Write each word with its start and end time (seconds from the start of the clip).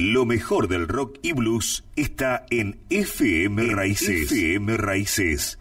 Lo 0.00 0.24
mejor 0.24 0.68
del 0.68 0.86
rock 0.86 1.18
y 1.22 1.32
blues 1.32 1.84
está 1.96 2.46
en 2.50 2.78
FM 2.88 3.74
Raíces. 3.74 4.30
FM 4.30 4.76
Raíces. 4.76 5.58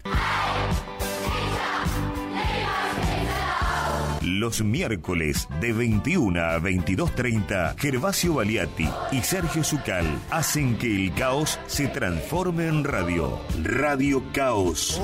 Los 4.22 4.62
miércoles 4.64 5.48
de 5.60 5.74
21 5.74 6.40
a 6.40 6.60
22.30, 6.60 7.80
Gervasio 7.80 8.36
Baliati 8.36 8.88
y 9.12 9.24
Sergio 9.24 9.64
Zucal 9.64 10.06
hacen 10.30 10.78
que 10.78 10.96
el 10.96 11.16
caos 11.16 11.60
se 11.66 11.88
transforme 11.88 12.68
en 12.68 12.84
radio. 12.84 13.42
Radio 13.64 14.22
Caos. 14.34 15.02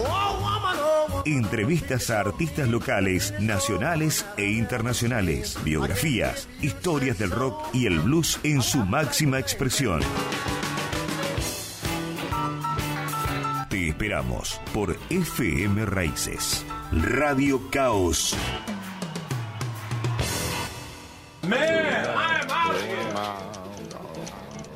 Entrevistas 1.25 2.09
a 2.09 2.20
artistas 2.20 2.67
locales, 2.67 3.33
nacionales 3.39 4.25
e 4.38 4.49
internacionales. 4.52 5.57
Biografías, 5.63 6.47
historias 6.61 7.17
del 7.17 7.31
rock 7.31 7.73
y 7.73 7.85
el 7.85 7.99
blues 7.99 8.39
en 8.43 8.61
su 8.61 8.79
máxima 8.85 9.39
expresión. 9.39 10.02
Te 13.70 13.89
esperamos 13.89 14.59
por 14.73 14.98
FM 15.09 15.85
Raíces. 15.85 16.66
Radio 16.91 17.70
Caos. 17.71 18.35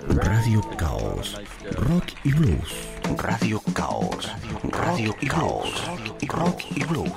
Radio 0.09 0.61
Caos, 0.77 1.39
Rock 1.73 2.13
y 2.23 2.31
Blues. 2.31 2.87
Radio 3.17 3.61
Caos, 3.73 4.31
Radio 4.71 5.13
Caos, 5.27 5.83
Rock 6.27 6.61
y 6.75 6.83
Blues. 6.85 7.11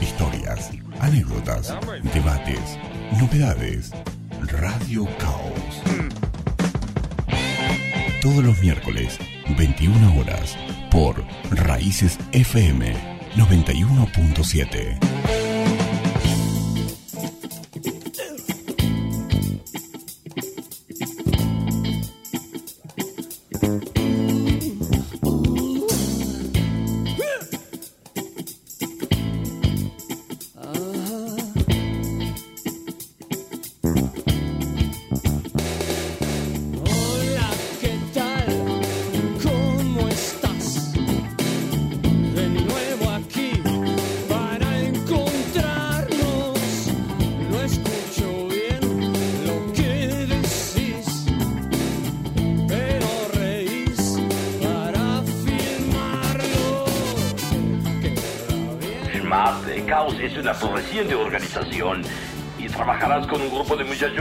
Historias, 0.00 0.70
anécdotas, 1.00 1.74
debates, 2.12 2.78
novedades. 3.18 3.90
Radio 4.42 5.06
Caos. 5.18 5.82
Todos 8.20 8.44
los 8.44 8.60
miércoles, 8.60 9.18
21 9.56 10.20
horas, 10.20 10.56
por 10.90 11.24
Raíces 11.50 12.18
FM 12.32 12.94
91.7. 13.36 15.43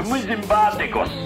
grupo 0.04 0.10
de 0.10 0.10
muchachos 0.10 0.10
muy 0.10 0.22
simpáticos. 0.22 1.23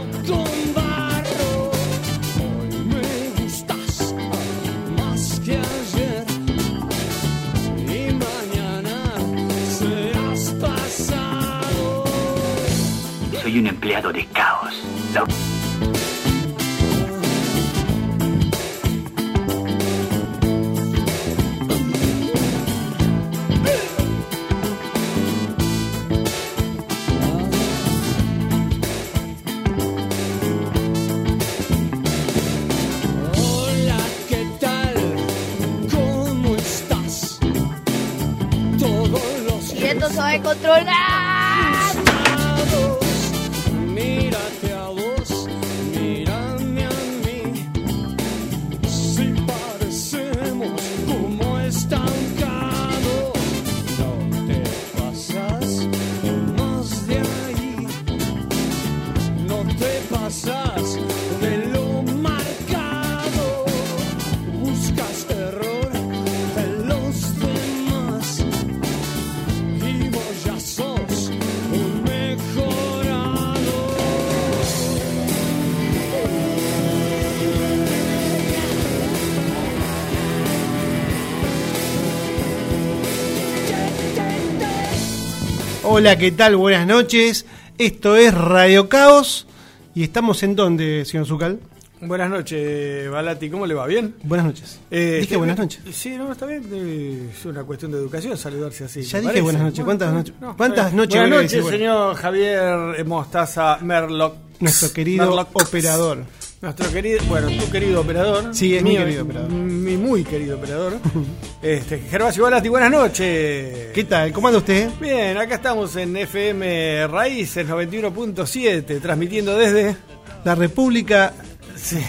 Hola, 85.97 86.15
¿qué 86.15 86.31
tal? 86.31 86.55
Buenas 86.57 86.85
noches. 86.85 87.47
Esto 87.79 88.15
es 88.17 88.31
Radio 88.31 88.87
Caos. 88.87 89.47
¿Y 89.95 90.03
estamos 90.03 90.43
en 90.43 90.55
dónde, 90.55 91.03
señor 91.05 91.25
Zucal? 91.25 91.59
Buenas 92.01 92.29
noches, 92.29 93.09
Balati, 93.09 93.49
¿cómo 93.49 93.65
le 93.65 93.73
va? 93.73 93.87
¿Bien? 93.87 94.13
Buenas 94.21 94.45
noches. 94.45 94.79
Eh, 94.91 95.17
Dije 95.21 95.33
eh, 95.33 95.37
buenas 95.37 95.57
noches. 95.57 95.81
Sí, 95.91 96.11
no, 96.15 96.31
está 96.31 96.45
bien. 96.45 96.69
eh, 96.71 97.31
Es 97.35 97.43
una 97.47 97.63
cuestión 97.63 97.91
de 97.91 97.97
educación 97.97 98.37
saludarse 98.37 98.83
así. 98.83 99.01
Ya 99.01 99.13
¿me 99.17 99.21
dije 99.21 99.25
parece? 99.29 99.41
buenas 99.41 99.61
noches. 99.63 99.85
¿Cuántas 99.85 100.13
noches? 100.13 100.33
¿Cuántas 100.55 100.93
noches 100.93 101.19
Buenas 101.19 101.41
noches, 101.43 101.65
señor 101.65 102.15
Javier 102.15 103.03
Mostaza 103.03 103.79
Merlock. 103.81 104.35
Nuestro 104.59 104.93
querido 104.93 105.25
Merlock. 105.25 105.49
operador. 105.55 106.25
Nuestro 106.59 106.91
querido, 106.91 107.19
bueno, 107.27 107.49
tu 107.49 107.69
querido 107.69 108.01
operador. 108.01 108.55
Sí, 108.55 108.75
es 108.75 108.81
mi 108.81 108.97
querido 108.97 109.23
operador. 109.23 109.51
Mi 109.51 109.95
muy 109.95 110.23
querido 110.23 110.57
operador. 110.57 110.93
este, 111.61 111.99
Gervasio 111.99 112.43
Balati, 112.43 112.67
buenas 112.67 112.89
noches. 112.89 113.91
¿Qué 113.93 114.05
tal? 114.09 114.33
¿Cómo 114.33 114.47
anda 114.47 114.57
usted? 114.57 114.89
Bien, 114.99 115.37
acá 115.37 115.55
estamos 115.55 115.95
en 115.97 116.17
FM 116.17 117.05
Raíces 117.07 117.67
91.7, 117.67 118.99
transmitiendo 118.99 119.55
desde 119.55 119.97
La 120.43 120.55
República 120.55 121.31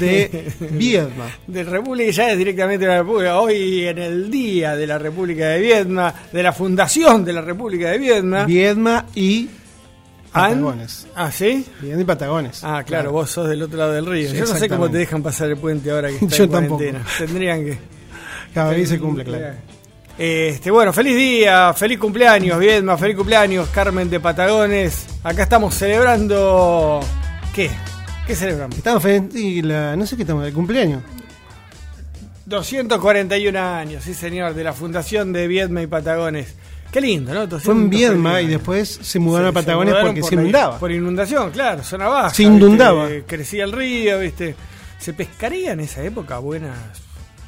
de 0.00 0.50
Vietnam. 0.70 1.28
de 1.46 1.64
República, 1.64 2.10
ya 2.10 2.32
es 2.32 2.38
directamente 2.38 2.86
de 2.86 2.92
la 2.92 2.98
República. 3.00 3.40
Hoy 3.40 3.86
en 3.86 3.98
el 3.98 4.30
día 4.30 4.74
de 4.76 4.86
la 4.86 4.96
República 4.96 5.48
de 5.48 5.60
Vietnam, 5.60 6.10
de 6.32 6.42
la 6.42 6.54
fundación 6.54 7.22
de 7.22 7.34
la 7.34 7.42
República 7.42 7.90
de 7.90 7.98
Vietnam. 7.98 8.46
Viedma 8.46 9.04
y 9.14 9.50
Patagones. 10.32 11.06
Ah, 11.14 11.30
¿sí? 11.32 11.66
Viedma 11.80 12.02
y 12.02 12.04
Patagones. 12.04 12.62
Ah, 12.62 12.82
claro, 12.84 13.12
vos 13.12 13.30
sos 13.30 13.48
del 13.48 13.62
otro 13.62 13.78
lado 13.78 13.92
del 13.92 14.06
río. 14.06 14.30
Sí, 14.30 14.36
Yo 14.36 14.46
no 14.46 14.54
sé 14.56 14.68
cómo 14.68 14.90
te 14.90 14.98
dejan 14.98 15.22
pasar 15.22 15.48
el 15.50 15.56
puente 15.56 15.90
ahora 15.90 16.08
que 16.08 16.16
está 16.24 16.36
Yo 16.36 16.44
en 16.44 16.50
tampoco. 16.50 16.76
cuarentena. 16.78 17.06
Tendrían 17.18 17.64
que. 17.64 17.78
Cada 18.54 18.70
vez 18.70 18.88
se 18.88 18.98
cumple, 18.98 19.24
claro. 19.24 19.54
Este, 20.16 20.70
bueno, 20.72 20.92
feliz 20.92 21.14
día, 21.16 21.72
feliz 21.74 21.96
cumpleaños, 21.98 22.58
Viedma, 22.58 22.96
feliz 22.98 23.16
cumpleaños, 23.16 23.68
Carmen 23.68 24.10
de 24.10 24.18
Patagones. 24.18 25.06
Acá 25.22 25.44
estamos 25.44 25.74
celebrando. 25.74 27.00
¿Qué? 27.54 27.70
¿Qué 28.26 28.34
celebramos? 28.34 28.76
Estamos 28.76 29.04
y 29.34 29.62
la, 29.62 29.94
no 29.96 30.06
sé 30.06 30.16
qué 30.16 30.22
estamos, 30.22 30.44
el 30.46 30.52
cumpleaños. 30.52 31.02
241 32.46 33.58
años, 33.58 34.04
sí 34.04 34.14
señor, 34.14 34.54
de 34.54 34.64
la 34.64 34.72
fundación 34.72 35.32
de 35.32 35.46
Viedma 35.46 35.82
y 35.82 35.86
Patagones. 35.86 36.54
Qué 36.92 37.00
lindo, 37.00 37.32
¿no? 37.34 37.40
Fue 37.40 37.74
en 37.74 37.90
241 37.90 37.90
Viedma 37.90 38.40
y 38.40 38.46
después 38.46 38.98
se 39.02 39.18
mudaron 39.18 39.48
a 39.48 39.52
Patagones 39.52 39.94
se 39.94 40.00
porque 40.00 40.20
por 40.20 40.30
se 40.30 40.36
la- 40.36 40.42
inundaba. 40.42 40.78
Por 40.78 40.90
inundación, 40.92 41.50
claro, 41.50 41.82
zona 41.82 42.08
baja. 42.08 42.30
Se 42.30 42.42
inundaba. 42.44 43.06
¿viste? 43.08 43.24
Crecía 43.26 43.64
el 43.64 43.72
río, 43.72 44.18
¿viste? 44.20 44.54
Se 44.98 45.12
pescaría 45.12 45.72
en 45.72 45.80
esa 45.80 46.02
época 46.02 46.38
buenas 46.38 46.76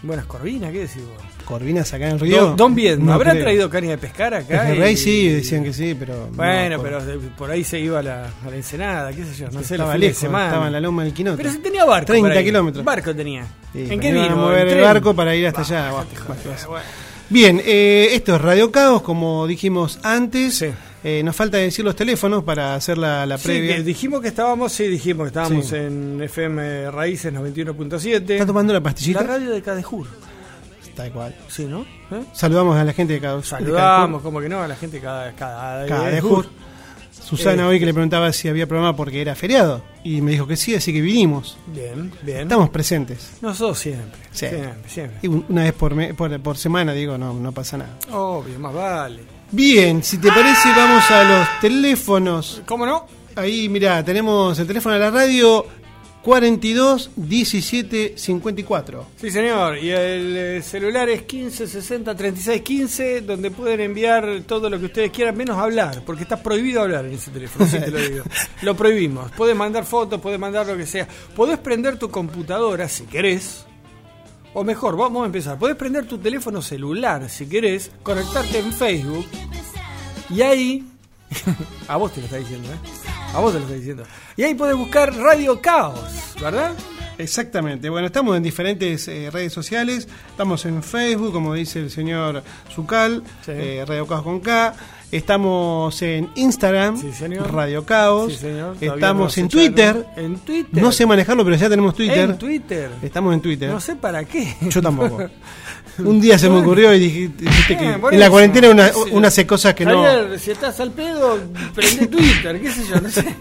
Buenas 0.02 0.24
corvinas, 0.24 0.72
¿qué 0.72 0.78
decís 0.78 1.02
vos? 1.04 1.22
Corvinas 1.44 1.92
acá 1.92 2.06
en 2.06 2.12
el 2.14 2.20
río. 2.20 2.40
Don, 2.46 2.56
Don 2.56 2.74
Viedma, 2.74 3.04
No 3.04 3.12
¿habrá 3.12 3.32
creo. 3.32 3.42
traído 3.44 3.68
caña 3.68 3.90
de 3.90 3.98
pescar 3.98 4.32
acá? 4.32 4.62
Desde 4.62 4.76
Y- 4.76 4.78
Rey 4.78 4.96
sí, 4.96 5.28
decían 5.28 5.62
que 5.62 5.74
sí, 5.74 5.94
pero. 5.98 6.28
no 6.30 6.36
Bueno, 6.38 6.80
pero 6.82 7.00
por 7.36 7.50
ahí 7.50 7.62
se 7.64 7.78
iba 7.80 7.98
a 7.98 8.02
la, 8.02 8.24
a 8.24 8.48
la 8.48 8.56
ensenada, 8.56 9.12
qué 9.12 9.24
sé 9.26 9.34
yo, 9.34 9.50
no 9.50 9.62
sé, 9.62 9.76
de 9.76 9.98
lejos, 9.98 10.16
semana. 10.16 10.46
estaba 10.46 10.66
en 10.68 10.72
la 10.72 10.80
loma 10.80 11.04
del 11.04 11.12
Quinoto. 11.12 11.36
Pero 11.36 11.50
si 11.52 11.58
tenía 11.58 11.84
barco. 11.84 12.06
30 12.06 12.28
por 12.30 12.38
ahí. 12.38 12.44
kilómetros. 12.46 12.82
Barco 12.82 13.14
tenía. 13.14 13.44
Sí, 13.74 13.86
¿En 13.90 14.00
qué 14.00 14.10
vino? 14.10 14.36
mover 14.36 14.68
¿En 14.68 14.78
el 14.78 14.84
barco 14.84 15.14
para 15.14 15.36
ir 15.36 15.46
hasta 15.48 15.60
allá. 15.60 15.90
Bien, 17.30 17.60
eh, 17.64 18.08
esto 18.12 18.34
es 18.34 18.40
Radio 18.40 18.72
Caos, 18.72 19.02
como 19.02 19.46
dijimos 19.46 19.98
antes. 20.02 20.56
Sí. 20.58 20.66
Eh, 21.02 21.22
nos 21.22 21.34
falta 21.34 21.56
decir 21.56 21.84
los 21.84 21.96
teléfonos 21.96 22.44
para 22.44 22.74
hacer 22.74 22.98
la, 22.98 23.24
la 23.24 23.38
Sí, 23.38 23.44
previa. 23.44 23.76
que 23.76 23.82
dijimos 23.84 24.20
que 24.20 24.28
estábamos, 24.28 24.72
sí, 24.72 24.86
dijimos 24.88 25.24
que 25.24 25.28
estábamos 25.28 25.66
Sí. 25.66 25.76
en 25.76 26.20
FM 26.22 26.90
Raíces 26.90 27.32
91.7. 27.32 28.34
¿Está 28.34 28.46
tomando 28.46 28.72
la 28.72 28.80
pastillita? 28.82 29.20
La 29.22 29.26
radio 29.28 29.50
de 29.52 29.62
Cadejur. 29.62 30.06
Tal 30.94 31.12
cual. 31.12 31.34
Sí, 31.48 31.64
¿no? 31.66 31.82
¿Eh? 32.10 32.22
Saludamos 32.34 32.76
a 32.76 32.84
la 32.84 32.92
gente 32.92 33.14
de 33.14 33.20
Caos. 33.20 33.46
Saludamos, 33.46 34.20
como 34.22 34.40
que 34.40 34.48
no, 34.48 34.60
a 34.60 34.68
la 34.68 34.76
gente 34.76 35.00
cada 35.00 35.32
cada, 35.32 35.86
Cadejur. 35.86 36.46
Susana 37.30 37.62
Eh. 37.62 37.66
hoy 37.66 37.78
que 37.80 37.86
le 37.86 37.94
preguntaba 37.94 38.32
si 38.32 38.48
había 38.48 38.66
programa 38.66 38.94
porque 38.96 39.20
era 39.22 39.34
feriado. 39.34 39.82
Y 40.04 40.20
me 40.20 40.32
dijo 40.32 40.46
que 40.46 40.56
sí, 40.56 40.74
así 40.74 40.92
que 40.92 41.00
vinimos. 41.00 41.56
Bien, 41.74 42.10
bien. 42.22 42.40
Estamos 42.42 42.68
presentes. 42.70 43.30
Nosotros 43.40 43.78
siempre. 43.78 44.20
Sí. 44.32 44.48
Siempre, 44.48 44.74
siempre. 44.88 45.18
Y 45.22 45.28
un- 45.28 45.44
una 45.48 45.62
vez 45.64 45.72
por, 45.74 45.94
me- 45.94 46.12
por, 46.14 46.38
por 46.40 46.56
semana, 46.58 46.92
digo, 46.92 47.16
no, 47.16 47.32
no 47.32 47.52
pasa 47.52 47.76
nada. 47.78 47.96
Obvio, 48.12 48.58
más 48.58 48.74
vale. 48.74 49.20
Bien, 49.52 50.02
si 50.02 50.18
te 50.18 50.28
parece, 50.28 50.68
vamos 50.76 51.10
a 51.10 51.24
los 51.24 51.48
teléfonos. 51.60 52.62
¿Cómo 52.66 52.84
no? 52.86 53.06
Ahí, 53.36 53.68
mira, 53.68 54.04
tenemos 54.04 54.58
el 54.58 54.66
teléfono 54.66 54.94
de 54.94 55.00
la 55.00 55.10
radio 55.10 55.64
42 56.22 57.12
17 57.16 58.14
54. 58.16 59.06
Sí, 59.16 59.30
señor. 59.30 59.78
Y 59.78 59.90
el 59.90 60.36
eh, 60.36 60.62
celular 60.62 61.08
es 61.08 61.22
15 61.22 61.66
60 61.66 62.14
36 62.14 62.62
15, 62.62 63.20
donde 63.22 63.50
pueden 63.50 63.80
enviar 63.80 64.42
todo 64.46 64.68
lo 64.68 64.78
que 64.78 64.86
ustedes 64.86 65.10
quieran, 65.10 65.36
menos 65.36 65.56
hablar, 65.56 66.02
porque 66.04 66.24
está 66.24 66.42
prohibido 66.42 66.82
hablar 66.82 67.06
en 67.06 67.12
ese 67.12 67.30
teléfono, 67.30 67.66
sí 67.66 67.78
te 67.78 67.90
lo 67.90 67.98
digo. 67.98 68.24
Lo 68.62 68.76
prohibimos. 68.76 69.30
Puedes 69.32 69.56
mandar 69.56 69.86
fotos, 69.86 70.20
puedes 70.20 70.38
mandar 70.38 70.66
lo 70.66 70.76
que 70.76 70.84
sea. 70.84 71.08
Podés 71.34 71.58
prender 71.58 71.98
tu 71.98 72.10
computadora 72.10 72.88
si 72.88 73.04
querés. 73.04 73.64
O 74.52 74.64
mejor, 74.64 74.96
vamos 74.96 75.22
a 75.22 75.26
empezar. 75.26 75.58
Podés 75.58 75.76
prender 75.76 76.06
tu 76.06 76.18
teléfono 76.18 76.60
celular 76.60 77.30
si 77.30 77.48
querés, 77.48 77.90
conectarte 78.02 78.58
en 78.58 78.72
Facebook 78.72 79.26
y 80.28 80.42
ahí. 80.42 80.86
a 81.88 81.96
vos 81.96 82.12
te 82.12 82.20
lo 82.20 82.26
está 82.26 82.36
diciendo, 82.36 82.68
¿eh? 82.68 83.09
A 83.34 83.38
vos 83.40 83.52
te 83.52 83.58
lo 83.58 83.64
está 83.64 83.76
diciendo. 83.76 84.02
Y 84.36 84.42
ahí 84.42 84.54
podés 84.54 84.76
buscar 84.76 85.14
Radio 85.14 85.60
Caos, 85.60 86.00
¿verdad? 86.40 86.72
Exactamente. 87.18 87.88
Bueno, 87.90 88.06
estamos 88.06 88.36
en 88.36 88.42
diferentes 88.42 89.06
eh, 89.08 89.28
redes 89.30 89.52
sociales. 89.52 90.08
Estamos 90.30 90.64
en 90.64 90.82
Facebook, 90.82 91.32
como 91.32 91.54
dice 91.54 91.80
el 91.80 91.90
señor 91.90 92.42
Zucal, 92.74 93.22
Sí. 93.44 93.52
eh, 93.54 93.84
Radio 93.86 94.06
Caos 94.06 94.22
con 94.22 94.40
K. 94.40 94.74
Estamos 95.12 96.00
en 96.02 96.30
Instagram, 96.36 96.96
Sí, 97.00 97.12
señor. 97.12 97.52
Radio 97.52 97.84
Caos. 97.84 98.32
Sí, 98.32 98.38
señor. 98.38 98.76
Estamos 98.80 99.36
en. 99.38 99.48
Twitter. 99.48 100.06
En 100.16 100.38
Twitter. 100.38 100.82
No 100.82 100.92
sé 100.92 101.04
manejarlo, 101.04 101.44
pero 101.44 101.56
ya 101.56 101.68
tenemos 101.68 101.94
Twitter. 101.94 102.30
En 102.30 102.38
Twitter. 102.38 102.90
Estamos 103.02 103.34
en 103.34 103.40
Twitter. 103.40 103.70
No 103.70 103.80
sé 103.80 103.96
para 103.96 104.24
qué. 104.24 104.56
Yo 104.68 104.80
tampoco. 104.80 105.18
Un 105.98 106.20
día 106.20 106.38
se 106.38 106.48
me 106.48 106.58
ocurrió 106.58 106.94
y 106.94 106.98
dije, 106.98 107.30
dijiste 107.38 107.76
que 107.76 107.84
Eh, 107.90 107.98
en 108.12 108.18
la 108.20 108.30
cuarentena 108.30 108.68
una, 109.12 109.26
hace 109.28 109.46
cosas 109.46 109.74
que 109.74 109.84
no. 109.84 110.02
Javier, 110.02 110.38
si 110.38 110.50
estás 110.50 110.78
al 110.80 110.92
pedo, 110.92 111.38
prende 111.74 112.06
Twitter, 112.06 112.60
qué 112.60 112.70
sé 112.72 112.86
yo, 112.88 113.00
no 113.00 113.08
sé. 113.10 113.24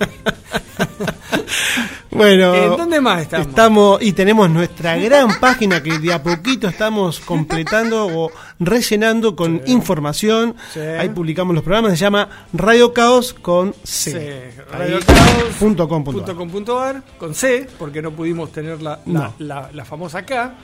Bueno, 2.11 2.53
¿En 2.53 2.69
dónde 2.75 2.99
más 2.99 3.21
estamos? 3.21 3.47
Estamos 3.47 4.01
y 4.01 4.11
tenemos 4.13 4.49
nuestra 4.49 4.97
gran 4.97 5.39
página 5.39 5.81
que 5.81 5.99
de 5.99 6.11
a 6.11 6.21
poquito 6.21 6.67
estamos 6.67 7.19
completando 7.21 8.07
o 8.07 8.31
rellenando 8.59 9.35
con 9.37 9.61
información. 9.67 10.55
Sí. 10.73 10.79
Ahí 10.81 11.09
publicamos 11.09 11.53
los 11.55 11.63
programas, 11.63 11.91
se 11.93 11.97
llama 11.99 12.47
Radio 12.51 12.93
Caos 12.93 13.33
con 13.33 13.73
C. 13.83 14.11
Sí, 14.11 14.61
radiocaos.com.ar 14.71 15.53
punto 15.59 16.35
com 16.35 16.49
punto 16.49 16.81
con 17.17 17.33
C, 17.35 17.67
porque 17.77 18.01
no 18.01 18.11
pudimos 18.11 18.51
tener 18.51 18.81
la, 18.81 18.99
la, 19.05 19.13
No. 19.13 19.33
la- 19.39 19.69
la 19.71 19.85
famosa 19.85 20.25
K. 20.25 20.55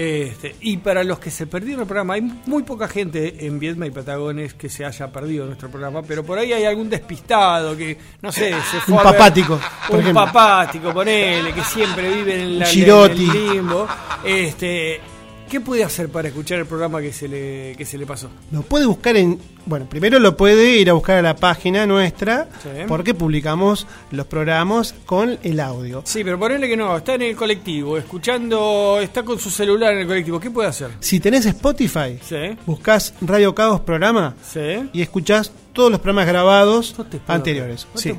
Este, 0.00 0.54
y 0.60 0.76
para 0.76 1.02
los 1.02 1.18
que 1.18 1.28
se 1.28 1.48
perdieron 1.48 1.80
el 1.80 1.86
programa, 1.88 2.14
hay 2.14 2.20
muy 2.20 2.62
poca 2.62 2.86
gente 2.86 3.44
en 3.44 3.58
Viedma 3.58 3.84
y 3.84 3.90
Patagones 3.90 4.54
que 4.54 4.68
se 4.68 4.84
haya 4.84 5.10
perdido 5.10 5.44
nuestro 5.44 5.68
programa, 5.70 6.02
pero 6.02 6.22
por 6.22 6.38
ahí 6.38 6.52
hay 6.52 6.64
algún 6.66 6.88
despistado 6.88 7.76
que, 7.76 7.98
no 8.22 8.30
sé, 8.30 8.54
se 8.70 8.78
fue 8.80 8.94
Un 8.94 9.00
a 9.00 9.02
ver- 9.02 9.12
papático, 9.14 9.60
por 9.88 9.96
un 9.96 10.02
ejemplo. 10.02 10.24
papático, 10.26 10.94
ponele, 10.94 11.52
que 11.52 11.64
siempre 11.64 12.14
vive 12.14 12.42
en 12.44 12.58
la 12.60 12.70
en 12.70 12.88
el 12.88 13.28
limbo. 13.32 13.88
Este, 14.24 15.00
¿Qué 15.48 15.60
puede 15.60 15.82
hacer 15.84 16.08
para 16.08 16.28
escuchar 16.28 16.58
el 16.58 16.66
programa 16.66 17.00
que 17.00 17.12
se 17.12 17.26
le, 17.28 17.74
que 17.76 17.84
se 17.84 17.96
le 17.98 18.04
pasó? 18.06 18.28
Lo 18.52 18.62
puede 18.62 18.86
buscar 18.86 19.16
en. 19.16 19.38
Bueno, 19.66 19.86
primero 19.88 20.18
lo 20.18 20.36
puede 20.36 20.76
ir 20.78 20.88
a 20.90 20.92
buscar 20.94 21.18
a 21.18 21.22
la 21.22 21.36
página 21.36 21.86
nuestra, 21.86 22.48
Sí. 22.62 22.68
porque 22.86 23.14
publicamos 23.14 23.86
los 24.10 24.26
programas 24.26 24.94
con 25.06 25.38
el 25.42 25.60
audio. 25.60 26.02
Sí, 26.04 26.22
pero 26.24 26.38
ponele 26.38 26.68
que 26.68 26.76
no, 26.76 26.96
está 26.96 27.14
en 27.14 27.22
el 27.22 27.36
colectivo, 27.36 27.96
escuchando, 27.98 28.98
está 29.00 29.22
con 29.22 29.38
su 29.38 29.50
celular 29.50 29.92
en 29.94 30.00
el 30.00 30.06
colectivo, 30.06 30.38
¿qué 30.40 30.50
puede 30.50 30.68
hacer? 30.68 30.90
Si 31.00 31.20
tenés 31.20 31.44
Spotify, 31.46 32.18
Sí, 32.22 32.36
buscás 32.66 33.14
Radio 33.20 33.54
Caos 33.54 33.80
Programa 33.80 34.34
sí. 34.42 34.88
y 34.92 35.02
escuchás 35.02 35.50
todos 35.72 35.90
los 35.90 36.00
programas 36.00 36.26
grabados 36.26 36.94
No 36.98 37.06
anteriores. 37.28 37.86
no 37.94 38.00
Sí. 38.00 38.12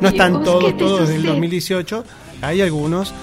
No 0.00 0.08
están 0.08 0.42
todos, 0.42 0.64
¿qué 0.64 0.72
te 0.72 0.78
todos 0.78 1.00
desde 1.00 1.14
el 1.14 1.20
sucede? 1.20 1.32
2018. 1.32 2.04
Hay 2.42 2.60
algunos. 2.60 3.14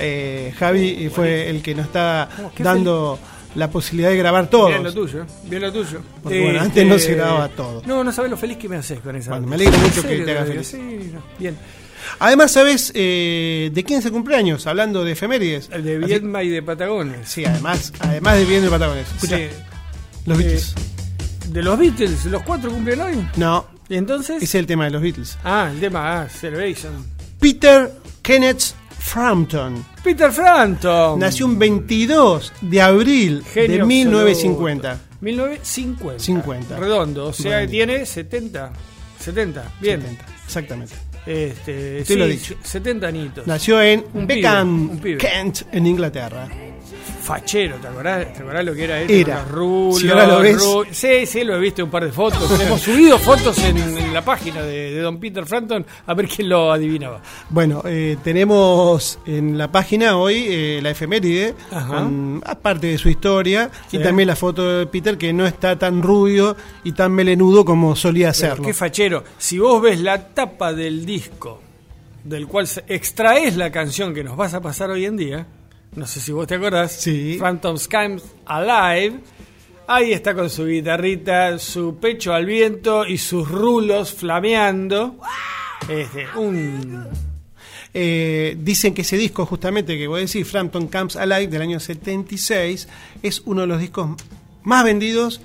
Eh, 0.00 0.52
Javi 0.58 1.10
fue 1.14 1.48
el 1.50 1.62
que 1.62 1.74
nos 1.74 1.86
está 1.86 2.28
dando 2.58 3.18
la 3.54 3.70
posibilidad 3.70 4.10
de 4.10 4.16
grabar 4.16 4.48
todos. 4.48 4.68
Bien 4.70 4.82
lo 4.84 4.92
tuyo, 4.94 5.26
bien 5.44 5.62
lo 5.62 5.72
tuyo. 5.72 6.00
Porque, 6.22 6.40
bueno, 6.42 6.60
antes 6.60 6.86
no 6.86 6.98
se 6.98 7.14
grababa 7.14 7.48
todo. 7.48 7.82
No, 7.86 8.02
no 8.04 8.12
sabes 8.12 8.30
lo 8.30 8.36
feliz 8.36 8.56
que 8.58 8.68
me 8.68 8.76
haces 8.76 9.00
con 9.00 9.16
esa. 9.16 9.30
Bueno, 9.32 9.46
me 9.48 9.56
alegro 9.56 9.78
mucho 9.78 10.00
¿En 10.02 10.06
que 10.08 10.18
te 10.24 10.30
haga 10.32 10.44
feliz. 10.46 10.66
Sí, 10.68 11.10
no, 11.12 11.22
bien. 11.38 11.56
Además, 12.18 12.52
¿sabes 12.52 12.92
eh, 12.94 13.70
de 13.74 13.84
quién 13.84 13.98
es 13.98 14.06
el 14.06 14.12
cumpleaños? 14.12 14.66
Hablando 14.66 15.04
de 15.04 15.12
efemérides. 15.12 15.68
El 15.72 15.84
de 15.84 15.96
Así- 15.98 16.06
Viedma 16.06 16.42
y 16.42 16.48
de 16.48 16.62
Patagones. 16.62 17.28
Sí, 17.28 17.44
además, 17.44 17.92
además 18.00 18.36
de 18.38 18.44
bien 18.46 18.62
de 18.62 18.70
Patagones. 18.70 19.06
Escucha, 19.16 19.36
Sí. 19.36 19.44
los 20.26 20.38
Eh, 20.38 20.42
Beatles. 20.42 20.74
De 21.48 21.62
los 21.62 21.78
Beatles, 21.78 22.24
los 22.26 22.42
cuatro 22.42 22.70
cumplen 22.70 23.00
hoy. 23.00 23.26
No, 23.36 23.66
¿Y 23.88 23.96
entonces? 23.96 24.36
ese 24.36 24.44
es 24.44 24.54
el 24.54 24.66
tema 24.66 24.84
de 24.84 24.90
los 24.92 25.02
Beatles. 25.02 25.36
Ah, 25.44 25.68
el 25.72 25.80
tema, 25.80 26.22
ah, 26.22 26.28
Celebration. 26.28 26.92
Peter 27.40 27.90
Kenneth 28.22 28.74
Frampton. 29.00 29.84
Peter 30.04 30.30
Frampton. 30.30 31.18
Nació 31.18 31.46
un 31.46 31.58
22 31.58 32.52
de 32.60 32.80
abril 32.82 33.42
Genio 33.52 33.78
de 33.78 33.84
1950. 33.84 34.90
absoluto. 34.92 35.16
1950. 35.20 36.24
50. 36.24 36.76
Redondo, 36.78 37.26
o 37.26 37.32
sea, 37.32 37.50
Redondo. 37.56 37.70
tiene 37.70 38.06
70. 38.06 38.72
70, 39.18 39.72
bien. 39.80 40.00
70, 40.00 40.24
exactamente. 40.46 40.94
Este, 41.26 42.00
Usted 42.00 42.16
lo 42.18 42.26
dicho. 42.26 42.54
70 42.62 43.06
añitos. 43.06 43.46
Nació 43.46 43.82
en 43.82 44.00
Un 44.14 44.26
pibe, 44.26 44.36
Beckham, 44.36 44.90
un 44.90 44.98
pibe. 44.98 45.18
Kent, 45.18 45.62
en 45.72 45.86
Inglaterra. 45.86 46.48
Fachero, 47.30 47.76
¿te 47.76 47.86
acordás, 47.88 48.32
¿te 48.32 48.40
acordás 48.42 48.64
lo 48.64 48.74
que 48.74 48.84
era 48.84 49.00
él? 49.00 49.10
Era. 49.10 49.44
Rulos, 49.44 49.98
Si 50.00 50.08
ahora 50.08 50.26
lo 50.26 50.40
ves. 50.40 50.62
Sí, 50.90 51.26
sí, 51.26 51.44
lo 51.44 51.54
he 51.56 51.60
visto 51.60 51.84
un 51.84 51.90
par 51.90 52.04
de 52.04 52.10
fotos. 52.12 52.60
Hemos 52.60 52.80
subido 52.80 53.18
fotos 53.18 53.56
en, 53.58 53.76
en 53.78 54.12
la 54.12 54.24
página 54.24 54.62
de, 54.62 54.90
de 54.92 55.00
Don 55.00 55.20
Peter 55.20 55.46
Frampton 55.46 55.86
a 56.06 56.14
ver 56.14 56.26
quién 56.28 56.48
lo 56.48 56.72
adivinaba. 56.72 57.20
Bueno, 57.48 57.82
eh, 57.86 58.16
tenemos 58.24 59.18
en 59.26 59.56
la 59.56 59.70
página 59.70 60.16
hoy 60.16 60.44
eh, 60.48 60.80
la 60.82 60.90
efeméride, 60.90 61.54
con, 61.88 62.42
aparte 62.44 62.88
de 62.88 62.98
su 62.98 63.08
historia, 63.08 63.70
Sí. 63.88 63.96
y 63.98 64.02
también 64.02 64.26
la 64.26 64.36
foto 64.36 64.78
de 64.78 64.86
Peter, 64.86 65.16
que 65.16 65.32
no 65.32 65.46
está 65.46 65.78
tan 65.78 66.02
rubio 66.02 66.56
y 66.84 66.92
tan 66.92 67.12
melenudo 67.12 67.64
como 67.64 67.94
solía 67.94 68.28
Pero 68.32 68.34
serlo. 68.34 68.64
qué 68.64 68.74
fachero. 68.74 69.22
Si 69.38 69.58
vos 69.58 69.80
ves 69.80 70.00
la 70.00 70.28
tapa 70.28 70.72
del 70.72 71.06
disco 71.06 71.60
del 72.24 72.46
cual 72.48 72.66
se- 72.66 72.84
extraes 72.88 73.56
la 73.56 73.70
canción 73.70 74.12
que 74.14 74.22
nos 74.24 74.36
vas 74.36 74.52
a 74.54 74.60
pasar 74.60 74.90
hoy 74.90 75.04
en 75.06 75.16
día, 75.16 75.46
no 75.96 76.06
sé 76.06 76.20
si 76.20 76.32
vos 76.32 76.46
te 76.46 76.54
acordás, 76.56 76.92
Sí. 76.92 77.36
Phantom's 77.38 77.88
Comes 77.88 78.22
Alive, 78.46 79.20
ahí 79.86 80.12
está 80.12 80.34
con 80.34 80.48
su 80.50 80.66
guitarrita, 80.66 81.58
su 81.58 81.96
pecho 81.98 82.32
al 82.32 82.46
viento 82.46 83.06
y 83.06 83.18
sus 83.18 83.48
rulos 83.50 84.12
flameando. 84.12 85.16
Este, 85.88 86.26
un 86.36 87.06
Eh, 87.92 88.56
dicen 88.60 88.94
que 88.94 89.02
ese 89.02 89.16
disco, 89.16 89.44
justamente, 89.46 89.98
que 89.98 90.06
voy 90.06 90.18
a 90.18 90.20
decir, 90.22 90.44
Frampton 90.46 90.86
Camps 90.86 91.16
Alive, 91.16 91.48
del 91.48 91.62
año 91.62 91.80
76, 91.80 92.86
es 93.20 93.42
uno 93.46 93.62
de 93.62 93.66
los 93.66 93.80
discos 93.80 94.10
más 94.62 94.84
vendidos 94.84 95.40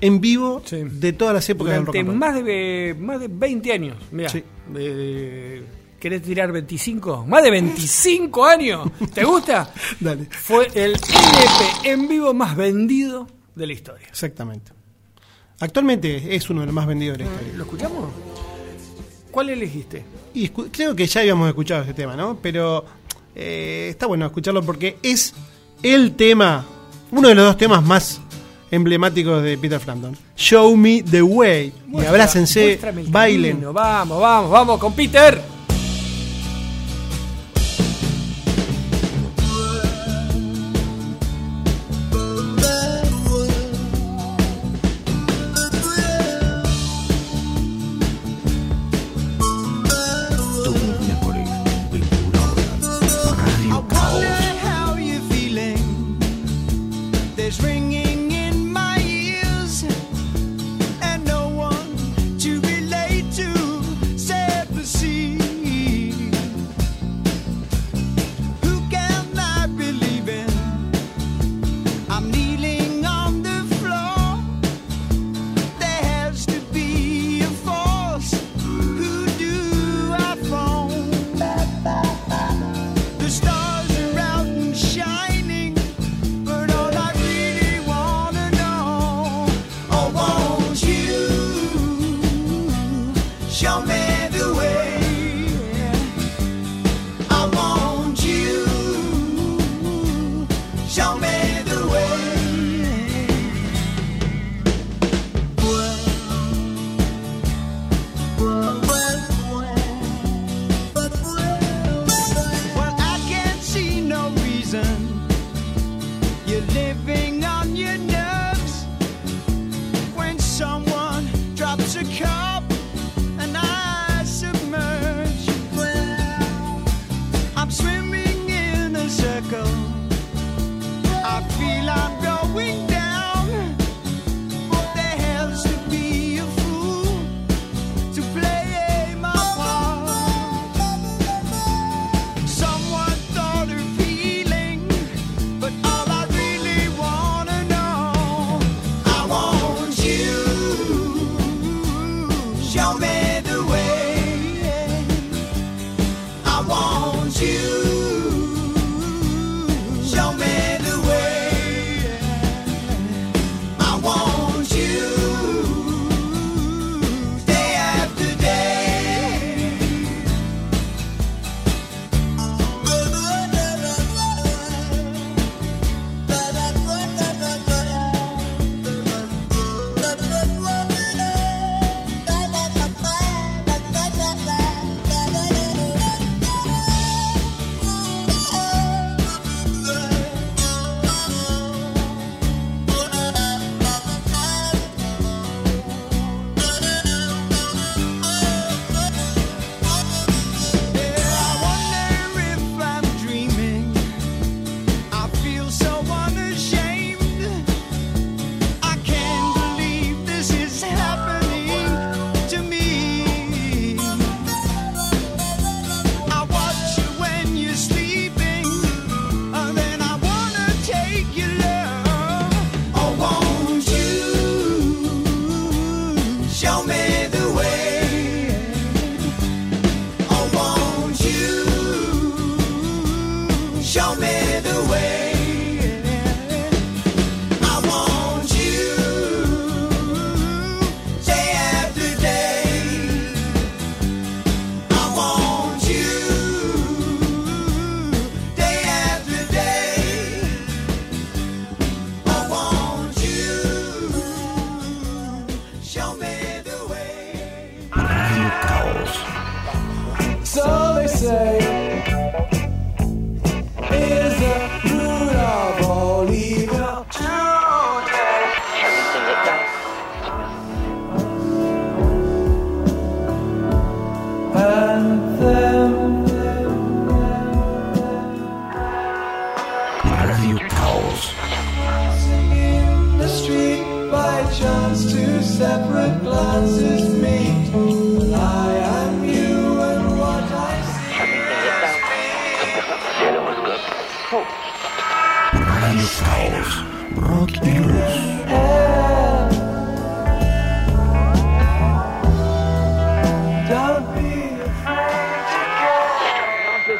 en 0.00 0.20
vivo 0.20 0.62
Sí. 0.64 0.78
de 0.82 1.12
todas 1.12 1.32
las 1.34 1.48
épocas 1.48 1.74
del 1.74 1.86
rock 1.86 1.94
durante 1.94 1.98
and 2.00 2.08
roll. 2.08 2.18
más 2.34 2.44
de, 2.44 2.96
más 2.98 3.20
de 3.20 3.28
20 3.28 3.72
años. 3.72 3.96
Mirá, 4.10 4.28
Sí. 4.30 4.42
de- 4.72 4.94
de- 4.96 5.62
¿Querés 5.98 6.22
tirar 6.22 6.52
25? 6.52 7.24
¿Más 7.26 7.42
de 7.42 7.50
25 7.50 8.44
años? 8.44 8.90
¿Te 9.14 9.24
gusta? 9.24 9.72
Dale. 10.00 10.26
Fue 10.30 10.68
el 10.74 10.92
LP 10.92 11.90
en 11.90 12.08
vivo 12.08 12.34
más 12.34 12.54
vendido 12.56 13.26
de 13.54 13.66
la 13.66 13.72
historia. 13.72 14.06
Exactamente. 14.08 14.72
Actualmente 15.60 16.34
es 16.36 16.50
uno 16.50 16.60
de 16.60 16.66
los 16.66 16.74
más 16.74 16.86
vendidos 16.86 17.16
de 17.16 17.24
la 17.24 17.30
historia. 17.30 17.52
¿Lo 17.54 17.64
escuchamos? 17.64 18.10
¿Cuál 19.30 19.50
elegiste? 19.50 20.04
Creo 20.70 20.94
que 20.94 21.06
ya 21.06 21.20
habíamos 21.20 21.48
escuchado 21.48 21.80
este 21.82 21.94
tema, 21.94 22.14
¿no? 22.14 22.38
Pero 22.42 22.84
eh, 23.34 23.88
está 23.90 24.06
bueno 24.06 24.26
escucharlo 24.26 24.62
porque 24.62 24.98
es 25.02 25.34
el 25.82 26.14
tema, 26.14 26.64
uno 27.10 27.28
de 27.28 27.34
los 27.34 27.44
dos 27.46 27.56
temas 27.56 27.82
más 27.82 28.20
emblemáticos 28.70 29.42
de 29.42 29.56
Peter 29.56 29.80
Frampton. 29.80 30.16
Show 30.36 30.76
me 30.76 31.02
the 31.02 31.22
way. 31.22 31.72
Muestra, 31.86 32.04
y 32.04 32.14
abrácense, 32.14 32.78
bailen. 33.08 33.62
Vamos, 33.72 34.20
vamos, 34.20 34.50
vamos 34.50 34.78
con 34.78 34.92
Peter. 34.92 35.55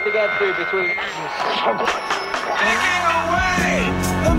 to 0.07 0.13
get 0.13 0.39
through 0.39 0.55
between. 0.55 0.95
Taking 2.63 3.07
away 3.19 3.91
the 4.23 4.35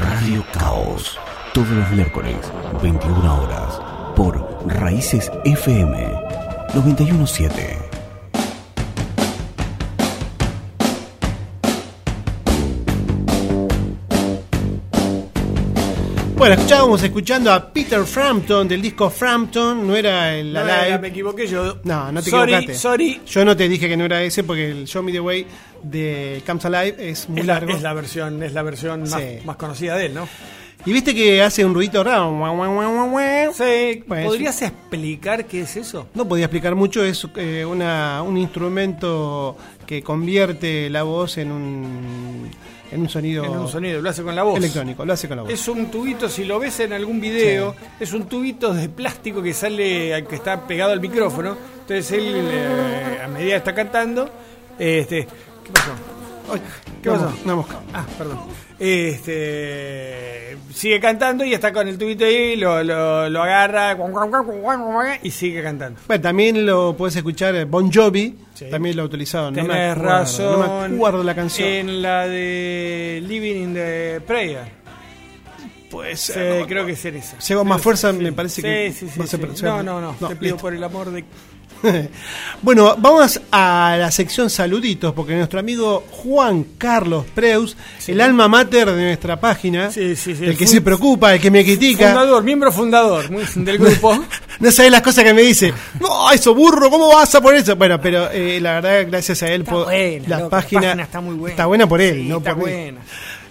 Radio 0.00 0.44
Caos. 0.52 1.18
Todos 1.54 1.70
los 1.70 1.90
miércoles, 1.90 2.52
21 2.82 3.42
horas, 3.42 3.80
por 4.14 4.46
Raíces 4.66 5.32
FM 5.44 6.12
917. 6.74 7.87
Bueno, 16.38 16.54
escuchábamos 16.54 17.02
escuchando 17.02 17.52
a 17.52 17.68
Peter 17.72 18.04
Frampton 18.04 18.68
del 18.68 18.80
disco 18.80 19.10
Frampton, 19.10 19.84
no 19.86 19.96
era 19.96 20.36
el 20.36 20.52
No, 20.52 20.60
Alive. 20.60 20.86
era, 20.86 20.98
me 20.98 21.08
equivoqué 21.08 21.48
yo. 21.48 21.78
No, 21.82 22.12
no 22.12 22.22
te 22.22 22.30
sorry, 22.30 22.54
equivocaste. 22.54 22.80
Sorry. 22.80 23.20
Yo 23.26 23.44
no 23.44 23.56
te 23.56 23.68
dije 23.68 23.88
que 23.88 23.96
no 23.96 24.04
era 24.04 24.22
ese 24.22 24.44
porque 24.44 24.70
el 24.70 24.86
Show 24.86 25.02
Me 25.02 25.10
the 25.10 25.18
Way 25.20 25.46
de 25.82 26.40
Comes 26.46 26.64
Alive 26.64 27.10
es 27.10 27.28
muy 27.28 27.40
Es 27.40 27.46
la, 27.46 27.54
largo. 27.54 27.72
es 27.72 27.82
la 27.82 27.92
versión, 27.92 28.40
es 28.44 28.52
la 28.52 28.62
versión 28.62 29.00
más, 29.00 29.10
Sí. 29.20 29.38
más 29.44 29.56
conocida 29.56 29.96
de 29.96 30.06
él, 30.06 30.14
¿no? 30.14 30.28
Y 30.86 30.92
viste 30.92 31.12
que 31.12 31.42
hace 31.42 31.64
un 31.64 31.74
ruidito 31.74 32.04
raro. 32.04 32.30
Sí, 33.52 34.04
Bueno, 34.06 34.26
¿podrías 34.28 34.62
explicar 34.62 35.44
qué 35.44 35.62
es 35.62 35.76
eso? 35.76 36.06
No 36.14 36.26
podía 36.28 36.44
explicar 36.44 36.76
mucho, 36.76 37.04
es 37.04 37.26
eh, 37.34 37.64
una, 37.64 38.22
un 38.22 38.38
instrumento 38.38 39.56
que 39.84 40.02
convierte 40.04 40.88
la 40.88 41.02
voz 41.02 41.36
en 41.38 41.50
un, 41.50 42.48
en 42.90 43.00
un 43.02 43.08
sonido, 43.08 43.44
En 43.44 43.50
un 43.50 43.68
sonido, 43.68 44.00
lo 44.00 44.10
hace 44.10 44.22
con 44.22 44.34
la 44.34 44.42
voz. 44.42 44.56
electrónico, 44.58 45.04
lo 45.04 45.12
hace 45.12 45.28
con 45.28 45.36
la 45.36 45.42
voz. 45.44 45.52
Es 45.52 45.68
un 45.68 45.90
tubito, 45.90 46.28
si 46.28 46.44
lo 46.44 46.58
ves 46.58 46.80
en 46.80 46.92
algún 46.92 47.20
video, 47.20 47.74
es 48.00 48.12
un 48.12 48.24
tubito 48.26 48.72
de 48.72 48.88
plástico 48.88 49.42
que 49.42 49.52
sale, 49.54 50.24
que 50.28 50.34
está 50.34 50.66
pegado 50.66 50.92
al 50.92 51.00
micrófono. 51.00 51.56
Entonces 51.80 52.10
él, 52.12 52.34
eh, 52.36 53.20
a 53.24 53.28
medida 53.28 53.50
que 53.50 53.56
está 53.56 53.74
cantando, 53.74 54.30
este, 54.78 55.26
¿qué 55.64 55.72
pasó? 55.72 55.92
Ay, 56.52 56.60
¿Qué 57.02 57.10
pasó? 57.10 57.32
una 57.44 57.54
mosca. 57.56 57.80
Ah, 57.92 58.06
perdón. 58.16 58.38
Este, 58.80 60.56
sigue 60.72 61.00
cantando 61.00 61.44
y 61.44 61.52
está 61.52 61.72
con 61.72 61.88
el 61.88 61.98
tubito 61.98 62.24
ahí, 62.24 62.56
lo, 62.56 62.82
lo, 62.84 63.28
lo 63.28 63.42
agarra 63.42 63.96
y 65.22 65.30
sigue 65.30 65.62
cantando. 65.62 66.00
Bueno, 66.06 66.22
también 66.22 66.64
lo 66.66 66.96
puedes 66.96 67.16
escuchar 67.16 67.54
eh, 67.56 67.64
Bon 67.64 67.90
Jovi, 67.92 68.36
Sí. 68.54 68.66
también 68.70 68.96
lo 68.96 69.02
ha 69.02 69.06
utilizado. 69.06 69.50
No 69.52 69.62
me 69.62 69.68
Tenés 69.68 69.92
acuerdo, 69.92 70.08
razón. 70.10 70.60
No 70.60 70.88
me 70.88 70.94
acuerdo 70.96 71.22
la 71.22 71.34
canción. 71.34 71.68
En 71.68 72.02
la 72.02 72.26
de 72.26 73.22
Living 73.24 73.54
in 73.62 73.74
the 73.74 74.20
Prayer. 74.26 74.78
Pues 75.90 76.20
Sí, 76.20 76.32
creo 76.66 76.84
que 76.84 76.92
es 76.92 77.04
esa. 77.04 77.36
Hago 77.54 77.64
más 77.64 77.80
fuerza, 77.80 78.12
sí. 78.12 78.18
me 78.18 78.32
parece 78.32 78.60
que 78.62 78.92
sí, 78.92 79.08
sí, 79.08 79.26
sí. 79.26 79.36
No, 79.62 79.82
no, 79.82 80.00
no. 80.00 80.14
no, 80.20 80.28
Te 80.28 80.36
pido 80.36 80.54
listo. 80.54 80.56
por 80.58 80.74
el 80.74 80.82
amor 80.84 81.10
de. 81.10 81.24
bueno, 82.62 82.96
vamos 82.98 83.40
a 83.50 83.96
la 83.98 84.10
sección 84.10 84.50
saluditos, 84.50 85.12
porque 85.14 85.34
nuestro 85.36 85.60
amigo 85.60 86.04
Juan 86.10 86.64
Carlos 86.76 87.24
Preus, 87.34 87.76
el 88.06 88.20
alma 88.20 88.48
mater 88.48 88.90
de 88.90 89.04
nuestra 89.04 89.38
página, 89.40 89.90
Sí, 89.90 90.16
sí, 90.16 90.34
sí, 90.34 90.44
el 90.44 90.50
el 90.50 90.56
que 90.58 90.66
se 90.66 90.80
preocupa, 90.80 91.34
el 91.34 91.40
que 91.40 91.50
me 91.50 91.64
critica, 91.64 92.08
Fundador, 92.08 92.42
miembro 92.42 92.72
fundador 92.72 93.28
del 93.54 93.78
grupo. 93.78 94.18
no 94.60 94.70
sabe 94.70 94.90
las 94.90 95.02
cosas 95.02 95.24
que 95.24 95.34
me 95.34 95.42
dice. 95.42 95.72
No, 96.00 96.30
eso 96.30 96.54
burro, 96.54 96.90
¿cómo 96.90 97.08
vas 97.08 97.34
a 97.34 97.40
poner 97.40 97.60
eso? 97.60 97.76
Bueno, 97.76 98.00
pero 98.00 98.30
eh, 98.30 98.58
la 98.60 98.80
verdad, 98.80 99.06
gracias 99.08 99.42
a 99.42 99.52
él, 99.52 99.62
Está 99.62 99.74
buena, 99.74 100.28
la, 100.28 100.38
loco, 100.38 100.50
página, 100.50 100.80
la 100.80 100.86
página 100.88 101.02
está 101.04 101.20
muy 101.20 101.34
buena. 101.34 101.52
Está 101.52 101.66
buena 101.66 101.88
por 101.88 102.00
él, 102.00 102.28
no 102.28 102.38
está 102.38 102.54
por 102.54 102.64
mí. 102.64 102.72
buena. 102.72 103.00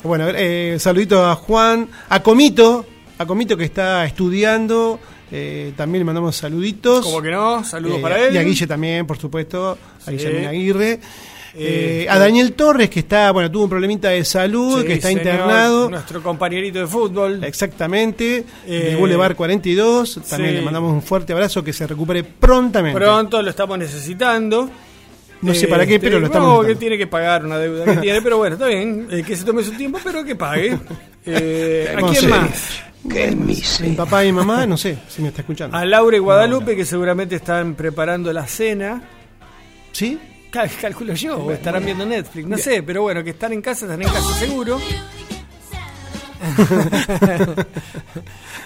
Bueno, 0.03 0.27
eh, 0.29 0.77
saludito 0.79 1.25
a 1.25 1.35
Juan, 1.35 1.87
a 2.09 2.21
Comito, 2.21 2.85
a 3.17 3.25
Comito 3.25 3.57
que 3.57 3.65
está 3.65 4.05
estudiando, 4.05 4.99
eh, 5.31 5.73
también 5.75 6.01
le 6.01 6.05
mandamos 6.05 6.35
saluditos. 6.35 7.05
Como 7.05 7.21
que 7.21 7.31
no, 7.31 7.63
saludos 7.63 7.97
Eh, 7.99 8.01
para 8.01 8.19
él. 8.27 8.33
Y 8.35 8.37
a 8.37 8.43
Guille 8.43 8.67
también, 8.67 9.05
por 9.07 9.17
supuesto, 9.17 9.71
a 9.71 10.05
Sí. 10.05 10.11
Guillermo 10.11 10.49
Aguirre. 10.49 10.99
Eh, 11.59 12.01
Este- 12.01 12.09
a 12.11 12.19
Daniel 12.19 12.53
Torres, 12.53 12.87
que 12.89 12.99
está, 12.99 13.31
bueno, 13.31 13.49
tuvo 13.49 13.63
un 13.63 13.69
problemita 13.69 14.09
de 14.09 14.23
salud, 14.23 14.81
Sí, 14.81 14.85
que 14.87 14.93
está 14.93 15.07
señor, 15.07 15.23
internado. 15.25 15.89
Nuestro 15.89 16.21
compañerito 16.21 16.77
de 16.79 16.85
fútbol. 16.87 17.43
Exactamente, 17.43 18.43
de 18.67 18.95
Boulevard 18.95 19.35
42. 19.35 20.19
También 20.29 20.51
sí. 20.51 20.57
le 20.57 20.61
mandamos 20.61 20.91
un 20.93 21.01
fuerte 21.01 21.33
abrazo, 21.33 21.63
que 21.63 21.73
se 21.73 21.87
recupere 21.87 22.23
prontamente. 22.23 22.99
Pronto 22.99 23.41
lo 23.41 23.49
estamos 23.49 23.77
necesitando. 23.79 24.69
No 25.41 25.53
sé 25.53 25.67
para 25.67 25.85
qué, 25.85 25.95
Este, 25.95 26.07
pero 26.07 26.19
lo 26.19 26.27
estamos 26.27 26.61
No, 26.61 26.67
que 26.67 26.75
tiene 26.75 26.97
que 26.97 27.07
pagar 27.07 27.45
una 27.45 27.57
deuda 27.57 27.85
que 27.85 27.97
tiene, 28.01 28.21
pero 28.21 28.37
bueno, 28.37 28.55
está 28.55 28.67
bien. 28.67 29.07
que 29.25 29.35
se 29.35 29.43
tome 29.43 29.63
su 29.63 29.71
tiempo, 29.71 29.99
pero 30.03 30.23
que 30.23 30.35
pague. 30.35 30.73
¿A 31.25 32.01
quién 32.11 32.31
sé. 33.11 33.35
más? 33.35 33.81
Mi 33.81 33.91
papá 33.95 34.23
y 34.23 34.27
mi 34.27 34.33
mamá, 34.37 34.65
no 34.65 34.77
sé 34.77 34.97
si 35.07 35.21
me 35.21 35.29
está 35.29 35.41
escuchando. 35.41 35.75
A 35.77 35.85
Laura 35.85 36.17
y 36.17 36.19
Guadalupe, 36.19 36.75
que 36.75 36.85
seguramente 36.85 37.35
están 37.35 37.75
preparando 37.75 38.31
la 38.33 38.45
cena. 38.47 39.01
¿Sí? 39.91 40.19
Cal- 40.51 40.69
calculo 40.81 41.13
yo, 41.13 41.37
o 41.37 41.51
estarán 41.51 41.83
viendo 41.83 42.05
Netflix, 42.05 42.47
no 42.47 42.57
sé, 42.57 42.81
pero 42.83 43.01
bueno, 43.01 43.23
que 43.23 43.31
están 43.31 43.51
en 43.53 43.61
casa, 43.61 43.85
están 43.85 44.01
en 44.01 44.07
casa 44.07 44.33
seguro. 44.35 44.79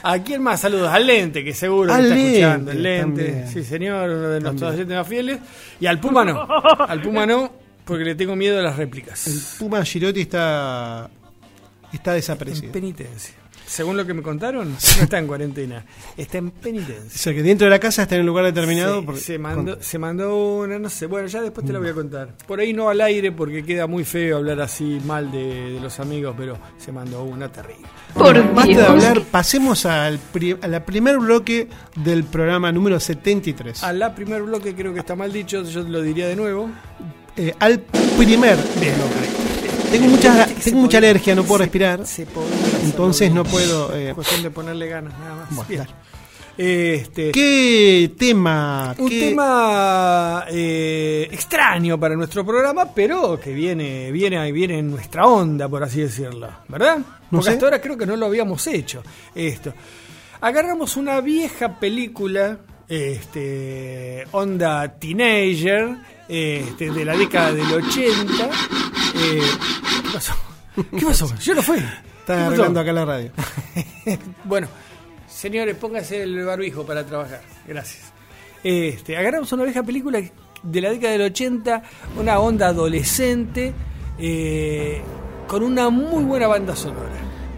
¿A 0.03 0.19
quién 0.19 0.41
más? 0.41 0.61
Saludos. 0.61 0.89
Al 0.91 1.05
Lente, 1.07 1.43
que 1.43 1.53
seguro 1.53 1.93
Al 1.93 2.01
que 2.01 2.07
está 2.07 2.15
Lente, 2.15 2.39
escuchando. 2.39 2.71
El 2.71 2.83
Lente, 2.83 3.23
también. 3.25 3.47
sí 3.49 3.63
señor, 3.63 4.09
uno 4.09 4.29
de 4.29 4.39
nuestros 4.41 4.73
oyentes 4.73 4.97
más 4.97 5.07
fieles. 5.07 5.39
Y 5.79 5.85
al 5.85 5.99
Puma 5.99 6.25
no. 6.25 6.41
Al 6.87 7.01
Puma 7.01 7.25
no, 7.25 7.51
porque 7.85 8.03
le 8.03 8.15
tengo 8.15 8.35
miedo 8.35 8.59
a 8.59 8.61
las 8.63 8.75
réplicas. 8.77 9.55
Puma 9.59 9.83
Girotti 9.85 10.21
está, 10.21 11.09
está 11.93 12.11
En 12.11 12.15
desaparecido. 12.17 12.71
penitencia. 12.71 13.35
Según 13.65 13.95
lo 13.97 14.05
que 14.05 14.13
me 14.13 14.21
contaron, 14.21 14.69
no 14.97 15.03
está 15.03 15.17
en 15.17 15.27
cuarentena, 15.27 15.85
está 16.17 16.37
en 16.39 16.51
penitencia. 16.51 17.05
O 17.15 17.17
sea, 17.17 17.33
que 17.33 17.41
dentro 17.41 17.65
de 17.65 17.71
la 17.71 17.79
casa 17.79 18.01
está 18.03 18.15
en 18.15 18.21
un 18.21 18.27
lugar 18.27 18.45
determinado. 18.45 18.99
Sí, 18.99 19.05
porque- 19.05 19.21
se, 19.21 19.39
mandó, 19.39 19.77
se 19.81 19.97
mandó 19.97 20.57
una, 20.59 20.77
no 20.79 20.89
sé, 20.89 21.05
bueno, 21.05 21.27
ya 21.27 21.41
después 21.41 21.65
te 21.65 21.71
la 21.73 21.79
voy 21.79 21.89
a 21.89 21.93
contar. 21.93 22.35
Por 22.47 22.59
ahí 22.59 22.73
no 22.73 22.89
al 22.89 22.99
aire 23.01 23.31
porque 23.31 23.63
queda 23.63 23.87
muy 23.87 24.03
feo 24.03 24.37
hablar 24.37 24.59
así 24.61 24.99
mal 25.05 25.31
de, 25.31 25.71
de 25.73 25.79
los 25.79 25.99
amigos, 25.99 26.35
pero 26.37 26.57
se 26.77 26.91
mandó 26.91 27.23
una 27.23 27.51
terrible. 27.51 27.87
Bueno, 28.15 28.51
basta 28.53 28.71
de 28.73 28.85
hablar, 28.85 29.21
pasemos 29.31 29.85
al 29.85 30.19
pri- 30.19 30.57
a 30.61 30.67
la 30.67 30.85
primer 30.85 31.17
bloque 31.17 31.69
del 31.95 32.23
programa 32.25 32.71
número 32.71 32.99
73. 32.99 33.83
A 33.83 33.93
la 33.93 34.13
primer 34.13 34.41
bloque 34.43 34.75
creo 34.75 34.93
que 34.93 34.99
está 34.99 35.15
mal 35.15 35.31
dicho, 35.31 35.63
yo 35.63 35.81
lo 35.83 36.01
diría 36.01 36.27
de 36.27 36.35
nuevo. 36.35 36.69
Eh, 37.37 37.53
al 37.59 37.79
primer 37.79 38.57
bloque. 38.57 38.91
Tengo 39.91 40.07
mucha, 40.07 40.45
tengo 40.63 40.79
mucha 40.79 40.97
alergia, 40.99 41.35
no 41.35 41.43
puedo 41.43 41.59
respirar. 41.59 42.05
Se 42.05 42.25
podría 42.25 42.55
hacer 42.55 42.70
Entonces 42.83 43.31
no 43.31 43.43
puedo. 43.43 43.93
eh, 43.95 44.09
Es 44.09 44.15
cuestión 44.15 44.43
de 44.43 44.51
ponerle 44.51 44.87
ganas, 44.87 45.17
nada 45.19 45.35
más. 45.35 45.49
Bueno, 45.55 45.69
Bien. 45.69 45.87
Este, 46.57 47.31
¿Qué 47.31 48.11
tema? 48.19 48.93
un 48.97 49.09
qué- 49.09 49.19
tema 49.29 50.45
eh, 50.49 51.27
extraño 51.31 51.97
para 51.99 52.15
nuestro 52.15 52.45
programa, 52.45 52.93
pero 52.93 53.39
que 53.39 53.53
viene, 53.53 54.11
viene, 54.11 54.51
viene 54.51 54.79
en 54.79 54.91
nuestra 54.91 55.25
onda, 55.25 55.67
por 55.69 55.81
así 55.83 56.01
decirlo, 56.01 56.49
¿verdad? 56.67 56.99
Porque 57.31 57.45
sé. 57.45 57.51
hasta 57.53 57.65
ahora 57.65 57.81
creo 57.81 57.97
que 57.97 58.05
no 58.05 58.15
lo 58.17 58.25
habíamos 58.27 58.67
hecho. 58.67 59.01
Esto. 59.33 59.73
Agarramos 60.41 60.97
una 60.97 61.21
vieja 61.21 61.79
película, 61.79 62.59
este, 62.89 64.25
onda 64.31 64.87
teenager, 64.99 65.95
este, 66.27 66.91
de 66.91 67.05
la 67.05 67.15
década 67.15 67.53
del 67.53 67.71
80. 67.73 68.49
Eh, 69.15 69.41
¿Qué 70.03 70.09
pasó? 70.13 70.33
¿Qué 70.99 71.05
pasó? 71.05 71.33
Yo 71.39 71.55
no 71.55 71.61
fui. 71.61 71.77
¿Qué 72.25 72.33
Está 72.33 72.35
pasó? 72.35 72.47
arreglando 72.47 72.79
acá 72.79 72.93
la 72.93 73.05
radio. 73.05 73.31
Bueno, 74.43 74.67
señores, 75.27 75.75
póngase 75.75 76.23
el 76.23 76.43
barbijo 76.45 76.85
para 76.85 77.05
trabajar. 77.05 77.41
Gracias. 77.67 78.11
Este, 78.63 79.17
agarramos 79.17 79.51
una 79.53 79.63
vieja 79.63 79.83
película 79.83 80.21
de 80.63 80.81
la 80.81 80.89
década 80.91 81.13
del 81.13 81.21
80, 81.23 81.83
una 82.19 82.39
onda 82.39 82.67
adolescente, 82.67 83.73
eh, 84.19 85.01
con 85.47 85.63
una 85.63 85.89
muy 85.89 86.23
buena 86.23 86.47
banda 86.47 86.75
sonora. 86.75 87.09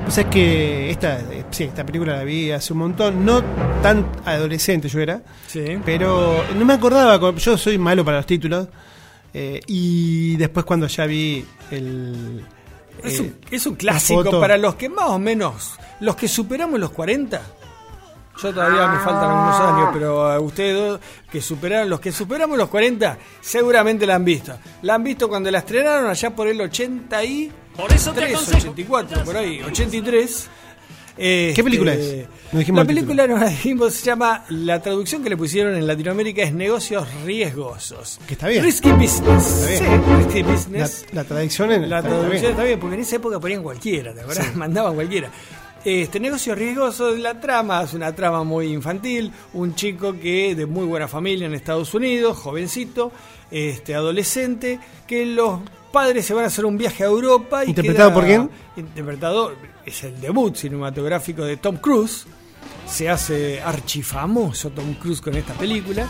O 0.08 0.12
sea, 0.12 0.24
es 0.26 0.30
que 0.30 0.90
esta, 0.90 1.20
eh, 1.20 1.46
sí, 1.52 1.64
esta 1.66 1.86
película 1.86 2.18
la 2.18 2.24
vi 2.26 2.52
hace 2.52 2.74
un 2.74 2.80
montón, 2.80 3.26
no 3.26 3.42
tan 3.82 4.06
adolescente 4.26 4.88
yo 4.90 5.00
era, 5.00 5.22
Sí. 5.48 5.78
pero 5.86 6.44
no 6.58 6.66
me 6.66 6.74
acordaba, 6.74 7.32
yo 7.38 7.58
soy 7.58 7.78
malo 7.78 8.04
para 8.04 8.18
los 8.18 8.26
títulos, 8.26 8.68
eh, 9.34 9.62
y 9.68 10.36
después 10.38 10.66
cuando 10.66 10.88
ya 10.88 11.06
vi 11.06 11.46
el... 11.72 12.44
Es, 13.04 13.20
eh, 13.20 13.22
un, 13.22 13.36
es 13.52 13.66
un 13.66 13.76
clásico 13.76 14.24
foto- 14.24 14.40
para 14.40 14.58
los 14.58 14.76
que 14.76 14.90
más 14.90 15.10
o 15.10 15.20
menos, 15.20 15.72
los 16.00 16.16
que 16.16 16.28
superamos 16.28 16.80
los 16.80 16.92
40. 16.92 17.42
Yo 18.42 18.52
todavía 18.52 18.88
me 18.88 18.98
faltan 19.00 19.30
algunos 19.30 19.60
años, 19.60 19.90
pero 19.94 20.26
a 20.32 20.40
ustedes 20.40 20.76
dos 20.76 21.00
que 21.32 21.40
superaron, 21.40 21.88
los 21.90 22.00
que 22.00 22.12
superamos 22.12 22.58
los 22.58 22.68
40, 22.68 23.18
seguramente 23.42 24.08
la 24.08 24.16
han 24.16 24.26
visto. 24.26 24.58
La 24.82 24.96
han 24.96 25.04
visto 25.04 25.30
cuando 25.30 25.52
la 25.52 25.60
estrenaron 25.60 26.10
allá 26.10 26.32
por 26.36 26.48
el 26.48 26.60
80 26.60 27.24
y 27.26 27.52
Por 27.76 27.94
eso 27.94 28.12
te 28.12 28.22
3, 28.22 28.34
aconsejo. 28.34 28.58
84, 28.58 29.24
por 29.24 29.38
ahí, 29.38 29.62
83. 29.62 30.48
Este, 31.16 31.54
¿Qué 31.56 31.64
película 31.64 31.94
es? 31.94 32.26
No 32.52 32.60
la 32.62 32.82
el 32.82 32.88
película 32.88 33.28
no 33.28 33.38
la 33.38 33.50
dijimos, 33.50 33.94
se 33.94 34.06
llama, 34.06 34.46
la 34.50 34.82
traducción 34.82 35.24
que 35.24 35.30
le 35.30 35.38
pusieron 35.38 35.76
en 35.76 35.86
Latinoamérica 35.88 36.42
es 36.44 36.54
Negocios 36.54 37.08
Riesgosos. 37.24 38.20
Que 38.28 38.34
está 38.34 38.48
bien. 38.48 38.64
Risky 38.64 38.92
Business. 38.92 39.66
Bien. 39.68 39.80
Sí, 39.80 39.86
Risky 40.18 40.44
La, 40.44 40.52
Business. 40.52 41.06
la 41.14 41.24
tradición 41.24 41.72
en 41.72 41.90
La 41.90 41.98
está- 42.00 42.10
traducción 42.10 42.42
bien. 42.42 42.52
está 42.52 42.64
bien, 42.64 42.80
porque 42.80 42.96
en 42.96 43.02
esa 43.02 43.16
época 43.18 43.40
ponían 43.40 43.62
cualquiera, 43.64 44.14
¿te 44.14 44.22
acuerdas? 44.22 44.56
Mandaban 44.56 44.96
cualquiera. 44.96 45.30
Este 45.86 46.20
negocio 46.20 46.56
riesgoso 46.56 47.12
de 47.14 47.20
la 47.20 47.40
trama 47.40 47.84
es 47.84 47.94
una 47.94 48.16
trama 48.16 48.44
muy 48.44 48.68
infantil, 48.74 49.32
un 49.54 49.76
chico 49.76 50.14
que 50.20 50.56
de 50.56 50.66
muy 50.66 50.86
buena 50.86 51.08
familia 51.08 51.46
en 51.46 51.54
Estados 51.54 51.94
Unidos, 51.94 52.38
jovencito, 52.38 53.12
este 53.52 53.94
adolescente, 53.94 54.80
que 55.06 55.26
los 55.26 55.60
padres 55.92 56.26
se 56.26 56.34
van 56.34 56.46
a 56.46 56.48
hacer 56.48 56.66
un 56.66 56.78
viaje 56.78 57.04
a 57.04 57.08
Europa 57.08 57.66
y 57.66 57.70
¿Interpretado 57.70 58.10
queda- 58.10 58.16
por 58.16 58.26
quién? 58.26 58.50
Interpretado 58.78 59.52
es 59.86 60.04
el 60.04 60.20
debut 60.20 60.56
cinematográfico 60.56 61.44
de 61.44 61.58
Tom 61.58 61.78
Cruise. 61.78 62.26
se 62.88 63.10
hace 63.10 63.62
archifamoso 63.62 64.70
Tom 64.72 64.94
Cruise 64.96 65.22
con 65.22 65.36
esta 65.36 65.54
película. 65.54 66.08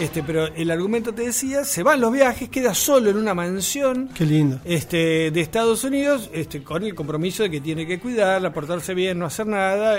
Este, 0.00 0.22
pero 0.22 0.46
el 0.46 0.70
argumento 0.70 1.12
te 1.12 1.22
decía, 1.22 1.64
se 1.64 1.82
van 1.82 2.00
los 2.00 2.12
viajes, 2.12 2.48
queda 2.48 2.74
solo 2.74 3.10
en 3.10 3.16
una 3.16 3.32
mansión 3.34 4.08
Qué 4.14 4.24
lindo. 4.26 4.60
este, 4.64 5.30
de 5.30 5.40
Estados 5.40 5.84
Unidos, 5.84 6.28
este, 6.32 6.62
con 6.62 6.82
el 6.82 6.94
compromiso 6.94 7.42
de 7.44 7.50
que 7.50 7.60
tiene 7.60 7.86
que 7.86 7.98
cuidarla, 7.98 8.52
portarse 8.52 8.92
bien, 8.94 9.18
no 9.18 9.26
hacer 9.26 9.46
nada. 9.46 9.98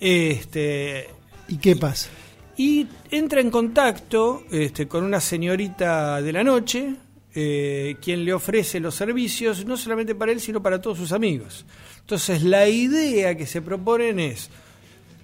Este, 0.00 1.08
¿Y 1.48 1.56
qué 1.58 1.76
pasa? 1.76 2.10
y 2.56 2.86
entra 3.10 3.40
en 3.40 3.50
contacto 3.50 4.44
este, 4.52 4.86
con 4.86 5.02
una 5.02 5.20
señorita 5.20 6.22
de 6.22 6.32
la 6.32 6.44
noche, 6.44 6.94
eh, 7.34 7.96
quien 8.00 8.24
le 8.24 8.32
ofrece 8.32 8.78
los 8.78 8.94
servicios, 8.94 9.64
no 9.66 9.76
solamente 9.76 10.14
para 10.14 10.30
él, 10.30 10.40
sino 10.40 10.62
para 10.62 10.80
todos 10.80 10.98
sus 10.98 11.10
amigos. 11.10 11.64
Entonces, 12.04 12.42
la 12.42 12.68
idea 12.68 13.34
que 13.36 13.46
se 13.46 13.62
proponen 13.62 14.20
es: 14.20 14.50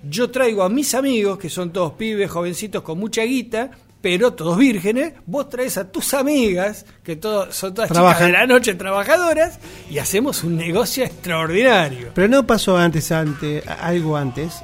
yo 0.08 0.30
traigo 0.30 0.62
a 0.62 0.68
mis 0.70 0.94
amigos, 0.94 1.38
que 1.38 1.50
son 1.50 1.72
todos 1.72 1.92
pibes, 1.92 2.30
jovencitos 2.30 2.82
con 2.82 2.98
mucha 2.98 3.22
guita, 3.22 3.70
pero 4.00 4.32
todos 4.32 4.56
vírgenes, 4.56 5.12
vos 5.26 5.50
traes 5.50 5.76
a 5.76 5.92
tus 5.92 6.14
amigas, 6.14 6.86
que 7.04 7.16
todos, 7.16 7.54
son 7.54 7.74
todas 7.74 7.90
Trabajan. 7.90 8.28
chicas 8.28 8.32
de 8.32 8.46
la 8.46 8.46
noche 8.46 8.74
trabajadoras, 8.74 9.58
y 9.90 9.98
hacemos 9.98 10.42
un 10.42 10.56
negocio 10.56 11.04
extraordinario. 11.04 12.12
Pero 12.14 12.28
no 12.28 12.46
pasó 12.46 12.78
antes, 12.78 13.12
antes 13.12 13.62
algo 13.68 14.16
antes. 14.16 14.62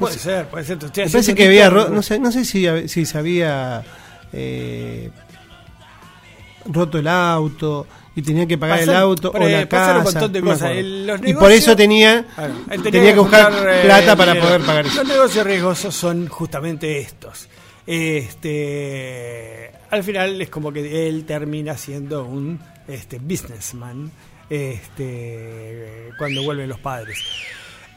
Puede 0.00 0.18
ser, 0.18 0.48
puede 0.48 0.64
ser. 0.64 0.78
te 0.80 0.86
estoy 0.86 1.04
Me 1.04 1.10
parece 1.12 1.34
que 1.36 1.46
había, 1.46 1.70
ro- 1.70 1.90
no 1.90 2.02
sé, 2.02 2.18
no 2.18 2.32
sé 2.32 2.44
si, 2.44 2.66
si 2.88 3.06
se 3.06 3.18
había 3.18 3.84
eh, 4.32 5.10
roto 6.66 6.98
el 6.98 7.06
auto 7.06 7.86
y 8.14 8.22
tenía 8.22 8.46
que 8.46 8.58
pagar 8.58 8.80
el 8.80 8.90
auto 8.94 9.30
o 9.34 9.38
la 9.38 9.60
eh, 9.60 9.62
un 9.62 9.68
casa. 9.68 10.02
montón 10.02 10.32
de 10.32 10.40
no 10.40 10.46
me 10.46 10.52
cosas. 10.52 10.62
acuerdo. 10.70 10.80
El- 10.80 11.06
los 11.06 11.20
y 11.26 11.34
por 11.34 11.50
eso 11.52 11.74
tenía, 11.76 12.24
tenía, 12.82 13.12
que 13.14 13.18
buscar 13.20 13.52
eh, 13.68 13.80
plata 13.84 14.14
para 14.16 14.32
dinero. 14.32 14.48
poder 14.48 14.60
pagar 14.66 14.86
eso. 14.86 14.96
Los 15.02 15.08
negocios 15.08 15.46
riesgosos 15.46 15.94
son 15.94 16.28
justamente 16.28 16.98
estos. 16.98 17.48
Este, 17.86 19.70
al 19.90 20.04
final 20.04 20.40
es 20.40 20.48
como 20.50 20.72
que 20.72 21.08
él 21.08 21.24
termina 21.24 21.76
siendo 21.76 22.24
un 22.24 22.60
este, 22.88 23.18
businessman 23.18 24.10
este, 24.50 26.10
cuando 26.18 26.42
vuelven 26.42 26.68
los 26.68 26.78
padres. 26.80 27.18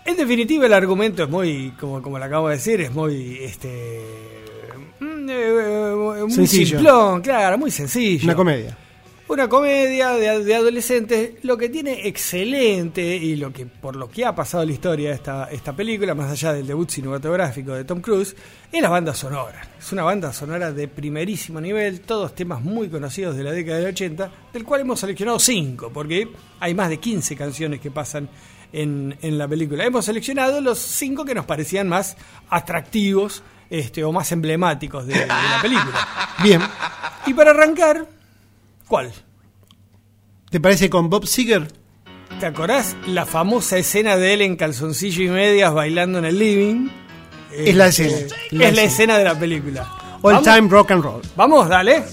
En 0.05 0.15
definitiva, 0.17 0.65
el 0.67 0.73
argumento 0.73 1.23
es 1.23 1.29
muy, 1.29 1.71
como, 1.79 2.01
como 2.01 2.19
lo 2.19 2.25
acabo 2.25 2.47
de 2.49 2.55
decir, 2.55 2.79
es 2.81 2.91
muy 2.93 3.39
este, 3.41 4.01
mm, 4.99 5.29
eh, 5.29 5.93
muy 6.21 6.31
Sencillo. 6.31 6.77
simplón, 6.77 7.21
claro, 7.21 7.57
muy 7.57 7.71
sencillo. 7.71 8.23
Una 8.25 8.35
comedia. 8.35 8.77
Una 9.27 9.49
comedia 9.49 10.11
de, 10.11 10.43
de 10.43 10.55
adolescentes, 10.55 11.31
lo 11.43 11.57
que 11.57 11.67
tiene 11.69 12.07
excelente 12.07 13.01
y 13.15 13.35
lo 13.35 13.51
que 13.51 13.65
por 13.65 13.95
lo 13.95 14.07
que 14.07 14.23
ha 14.23 14.35
pasado 14.35 14.63
la 14.63 14.71
historia 14.71 15.09
de 15.09 15.15
esta, 15.15 15.45
esta 15.51 15.75
película, 15.75 16.13
más 16.13 16.29
allá 16.31 16.53
del 16.53 16.67
debut 16.67 16.87
cinematográfico 16.91 17.73
de 17.73 17.85
Tom 17.85 18.01
Cruise, 18.01 18.35
es 18.71 18.81
la 18.81 18.87
banda 18.89 19.15
sonora. 19.15 19.67
Es 19.79 19.91
una 19.91 20.03
banda 20.03 20.31
sonora 20.31 20.71
de 20.71 20.87
primerísimo 20.87 21.59
nivel, 21.59 22.01
todos 22.01 22.35
temas 22.35 22.61
muy 22.61 22.87
conocidos 22.87 23.35
de 23.35 23.43
la 23.43 23.51
década 23.51 23.79
del 23.79 23.87
80, 23.87 24.31
del 24.53 24.63
cual 24.63 24.81
hemos 24.81 24.99
seleccionado 24.99 25.39
cinco, 25.39 25.89
porque 25.91 26.27
hay 26.59 26.75
más 26.75 26.89
de 26.89 26.97
15 26.99 27.35
canciones 27.35 27.81
que 27.81 27.89
pasan 27.89 28.29
en, 28.71 29.17
en 29.23 29.37
la 29.39 29.47
película. 29.47 29.85
Hemos 29.85 30.05
seleccionado 30.05 30.61
los 30.61 30.77
cinco 30.77 31.25
que 31.25 31.33
nos 31.33 31.45
parecían 31.45 31.89
más 31.89 32.15
atractivos 32.47 33.41
este, 33.71 34.03
o 34.03 34.11
más 34.11 34.31
emblemáticos 34.31 35.07
de- 35.07 35.13
de 35.15 35.25
la 35.25 35.59
película. 35.63 36.07
Bien. 36.43 36.61
Y 37.25 37.33
para 37.33 37.49
arrancar, 37.49 38.05
¿cuál? 38.87 39.11
¿Te 40.49 40.59
parece 40.59 40.89
con 40.89 41.09
Bob 41.09 41.25
Seger? 41.25 41.67
¿Te 42.39 42.45
acordás 42.45 42.95
la 43.07 43.25
famosa 43.25 43.77
escena 43.77 44.17
de 44.17 44.33
él 44.33 44.41
en 44.41 44.55
calzoncillo 44.55 45.23
y 45.23 45.29
medias 45.29 45.73
bailando 45.73 46.19
en 46.19 46.25
el 46.25 46.37
living? 46.39 46.89
Es 47.51 47.75
la 47.75 47.87
escena, 47.87 48.17
Es 48.17 48.31
la 48.51 48.65
escena. 48.67 48.81
escena 48.83 49.17
de 49.17 49.23
la 49.23 49.39
película. 49.39 49.83
All 50.21 50.33
¿Vamos? 50.33 50.43
Time 50.43 50.67
Rock 50.69 50.91
and 50.91 51.03
Roll. 51.03 51.21
Vamos, 51.35 51.69
dale. 51.69 52.03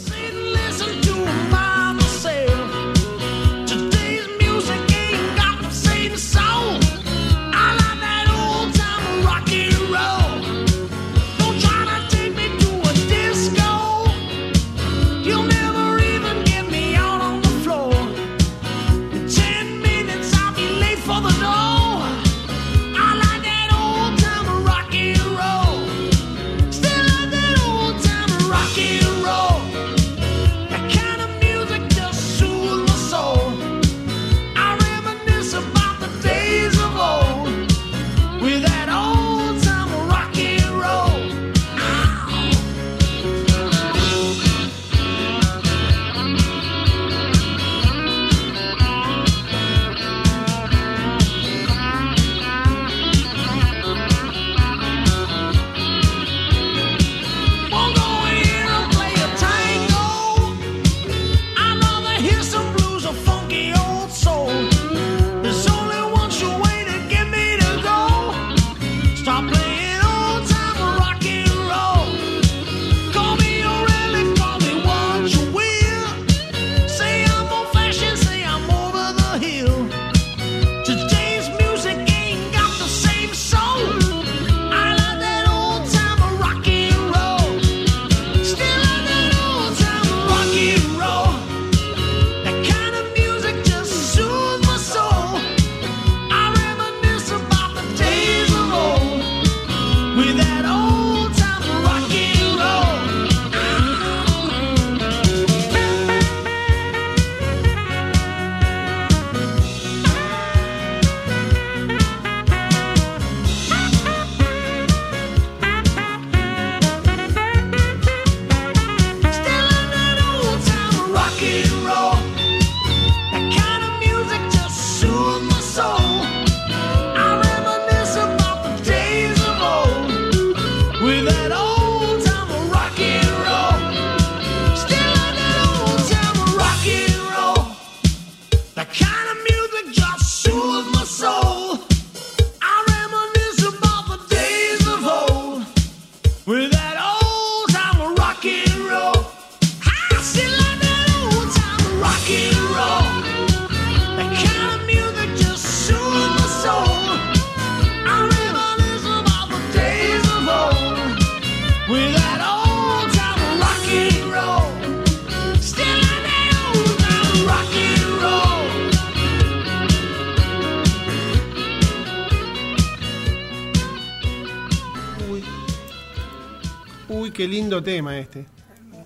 Lindo 177.83 178.09
tema 178.09 178.18
este. 178.18 178.47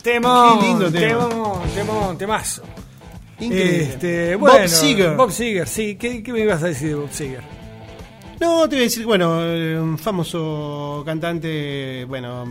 Temón, 0.03 0.61
Qué 0.61 0.67
lindo 0.67 0.91
tema. 0.91 1.29
temón, 1.29 1.61
temón, 1.75 2.19
temazo. 2.19 2.63
Increíble. 3.41 3.83
Este, 3.83 4.35
Bob 4.37 4.51
bueno, 4.51 4.69
Seger. 4.69 5.17
Bob 5.17 5.31
Seger, 5.31 5.67
sí. 5.69 5.97
¿Qué, 5.97 6.23
qué 6.23 6.33
me 6.33 6.41
ibas 6.41 6.63
a 6.63 6.67
decir 6.69 6.89
de 6.89 6.95
Bob 6.95 7.11
Seger? 7.11 7.43
No, 8.41 8.69
te 8.69 8.77
voy 8.77 8.83
a 8.83 8.85
decir, 8.85 9.05
bueno, 9.07 9.43
eh, 9.45 9.79
un 9.81 9.99
famoso 9.99 11.03
cantante, 11.07 12.05
bueno, 12.07 12.45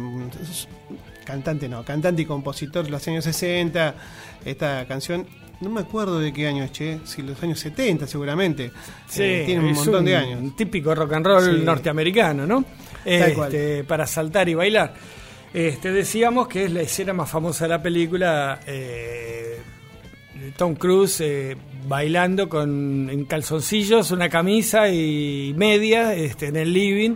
cantante 1.24 1.70
no, 1.70 1.84
cantante 1.84 2.24
y 2.24 2.26
compositor 2.26 2.86
de 2.86 2.92
los 2.92 3.08
años 3.08 3.24
60. 3.24 3.96
Esta 4.44 4.86
canción, 4.88 5.26
no 5.62 5.70
me 5.70 5.82
acuerdo 5.82 6.20
de 6.20 6.34
qué 6.34 6.48
año 6.48 6.64
es, 6.64 6.72
che, 6.72 7.00
si 7.04 7.22
los 7.22 7.42
años 7.44 7.60
70 7.60 8.08
seguramente. 8.08 8.72
Sí, 9.08 9.24
Eh, 9.24 9.44
tiene 9.46 9.64
un 9.66 9.74
montón 9.74 10.06
de 10.06 10.16
años. 10.16 10.40
Un 10.42 10.56
típico 10.56 10.94
rock 10.94 11.14
and 11.14 11.26
roll 11.26 11.44
Sí. 11.60 11.62
norteamericano, 11.64 12.46
¿no? 12.46 12.64
Tal 13.04 13.34
cual. 13.34 13.54
Este, 13.56 13.84
para 13.84 14.06
saltar 14.08 14.50
y 14.50 14.56
bailar. 14.56 14.94
Este, 15.56 15.94
decíamos 15.94 16.50
que 16.50 16.65
es 16.65 16.72
la 16.74 16.82
escena 16.82 17.13
más 17.13 17.30
famosa 17.30 17.63
de 17.63 17.70
la 17.70 17.82
película. 17.82 18.60
eh, 18.68 19.58
Tom 20.58 20.76
Cruise 20.76 21.22
eh, 21.22 21.56
bailando 21.88 22.50
con 22.50 23.10
en 23.10 23.24
calzoncillos, 23.24 24.12
una 24.12 24.28
camisa 24.30 24.89
y 24.89 25.54
media 25.56 26.13
este, 26.13 26.48
en 26.48 26.58
el 26.58 26.74
living 26.74 27.15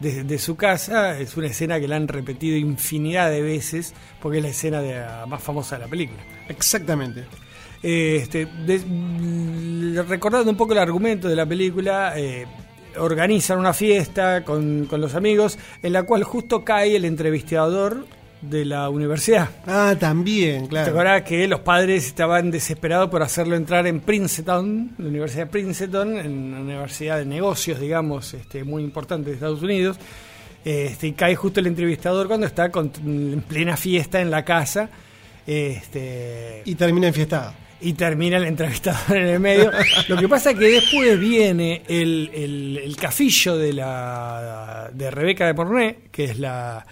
de, 0.00 0.24
de 0.24 0.38
su 0.40 0.56
casa. 0.56 1.16
Es 1.20 1.36
una 1.36 1.46
escena 1.46 1.78
que 1.78 1.86
la 1.86 1.94
han 1.94 2.08
repetido 2.08 2.56
infinidad 2.56 3.30
de 3.30 3.40
veces 3.40 3.94
porque 4.20 4.38
es 4.38 4.42
la 4.42 4.50
escena 4.50 4.80
de 4.82 4.94
la 4.98 5.24
más 5.26 5.40
famosa 5.40 5.76
de 5.76 5.84
la 5.84 5.88
película. 5.88 6.20
Exactamente. 6.48 7.24
Eh, 7.84 8.18
este, 8.20 8.46
de- 8.66 10.02
recordando 10.08 10.50
un 10.50 10.56
poco 10.56 10.72
el 10.72 10.80
argumento 10.80 11.28
de 11.28 11.36
la 11.36 11.46
película, 11.46 12.14
eh, 12.16 12.46
organizan 12.98 13.58
una 13.58 13.72
fiesta 13.72 14.42
con, 14.44 14.86
con 14.86 15.00
los 15.00 15.14
amigos 15.14 15.58
en 15.82 15.92
la 15.92 16.02
cual 16.04 16.22
justo 16.24 16.64
cae 16.64 16.96
el 16.96 17.04
entrevistador 17.04 18.06
de 18.42 18.64
la 18.64 18.88
universidad. 18.90 19.48
Ah, 19.66 19.94
también, 19.98 20.64
¿Te 20.64 20.68
claro. 20.68 20.90
acordás 20.92 21.22
que 21.22 21.48
los 21.48 21.60
padres 21.60 22.06
estaban 22.06 22.50
desesperados 22.50 23.08
por 23.08 23.22
hacerlo 23.22 23.56
entrar 23.56 23.86
en 23.86 24.00
Princeton, 24.00 24.92
la 24.98 25.08
Universidad 25.08 25.44
de 25.46 25.50
Princeton, 25.50 26.18
en 26.18 26.32
una 26.32 26.60
universidad 26.60 27.18
de 27.18 27.24
negocios, 27.24 27.80
digamos, 27.80 28.34
este, 28.34 28.62
muy 28.62 28.82
importante 28.84 29.30
de 29.30 29.34
Estados 29.36 29.62
Unidos? 29.62 29.96
Este, 30.64 31.06
y 31.08 31.12
cae 31.12 31.34
justo 31.34 31.60
el 31.60 31.66
entrevistador 31.68 32.26
cuando 32.28 32.46
está 32.46 32.70
con- 32.70 32.90
en 33.04 33.40
plena 33.48 33.76
fiesta 33.76 34.20
en 34.20 34.30
la 34.30 34.44
casa. 34.44 34.90
Este, 35.46 36.62
Y 36.64 36.74
termina 36.74 37.06
enfiestado. 37.08 37.52
Y 37.80 37.92
termina 37.92 38.36
el 38.38 38.44
entrevistador 38.44 39.16
en 39.16 39.26
el 39.26 39.40
medio. 39.40 39.70
Lo 40.08 40.16
que 40.16 40.28
pasa 40.28 40.50
es 40.50 40.58
que 40.58 40.66
después 40.66 41.18
viene 41.18 41.82
el, 41.88 42.30
el, 42.32 42.80
el 42.84 42.96
cafillo 42.96 43.56
de 43.56 43.72
la 43.72 44.90
de 44.92 45.10
Rebeca 45.10 45.46
de 45.46 45.54
Porné, 45.54 45.98
que 46.10 46.24
es 46.24 46.38
la, 46.38 46.86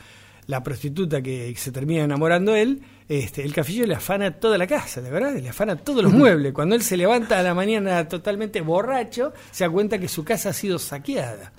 la 0.47 0.62
prostituta 0.62 1.23
que 1.23 1.55
se 1.57 1.73
termina 1.73 2.05
enamorando 2.05 2.55
él. 2.55 2.83
Este, 3.07 3.42
el 3.42 3.53
cafillo 3.53 3.87
le 3.87 3.94
afana 3.94 4.31
toda 4.31 4.57
la 4.57 4.66
casa, 4.66 5.03
¿de 5.03 5.11
verdad? 5.11 5.35
Le 5.35 5.49
afana 5.49 5.77
todos 5.77 6.03
los 6.03 6.12
muebles. 6.12 6.53
Cuando 6.55 6.75
él 6.75 6.83
se 6.83 6.97
levanta 6.97 7.38
a 7.38 7.42
la 7.42 7.55
mañana 7.55 8.09
totalmente 8.09 8.62
borracho, 8.62 9.33
se 9.51 9.64
da 9.64 9.70
cuenta 9.70 9.99
que 9.99 10.09
su 10.09 10.25
casa 10.25 10.51
ha 10.51 10.53
sido 10.55 10.79
saqueada. 10.79 11.53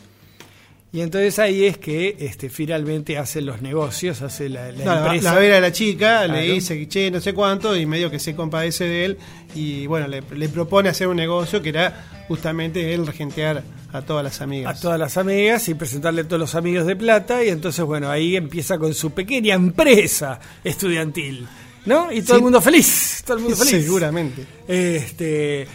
Y 0.96 1.02
entonces 1.02 1.38
ahí 1.40 1.66
es 1.66 1.78
que 1.78 2.16
este, 2.20 2.50
finalmente 2.50 3.18
hace 3.18 3.42
los 3.42 3.62
negocios, 3.62 4.22
hace 4.22 4.48
la, 4.48 4.72
la 4.72 4.86
No, 4.86 4.96
la, 4.96 5.06
empresa. 5.08 5.34
la 5.34 5.40
vera 5.40 5.58
a 5.58 5.60
la 5.60 5.72
chica, 5.74 6.24
Claro. 6.26 6.34
le 6.36 6.54
dice 6.54 6.88
che, 6.88 7.12
no 7.12 7.20
sé 7.20 7.34
cuánto, 7.34 7.76
y 7.76 7.86
medio 7.86 8.10
que 8.10 8.18
se 8.18 8.34
compadece 8.34 8.86
de 8.86 9.04
él, 9.06 9.18
y 9.54 9.88
bueno, 9.88 10.08
le, 10.08 10.24
le 10.36 10.48
propone 10.48 10.88
hacer 10.88 11.08
un 11.10 11.18
negocio 11.18 11.62
que 11.62 11.68
era 11.70 12.24
justamente 12.30 12.94
él 12.94 13.06
regentear 13.06 13.62
a 13.92 14.02
todas 14.04 14.24
las 14.24 14.40
amigas. 14.42 14.78
a 14.78 14.82
todas 14.82 14.98
las 15.00 15.18
amigas 15.18 15.68
y 15.68 15.74
presentarle 15.74 16.22
a 16.22 16.24
todos 16.28 16.40
los 16.40 16.56
amigos 16.56 16.86
de 16.88 16.96
plata 16.96 17.44
y 17.44 17.50
entonces 17.50 17.84
bueno 17.86 18.10
ahí 18.10 18.36
empieza 18.36 18.78
con 18.78 18.94
su 18.94 19.12
pequeña 19.12 19.54
empresa 19.56 20.40
estudiantil 20.64 21.46
¿no? 21.86 22.12
y 22.12 22.22
todo 22.22 22.34
Sí. 22.34 22.40
el 22.40 22.42
mundo 22.42 22.62
feliz 22.62 23.22
todo 23.26 23.38
el 23.38 23.44
mundo 23.44 23.56
feliz 23.64 23.84
Seguramente. 23.86 24.46
este 24.68 25.68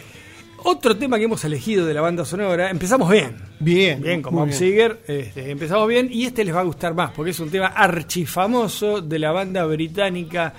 otro 0.65 0.97
tema 0.97 1.19
que 1.19 1.25
hemos 1.25 1.45
elegido 1.45 1.87
de 1.87 1.95
la 1.95 2.01
banda 2.01 2.25
sonora 2.25 2.71
empezamos 2.71 3.11
bien 3.11 3.37
Bien. 3.59 4.01
bien 4.01 4.23
con 4.23 4.35
Bob. 4.35 4.53
Seger 4.53 5.01
este, 5.07 5.51
empezamos 5.51 5.89
bien 5.89 6.09
y 6.11 6.25
este 6.27 6.45
les 6.45 6.55
va 6.55 6.61
a 6.61 6.65
gustar 6.65 6.95
más 6.95 7.11
porque 7.13 7.31
es 7.33 7.41
un 7.41 7.51
tema 7.51 7.69
archifamoso 7.69 9.01
de 9.01 9.19
la 9.19 9.33
banda 9.33 9.65
británica 9.65 10.53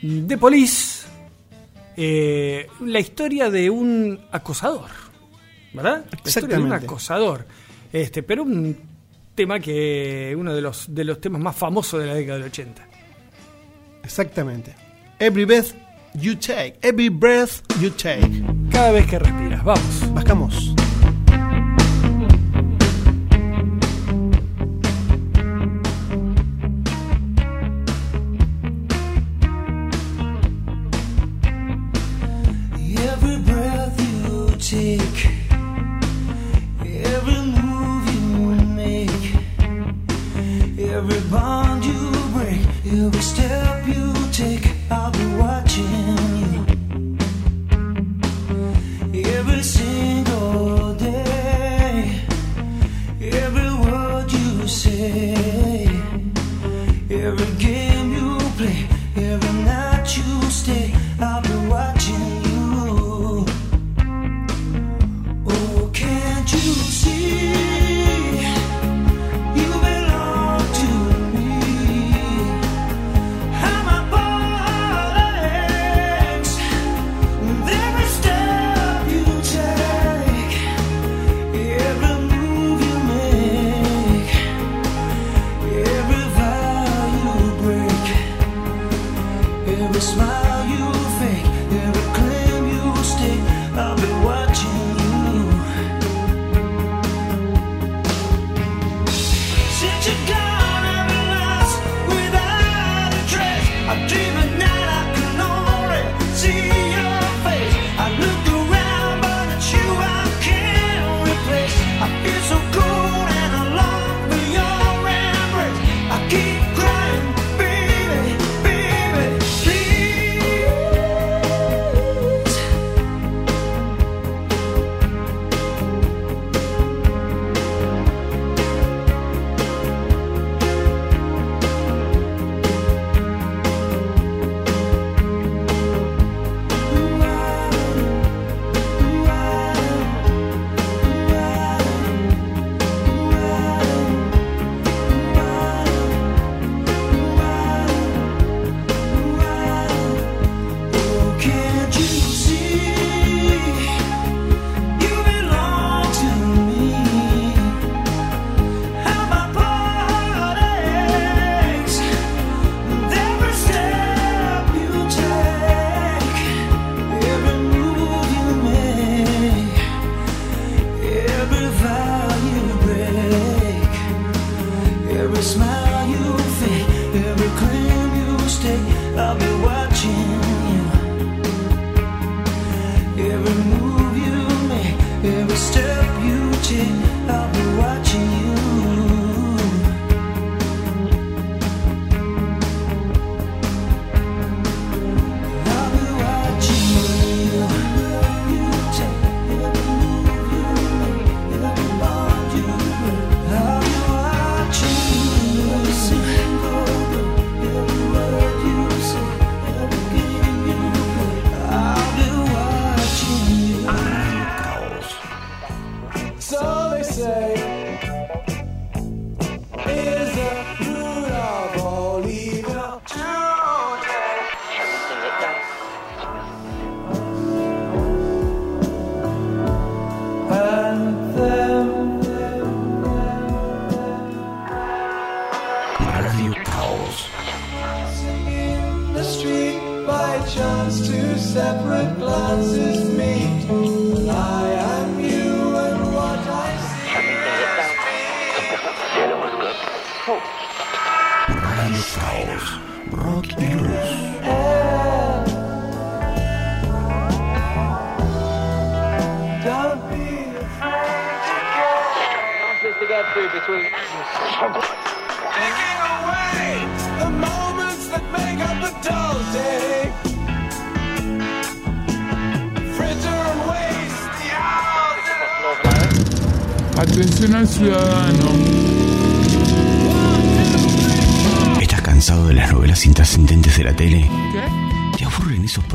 The 0.00 0.38
Police 0.38 1.06
eh, 1.96 2.66
la 2.80 3.00
historia 3.00 3.50
de 3.50 3.68
un 3.70 4.18
acosador 4.30 4.90
¿verdad? 5.72 6.04
La 6.10 6.18
historia 6.28 6.56
de 6.56 6.62
un 6.62 6.72
acosador 6.72 7.46
este 7.92 8.22
pero 8.22 8.42
un 8.42 8.76
tema 9.34 9.60
que 9.60 10.34
uno 10.38 10.54
de 10.54 10.60
los 10.60 10.94
de 10.94 11.04
los 11.04 11.20
temas 11.20 11.40
más 11.40 11.56
famosos 11.56 12.00
de 12.00 12.06
la 12.06 12.14
década 12.14 12.38
del 12.38 12.48
80 12.48 12.88
Exactamente. 14.04 14.74
Every 15.18 15.44
breath 15.44 15.74
you 16.14 16.34
take. 16.34 16.74
Every 16.82 17.08
breath 17.08 17.62
you 17.80 17.90
take. 17.90 18.42
cada 18.70 18.92
vez 18.92 19.06
que 19.06 19.18
respiras 19.18 19.62
vamos 19.62 20.14
Bajamos. 20.14 20.81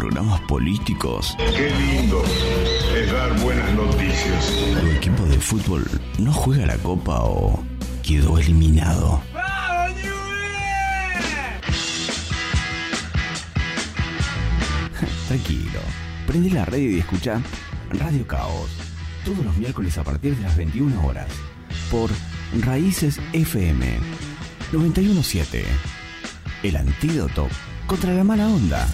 Programas 0.07 0.39
políticos? 0.41 1.35
Qué 1.37 1.69
lindo 1.69 2.23
es 2.95 3.11
dar 3.11 3.37
buenas 3.41 3.73
noticias. 3.73 4.53
¿Tu 4.79 4.87
equipo 4.87 5.25
de 5.25 5.37
fútbol 5.37 5.85
no 6.17 6.31
juega 6.31 6.65
la 6.65 6.77
copa 6.77 7.23
o 7.23 7.61
quedó 8.03 8.37
eliminado? 8.37 9.21
Tranquilo, 15.27 15.81
prende 16.25 16.51
la 16.51 16.63
radio 16.63 16.89
y 16.89 16.99
escucha 16.99 17.41
Radio 17.91 18.25
Caos 18.25 18.69
todos 19.25 19.43
los 19.43 19.57
miércoles 19.57 19.97
a 19.97 20.05
partir 20.05 20.37
de 20.37 20.43
las 20.43 20.55
21 20.55 21.05
horas 21.05 21.27
por 21.91 22.09
Raíces 22.61 23.19
FM 23.33 23.99
917. 24.71 25.65
El 26.63 26.77
antídoto 26.77 27.49
contra 27.87 28.13
la 28.13 28.23
mala 28.23 28.47
onda. 28.47 28.87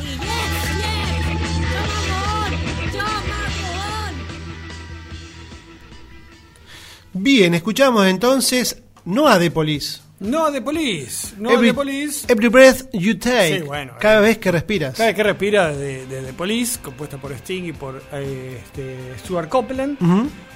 Bien, 7.24 7.54
escuchamos 7.54 8.06
entonces 8.08 8.84
no 9.06 9.30
a 9.30 9.40
The 9.40 9.50
Police. 9.50 10.02
No 10.20 10.52
de 10.52 10.62
Police. 10.62 11.34
No 11.38 11.52
every, 11.52 11.68
de 11.68 11.74
Police. 11.74 12.26
every 12.28 12.50
breath 12.50 12.82
you 12.92 13.18
take. 13.18 13.60
Sí, 13.60 13.62
bueno, 13.64 13.94
cada 13.98 14.20
eh. 14.20 14.22
vez 14.24 14.38
que 14.40 14.52
respiras. 14.52 14.94
Cada 14.98 15.08
vez 15.08 15.16
que 15.16 15.24
respira 15.24 15.70
de, 15.74 16.06
de 16.06 16.22
The 16.22 16.34
Police, 16.34 16.80
compuesta 16.82 17.18
por 17.18 17.32
Sting 17.32 17.64
y 17.64 17.72
por 17.72 18.04
eh, 18.12 18.60
este, 18.62 18.98
Stuart 19.20 19.48
Copeland. 19.48 19.98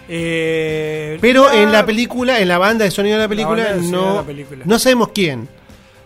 Eh, 0.10 1.18
Pero 1.22 1.52
en 1.54 1.72
la 1.72 1.86
película, 1.86 2.40
en 2.42 2.50
la 2.50 2.58
banda 2.58 2.84
de 2.84 2.92
sonido 2.92 3.16
de 3.16 3.24
la 3.24 3.30
película, 3.30 3.64
de 3.74 3.82
de 3.82 3.88
no, 3.90 4.16
la 4.16 4.24
película. 4.24 4.64
no 4.66 4.78
sabemos 4.80 5.10
quién. 5.16 5.48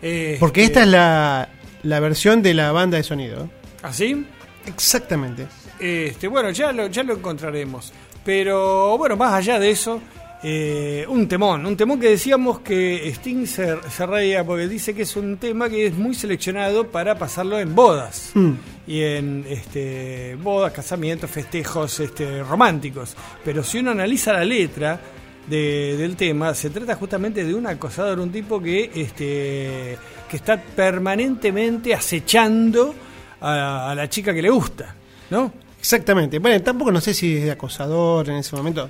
eh, 0.03 0.37
Porque 0.39 0.61
este, 0.63 0.73
esta 0.79 0.83
es 0.83 0.87
la, 0.89 1.49
la 1.81 1.99
versión 1.99 2.43
de 2.43 2.53
la 2.53 2.71
banda 2.71 2.97
de 2.97 3.03
sonido. 3.03 3.49
¿Así? 3.81 4.27
Exactamente. 4.67 5.47
Este, 5.79 6.27
bueno, 6.27 6.51
ya 6.51 6.71
lo, 6.71 6.85
ya 6.85 7.01
lo 7.01 7.13
encontraremos. 7.15 7.91
Pero 8.23 8.95
bueno, 8.99 9.15
más 9.17 9.33
allá 9.33 9.57
de 9.57 9.71
eso, 9.71 9.99
eh, 10.43 11.05
un 11.07 11.27
temón. 11.27 11.65
Un 11.65 11.77
temón 11.77 11.99
que 11.99 12.09
decíamos 12.09 12.59
que 12.61 13.07
Sting 13.13 13.45
se, 13.45 13.77
se 13.89 14.05
reía 14.05 14.43
porque 14.43 14.67
dice 14.67 14.93
que 14.93 15.03
es 15.03 15.15
un 15.15 15.37
tema 15.37 15.69
que 15.69 15.85
es 15.87 15.93
muy 15.93 16.15
seleccionado 16.15 16.87
para 16.87 17.17
pasarlo 17.17 17.59
en 17.59 17.75
bodas. 17.75 18.31
Hmm. 18.33 18.53
Y 18.87 19.01
en 19.01 19.45
este, 19.47 20.35
bodas, 20.41 20.73
casamientos, 20.73 21.29
festejos 21.29 21.99
este, 21.99 22.43
románticos. 22.43 23.15
Pero 23.45 23.63
si 23.63 23.79
uno 23.79 23.91
analiza 23.91 24.33
la 24.33 24.43
letra 24.43 24.99
de- 25.47 25.95
del 25.97 26.15
tema, 26.15 26.53
se 26.55 26.69
trata 26.71 26.95
justamente 26.95 27.43
de 27.43 27.53
un 27.53 27.67
acosador, 27.67 28.19
un 28.19 28.31
tipo 28.31 28.59
que, 28.61 28.91
este, 28.95 29.97
que 30.29 30.35
está 30.37 30.57
permanentemente 30.61 31.93
acechando 31.93 32.93
a, 33.41 33.91
a 33.91 33.95
la 33.95 34.09
chica 34.09 34.33
que 34.33 34.41
le 34.41 34.49
gusta. 34.49 34.95
¿No? 35.29 35.53
Exactamente. 35.79 36.39
Bueno, 36.39 36.61
tampoco 36.61 36.91
no 36.91 36.99
sé 37.01 37.13
si 37.13 37.37
es 37.37 37.43
de 37.45 37.51
acosador 37.51 38.29
en 38.29 38.35
ese 38.37 38.55
momento. 38.55 38.89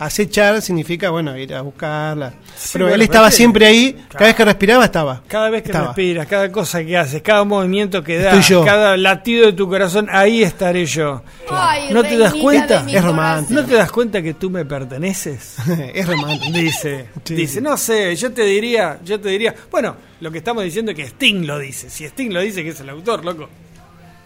Acechar 0.00 0.62
significa, 0.62 1.10
bueno, 1.10 1.36
ir 1.36 1.52
a 1.52 1.60
buscarla. 1.62 2.32
pero 2.72 2.84
bueno, 2.84 2.94
él 2.94 3.02
estaba 3.02 3.26
pero- 3.26 3.36
siempre 3.36 3.66
ahí, 3.66 4.04
cada 4.08 4.26
vez 4.26 4.34
que 4.36 4.44
respiraba 4.44 4.84
estaba. 4.84 5.22
Cada 5.26 5.50
vez 5.50 5.62
que 5.62 5.70
Estaba. 5.70 5.86
respiras, 5.88 6.26
cada 6.28 6.52
cosa 6.52 6.84
que 6.84 6.96
haces, 6.96 7.20
cada 7.20 7.42
movimiento 7.42 8.04
que 8.04 8.18
das, 8.18 8.48
cada 8.64 8.96
latido 8.96 9.46
de 9.46 9.54
tu 9.54 9.68
corazón, 9.68 10.06
ahí 10.08 10.44
estaré 10.44 10.86
yo. 10.86 11.22
Ay, 11.50 11.92
¿No 11.92 12.04
te 12.04 12.16
das 12.16 12.32
cuenta? 12.34 12.84
Es 12.88 13.02
romántico. 13.02 13.60
¿No 13.60 13.66
te 13.66 13.74
das 13.74 13.90
cuenta 13.90 14.22
que 14.22 14.34
tú 14.34 14.50
me 14.50 14.64
perteneces? 14.64 15.56
es 15.94 16.06
romántico. 16.06 16.56
Dice, 16.56 17.08
Sí. 17.24 17.34
dice, 17.34 17.60
no 17.60 17.76
sé, 17.76 18.14
yo 18.14 18.32
te 18.32 18.42
diría, 18.44 19.00
yo 19.04 19.18
te 19.18 19.30
diría, 19.30 19.52
bueno, 19.68 19.96
lo 20.20 20.30
que 20.30 20.38
estamos 20.38 20.62
diciendo 20.62 20.92
es 20.92 20.96
que 20.96 21.06
Sting 21.08 21.44
lo 21.44 21.58
dice, 21.58 21.90
si 21.90 22.04
Sting 22.04 22.30
lo 22.32 22.40
dice 22.40 22.62
que 22.62 22.68
es 22.70 22.78
el 22.80 22.88
autor, 22.90 23.24
loco. 23.24 23.48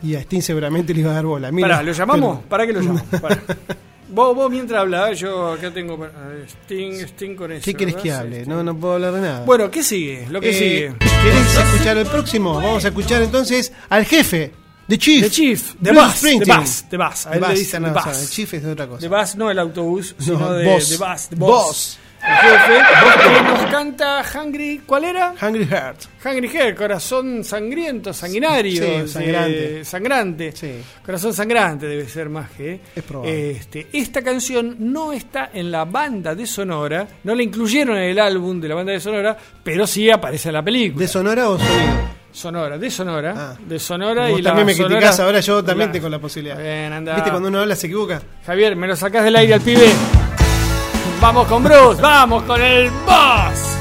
Y 0.03 0.17
a 0.17 0.21
Sting 0.21 0.43
seguramente 0.43 0.93
le 0.93 1.01
iba 1.01 1.13
a 1.13 1.15
dar 1.15 1.25
bola. 1.25 1.51
Mira, 1.51 1.69
Pará, 1.69 1.83
¿lo 1.83 1.93
llamamos? 1.93 2.37
pero- 2.41 2.49
¿Para 2.51 2.67
qué 2.67 2.73
lo 2.75 2.81
llamamos? 2.83 3.03
Pará. 3.23 3.39
Vos, 4.13 4.37
vos 4.37 4.51
mientras 4.51 4.81
hablás, 4.81 5.19
yo 5.19 5.53
acá 5.53 5.71
tengo 5.73 5.99
Sting, 6.65 7.01
Sting 7.07 7.35
con 7.35 7.51
eso. 7.53 7.65
¿Qué 7.65 7.75
querés 7.75 7.97
que 7.97 8.13
hable? 8.13 8.45
No, 8.47 8.63
no 8.63 8.77
puedo 8.77 8.95
hablar 8.95 9.15
de 9.15 9.21
nada. 9.23 9.45
Bueno, 9.45 9.71
¿qué 9.71 9.83
sigue? 9.83 10.27
Lo 10.29 10.41
que 10.41 10.51
Eh, 10.51 10.53
sigue. 10.53 10.95
¿Querés 11.23 11.57
escuchar 11.57 11.97
el 11.97 12.07
próximo? 12.07 12.55
Vamos 12.55 12.85
a 12.85 12.89
escuchar 12.89 13.23
entonces 13.23 13.73
al 13.89 14.05
jefe, 14.05 14.53
The 14.89 14.99
Chief. 14.99 15.23
The 15.25 15.31
Chief, 15.31 15.75
The 15.83 15.93
Bus, 15.93 16.21
The. 16.21 16.35
Bus, 16.45 16.85
The 16.91 16.97
Bus. 16.99 17.27
A 17.27 17.31
The 17.31 17.39
Bus, 17.39 17.71
The 17.71 17.79
Bus. 17.81 18.31
Chief 18.31 18.55
es 18.55 18.63
de 18.63 18.73
otra 18.73 18.87
cosa. 18.87 19.01
The 19.01 19.09
Bus, 19.09 19.37
no 19.37 19.51
el 19.51 19.59
autobús, 19.59 20.15
sino 20.19 20.39
No, 20.39 20.53
de 20.53 20.65
Boss. 20.67 20.89
The 20.91 20.97
Bus, 20.99 21.29
The 21.29 21.37
Boss. 21.37 21.99
Jefe, 22.23 23.35
que 23.35 23.43
nos 23.43 23.67
canta 23.71 24.23
Hungry, 24.35 24.83
¿cuál 24.87 25.05
era? 25.05 25.35
Hungry 25.43 25.67
Heart. 25.67 25.99
Hungry 26.25 26.49
Heart, 26.49 26.77
corazón 26.77 27.43
sangriento, 27.43 28.13
sanguinario, 28.13 29.03
Sí, 29.03 29.09
sangrante. 29.09 29.81
eh, 29.81 29.85
sangrante. 29.85 30.53
Sí. 30.53 30.73
Corazón 31.05 31.35
sangrante 31.35 31.87
debe 31.87 32.09
ser 32.09 32.29
más 32.29 32.51
que. 32.53 32.81
Es 32.95 33.03
probable. 33.03 33.51
Este, 33.51 33.89
esta 33.93 34.23
canción 34.23 34.77
no 34.79 35.13
está 35.13 35.51
en 35.53 35.73
la 35.73 35.85
banda 35.85 36.35
de 36.37 36.47
Sonora, 36.47 37.09
no 37.25 37.35
la 37.35 37.43
incluyeron 37.43 37.97
en 37.97 38.05
el 38.11 38.19
álbum 38.21 38.61
de 38.61 38.69
la 38.69 38.77
banda 38.77 38.93
de 38.93 39.01
Sonora, 39.01 39.37
pero 39.65 39.85
sí 39.87 40.09
aparece 40.09 40.51
en 40.51 40.55
la 40.55 40.63
película. 40.63 41.01
¿De 41.03 41.09
sonora 41.09 41.49
o 41.49 41.59
sonido? 41.59 42.23
Sonora, 42.31 42.79
de 42.79 42.91
Sonora, 42.91 43.35
Ah. 43.37 43.57
de 43.67 43.79
Sonora 43.79 44.29
Vos 44.29 44.39
y 44.39 44.43
también 44.43 44.67
la 44.67 44.73
me 44.73 44.75
Sonora- 44.75 44.95
criticás, 44.97 45.21
ahora 45.21 45.41
yo 45.41 45.63
también 45.65 45.89
la- 45.89 45.93
tengo 45.93 46.09
la 46.09 46.19
posibilidad. 46.21 46.57
Bien, 46.57 46.93
anda. 46.93 47.15
¿Viste 47.17 47.31
cuando 47.31 47.49
uno 47.49 47.59
habla 47.61 47.75
se 47.77 47.89
equivoca? 47.89 48.23
Javier, 48.47 48.77
me 48.77 48.87
lo 48.87 48.95
sacás 48.97 49.25
del 49.25 49.35
aire 49.37 49.55
al 49.55 49.61
pibe. 49.61 49.91
Vamos 51.23 51.47
con 51.47 51.63
Bruce, 51.63 52.03
vamos 52.03 52.43
con 52.43 52.61
el 52.61 52.91
boss. 53.07 53.72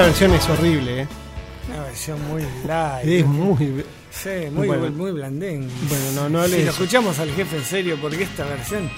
Esta 0.00 0.06
versión 0.08 0.34
es 0.34 0.48
horrible, 0.48 1.02
¿eh? 1.02 1.08
Una 1.68 1.82
versión 1.84 2.28
muy 2.28 2.42
light. 2.66 3.06
Es 3.06 3.26
muy. 3.26 3.84
Sí, 4.10 4.28
muy, 4.50 4.66
Bueno. 4.66 4.90
muy 4.92 5.12
blandén. 5.12 5.68
Bueno, 5.88 6.12
no, 6.14 6.28
no 6.30 6.38
Si 6.46 6.52
hables. 6.52 6.64
lo 6.64 6.70
escuchamos 6.72 7.18
al 7.18 7.30
jefe 7.32 7.56
en 7.58 7.64
serio, 7.64 7.98
porque 8.00 8.22
esta 8.22 8.44
versión. 8.46 8.90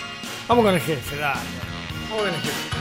Vamos 0.49 0.65
con 0.65 0.75
el 0.75 0.81
jefe, 0.81 1.17
dale. 1.17 1.41
Vamos 2.09 2.23
con 2.25 2.29
el 2.35 2.41
jefe. 2.41 2.72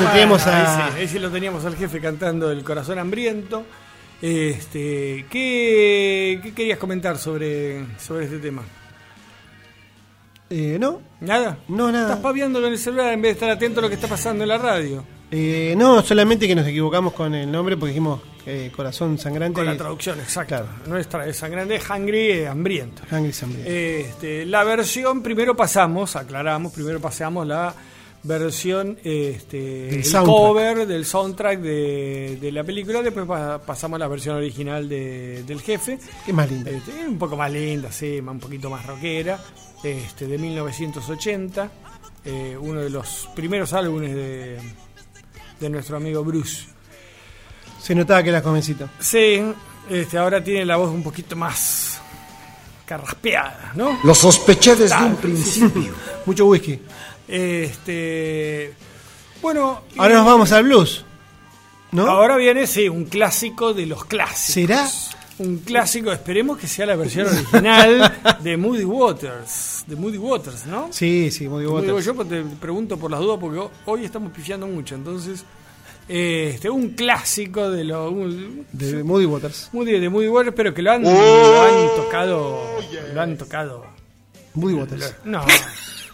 Bueno, 0.00 0.10
tenemos 0.12 0.46
ahí 0.46 1.04
a. 1.04 1.08
sí 1.08 1.18
lo 1.20 1.30
teníamos 1.30 1.64
al 1.64 1.76
jefe 1.76 2.00
cantando 2.00 2.50
El 2.50 2.64
corazón 2.64 2.98
hambriento. 2.98 3.64
Este, 4.20 5.26
¿qué, 5.30 6.40
qué 6.42 6.52
querías 6.54 6.78
comentar 6.78 7.16
sobre, 7.18 7.84
sobre 7.98 8.24
este 8.24 8.38
tema? 8.38 8.62
Eh, 10.50 10.78
no, 10.80 11.00
¿Nada? 11.20 11.58
no, 11.68 11.88
Estás 11.88 12.02
nada. 12.08 12.22
paviándolo 12.22 12.66
en 12.66 12.72
el 12.72 12.78
celular 12.78 13.12
en 13.12 13.22
vez 13.22 13.30
de 13.30 13.32
estar 13.34 13.50
atento 13.50 13.80
a 13.80 13.82
lo 13.82 13.88
que 13.88 13.94
está 13.94 14.08
pasando 14.08 14.42
en 14.44 14.48
la 14.48 14.58
radio. 14.58 15.04
Eh, 15.30 15.74
no, 15.76 16.02
solamente 16.02 16.46
que 16.48 16.54
nos 16.54 16.66
equivocamos 16.66 17.12
con 17.12 17.34
el 17.34 17.50
nombre 17.50 17.76
porque 17.76 17.90
dijimos 17.90 18.20
eh, 18.46 18.72
corazón 18.74 19.16
sangrante. 19.18 19.54
Con 19.54 19.66
la 19.66 19.76
traducción, 19.76 20.18
exacto. 20.20 20.48
Claro. 20.56 20.68
Nuestra 20.86 21.26
es 21.26 21.36
sangrante, 21.36 21.80
hungry, 21.88 22.30
eh, 22.30 22.48
hambriento. 22.48 23.02
Hungry 23.10 23.32
Sangriento. 23.32 23.70
Este, 23.70 24.44
la 24.46 24.64
versión, 24.64 25.22
primero 25.22 25.56
pasamos, 25.56 26.16
aclaramos, 26.16 26.72
primero 26.72 27.00
pasamos 27.00 27.46
la 27.46 27.74
versión, 28.24 28.98
este, 29.04 29.56
Del 29.58 30.00
el 30.02 30.12
cover 30.24 30.86
del 30.86 31.04
soundtrack 31.04 31.60
de, 31.60 32.38
de 32.40 32.52
la 32.52 32.64
película, 32.64 33.02
después 33.02 33.26
pa- 33.26 33.58
pasamos 33.60 33.96
a 33.96 33.98
la 34.00 34.08
versión 34.08 34.36
original 34.36 34.88
de- 34.88 35.42
del 35.44 35.60
jefe, 35.60 35.98
Qué 36.24 36.32
más 36.32 36.50
lindo. 36.50 36.70
este, 36.70 37.06
un 37.06 37.18
poco 37.18 37.36
más 37.36 37.52
linda, 37.52 37.92
sí, 37.92 38.18
un 38.20 38.40
poquito 38.40 38.70
más 38.70 38.84
rockera, 38.86 39.38
este, 39.82 40.26
de 40.26 40.38
1980, 40.38 41.70
eh, 42.24 42.56
uno 42.58 42.80
de 42.80 42.88
los 42.90 43.28
primeros 43.36 43.72
álbumes 43.74 44.14
de, 44.14 44.58
de 45.60 45.70
nuestro 45.70 45.98
amigo 45.98 46.24
Bruce. 46.24 46.64
Se 47.82 47.94
notaba 47.94 48.22
que 48.22 48.30
era 48.30 48.40
jovencito. 48.40 48.88
Sí, 48.98 49.42
este, 49.90 50.16
ahora 50.16 50.42
tiene 50.42 50.64
la 50.64 50.76
voz 50.76 50.88
un 50.90 51.02
poquito 51.02 51.36
más 51.36 52.00
carraspeada, 52.86 53.72
¿no? 53.74 53.98
Lo 54.04 54.14
sospeché 54.14 54.70
desde 54.76 54.88
Claro, 54.88 55.06
un 55.06 55.16
principio. 55.16 55.92
Mucho 56.26 56.46
whisky. 56.46 56.80
Este, 57.28 58.72
bueno, 59.42 59.82
Ahora 59.96 60.14
y- 60.14 60.16
nos 60.16 60.26
vamos 60.26 60.52
al 60.52 60.64
blues. 60.64 61.04
¿No? 61.92 62.06
Ahora 62.08 62.36
viene, 62.36 62.66
sí, 62.66 62.88
un 62.88 63.04
clásico 63.04 63.72
de 63.72 63.86
los 63.86 64.04
clásicos. 64.04 64.54
¿Será? 64.54 64.88
Un 65.38 65.58
clásico, 65.58 66.12
esperemos 66.12 66.58
que 66.58 66.66
sea 66.68 66.86
la 66.86 66.96
versión 66.96 67.26
original 67.28 68.12
de 68.40 68.56
Moody 68.56 68.84
Waters. 68.84 69.84
De 69.86 69.96
Moody 69.96 70.18
Waters, 70.18 70.66
¿no? 70.66 70.88
Sí, 70.90 71.30
sí, 71.30 71.48
Moody 71.48 71.66
bueno. 71.66 71.98
Yo 72.00 72.14
te 72.24 72.42
pregunto 72.60 72.96
por 72.96 73.10
las 73.10 73.20
dudas 73.20 73.38
porque 73.40 73.58
ho- 73.58 73.70
hoy 73.86 74.04
estamos 74.04 74.32
pifiando 74.32 74.66
mucho. 74.66 74.94
Entonces, 74.94 75.44
este, 76.08 76.68
un 76.70 76.90
clásico 76.90 77.70
de 77.70 77.84
lo. 77.84 78.10
un- 78.10 78.66
De 78.72 79.02
Moody 79.02 79.24
Waters. 79.26 79.70
Moody, 79.72 79.98
de 79.98 80.08
Moody 80.08 80.28
Waters, 80.28 80.54
pero 80.56 80.72
que 80.74 80.82
lo 80.82 80.92
han, 80.92 81.02
lo 81.02 81.62
han 81.62 81.96
tocado. 81.96 82.60
Lo 83.12 83.20
han 83.20 83.36
tocado. 83.36 83.86
Moody 84.54 84.74
Waters. 84.74 85.14
No, 85.24 85.44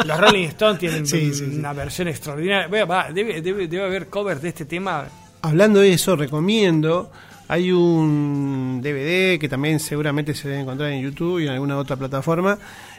los 0.05 0.21
Rolling 0.21 0.45
Stones 0.49 0.79
tienen 0.79 1.07
Sí, 1.07 1.33
sí, 1.35 1.47
sí. 1.51 1.57
una 1.59 1.73
versión 1.73 2.09
extraordinaria. 2.09 2.69
Vea, 2.69 2.85
va, 2.85 3.11
debe, 3.13 3.41
debe, 3.43 3.69
debe 3.69 3.85
haber 3.85 4.09
covers 4.09 4.43
de 4.43 4.49
este 4.49 4.65
tema. 4.65 5.07
Hablando 5.43 5.81
de 5.81 5.93
eso, 5.93 6.17
recomiendo. 6.17 7.11
Hay 7.49 7.73
un 7.73 8.81
DVD 8.83 9.39
que 9.41 9.49
también 9.49 9.81
seguramente 9.81 10.35
se 10.35 10.49
debe 10.49 10.61
encontrar 10.61 10.91
en 10.93 11.03
YouTube 11.03 11.41
y 11.41 11.47
en 11.47 11.53
alguna 11.53 11.77
otra 11.79 11.97
plataforma. 11.97 12.59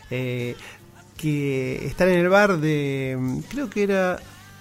eh, 0.10 0.56
que 1.18 1.86
está 1.86 2.06
en 2.12 2.18
el 2.20 2.30
bar 2.30 2.58
de. 2.58 3.42
Creo 3.50 3.70
que 3.70 3.84
era 3.84 4.18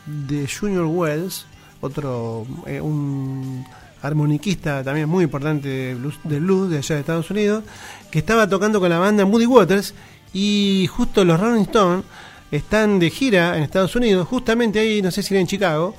de 0.06 0.46
Junior 0.46 0.84
Wells, 0.84 1.46
otro. 1.80 2.46
eh, 2.66 2.80
un 2.80 3.64
armoniquista 4.02 4.82
también 4.84 5.08
muy 5.08 5.24
importante 5.24 5.68
de 5.68 5.94
blues, 5.94 6.18
de 6.24 6.38
blues 6.40 6.70
de 6.70 6.78
allá 6.78 6.94
de 6.96 7.00
Estados 7.00 7.30
Unidos, 7.30 7.64
que 8.10 8.18
estaba 8.18 8.46
tocando 8.48 8.78
con 8.80 8.90
la 8.90 8.98
banda 8.98 9.24
Moody 9.24 9.46
Waters 9.46 9.94
y 10.32 10.88
justo 10.90 11.24
los 11.24 11.40
Rolling 11.40 11.62
Stones 11.62 12.04
están 12.50 12.98
de 12.98 13.10
gira 13.10 13.56
en 13.56 13.62
Estados 13.62 13.94
Unidos, 13.96 14.26
justamente 14.26 14.78
ahí, 14.78 15.02
no 15.02 15.10
sé 15.10 15.22
si 15.22 15.34
era 15.34 15.40
en 15.40 15.46
Chicago, 15.46 15.94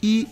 y 0.00 0.28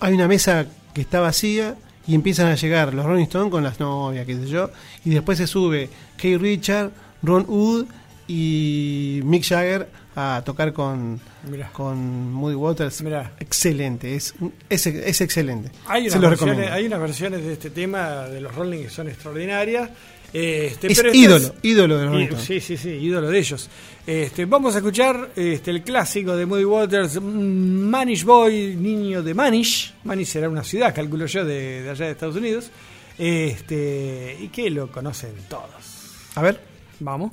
hay 0.00 0.14
una 0.14 0.28
mesa 0.28 0.66
que 0.94 1.00
está 1.00 1.20
vacía 1.20 1.76
y 2.06 2.14
empiezan 2.14 2.48
a 2.48 2.56
llegar 2.56 2.92
los 2.94 3.06
Rolling 3.06 3.24
Stones 3.24 3.50
con 3.50 3.62
las 3.62 3.78
novias, 3.78 4.26
qué 4.26 4.34
sé 4.36 4.46
yo, 4.46 4.70
y 5.04 5.10
después 5.10 5.38
se 5.38 5.46
sube 5.46 5.88
Kay 6.16 6.36
Richard, 6.36 6.90
Ron 7.22 7.44
Wood 7.48 7.86
y 8.26 9.20
Mick 9.24 9.44
Jagger 9.44 9.88
a 10.14 10.42
tocar 10.44 10.72
con, 10.72 11.20
Mirá. 11.48 11.70
con 11.70 12.32
Moody 12.32 12.54
Waters. 12.54 13.02
Mirá. 13.02 13.32
Excelente, 13.38 14.14
es, 14.14 14.34
es, 14.68 14.86
es 14.86 15.20
excelente. 15.20 15.70
Hay 15.86 16.08
unas, 16.08 16.20
versiones, 16.20 16.70
hay 16.70 16.86
unas 16.86 17.00
versiones 17.00 17.44
de 17.44 17.52
este 17.54 17.70
tema 17.70 18.28
de 18.28 18.40
los 18.40 18.54
Rolling 18.54 18.82
que 18.82 18.90
son 18.90 19.08
extraordinarias. 19.08 19.90
Este, 20.32 20.90
Es 20.90 20.96
pero 20.98 21.12
ídolo, 21.14 21.54
ídolo 21.62 21.98
de 21.98 22.04
los 22.06 22.12
í- 22.12 22.14
Rolling 22.14 22.26
Stones. 22.28 22.44
Sí, 22.46 22.60
sí, 22.60 22.76
sí, 22.76 22.88
ídolo 22.90 23.28
de 23.30 23.38
ellos. 23.38 23.68
Este, 24.06 24.46
vamos 24.46 24.74
a 24.74 24.78
escuchar 24.78 25.30
este, 25.36 25.70
el 25.70 25.82
clásico 25.82 26.34
de 26.36 26.46
Moody 26.46 26.64
Waters, 26.64 27.20
mm, 27.20 27.88
Manish 27.90 28.24
Boy, 28.24 28.74
niño 28.76 29.22
de 29.22 29.34
Manish. 29.34 29.92
Manish 30.04 30.28
será 30.28 30.48
una 30.48 30.64
ciudad, 30.64 30.94
calculo 30.94 31.26
yo, 31.26 31.44
de, 31.44 31.82
de 31.82 31.90
allá 31.90 32.06
de 32.06 32.12
Estados 32.12 32.36
Unidos. 32.36 32.70
Este, 33.18 34.36
y 34.40 34.48
que 34.48 34.70
lo 34.70 34.90
conocen 34.90 35.32
todos. 35.48 36.30
A 36.34 36.40
ver. 36.42 36.60
Vamos. 37.00 37.32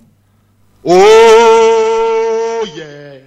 Oh 0.83 2.63
yeah. 2.75 3.21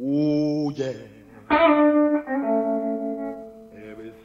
Oh 0.00 0.70
yeah. 0.74 0.92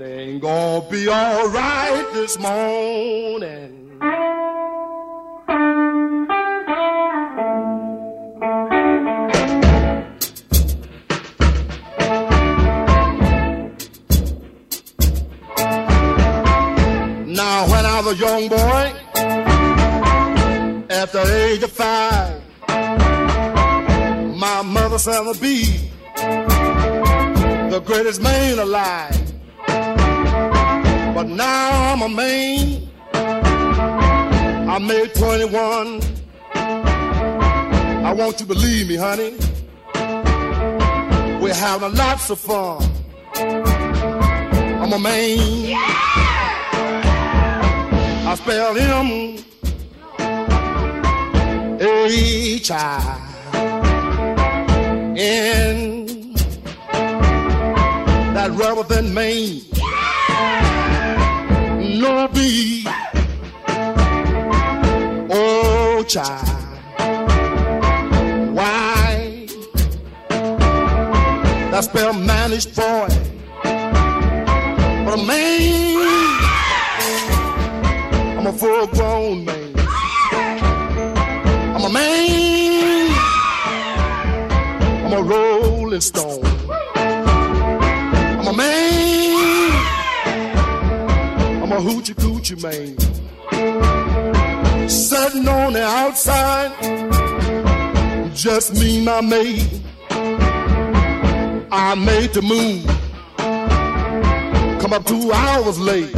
Everything 0.02 0.40
gonna 0.40 0.90
be 0.90 1.10
alright 1.10 2.14
this 2.14 2.40
morning. 2.40 3.98
Now 17.28 17.68
when 17.68 17.86
I 17.86 18.02
was 18.02 18.14
a 18.14 18.16
young 18.16 18.48
boy, 18.48 18.94
at 20.90 21.12
the 21.12 21.24
age 21.46 21.64
of 21.64 21.72
five, 21.72 22.42
my 24.38 24.62
mother 24.62 24.98
said 24.98 25.24
to 25.24 25.38
be 25.42 25.92
the 26.16 27.82
greatest 27.86 28.22
man 28.22 28.60
alive. 28.60 29.29
But 31.20 31.28
now 31.28 31.92
I'm 31.92 32.02
a 32.02 32.08
man. 32.08 32.90
I 33.14 34.80
made 34.80 35.14
21. 35.16 36.00
I 36.56 38.14
want 38.14 38.40
you 38.40 38.46
to 38.46 38.46
believe 38.46 38.88
me, 38.88 38.96
honey. 38.96 39.36
We're 41.42 41.54
having 41.54 41.94
lots 41.96 42.30
of 42.30 42.40
fun. 42.40 42.82
I'm 43.36 44.94
a 44.94 44.98
man. 44.98 45.66
Yeah! 45.66 45.76
I 48.26 48.36
spell 48.36 48.74
him 48.76 49.44
H 51.82 52.72
I 52.72 53.02
N 55.18 56.34
that 58.34 58.52
rubber 58.52 58.84
than 58.84 59.14
Maine. 59.14 59.64
No 62.00 62.30
B 62.30 62.86
Oh 65.30 66.02
child. 66.08 66.48
Why? 68.56 69.46
That 71.72 71.84
spell 71.84 72.14
managed 72.14 72.74
boy. 72.74 73.10
But 75.04 75.20
a 75.20 75.24
man. 75.28 76.40
I'm 78.38 78.48
a 78.48 78.54
full 78.54 78.88
grown 78.88 79.44
man. 79.44 79.74
I'm 81.76 81.84
a 81.84 81.90
man. 81.90 83.12
I'm 85.04 85.12
a 85.12 85.22
rolling 85.22 86.00
stone. 86.00 86.39
A 91.80 91.82
hoochie 91.82 92.14
coochie 92.16 92.62
man. 92.62 92.98
Sitting 94.90 95.48
on 95.48 95.72
the 95.74 95.84
outside, 95.84 96.72
just 98.36 98.74
me, 98.74 99.02
my 99.06 99.22
maid. 99.22 99.82
I 101.72 101.96
made 101.96 102.34
the 102.34 102.42
move. 102.42 102.86
Come 104.82 104.92
up 104.92 105.06
two 105.06 105.32
hours 105.32 105.80
late. 105.80 106.14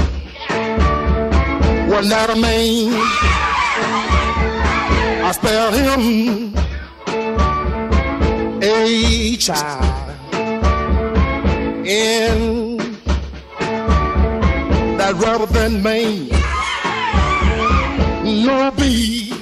Wasn't 1.91 2.09
that 2.09 2.29
a 2.31 2.35
man? 2.35 2.93
I 5.23 5.31
spell 5.31 5.71
him 5.73 6.55
N 11.85 12.60
rubber 15.15 15.45
than 15.47 15.81
Maine. 15.83 16.29
No 18.45 18.71
B 18.71 19.33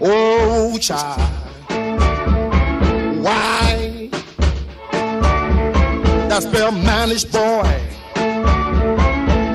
Oh 0.00 0.78
child 0.80 1.20
Why 3.24 4.10
that 6.28 6.42
spell 6.42 6.72
manish 6.72 7.30
boy 7.32 7.80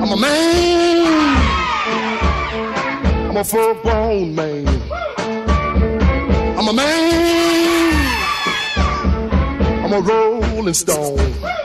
I'm 0.02 0.12
a 0.12 0.16
man 0.16 0.80
I'm 3.30 3.36
a 3.36 3.44
full 3.44 3.74
grown 3.74 4.34
man. 4.34 4.66
I'm 6.58 6.66
a 6.66 6.72
man. 6.72 7.94
I'm 9.84 9.92
a 9.92 10.00
rolling 10.00 10.74
stone. 10.74 11.59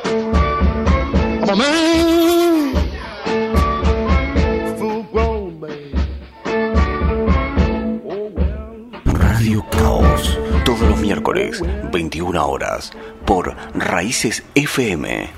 Radio 9.06 9.64
Caos, 9.70 10.39
todos 10.66 10.82
los 10.82 11.00
miércoles, 11.00 11.62
21 11.91 12.48
horas, 12.48 12.91
por 13.26 13.56
Raíces 13.76 14.43
FM 14.56 15.30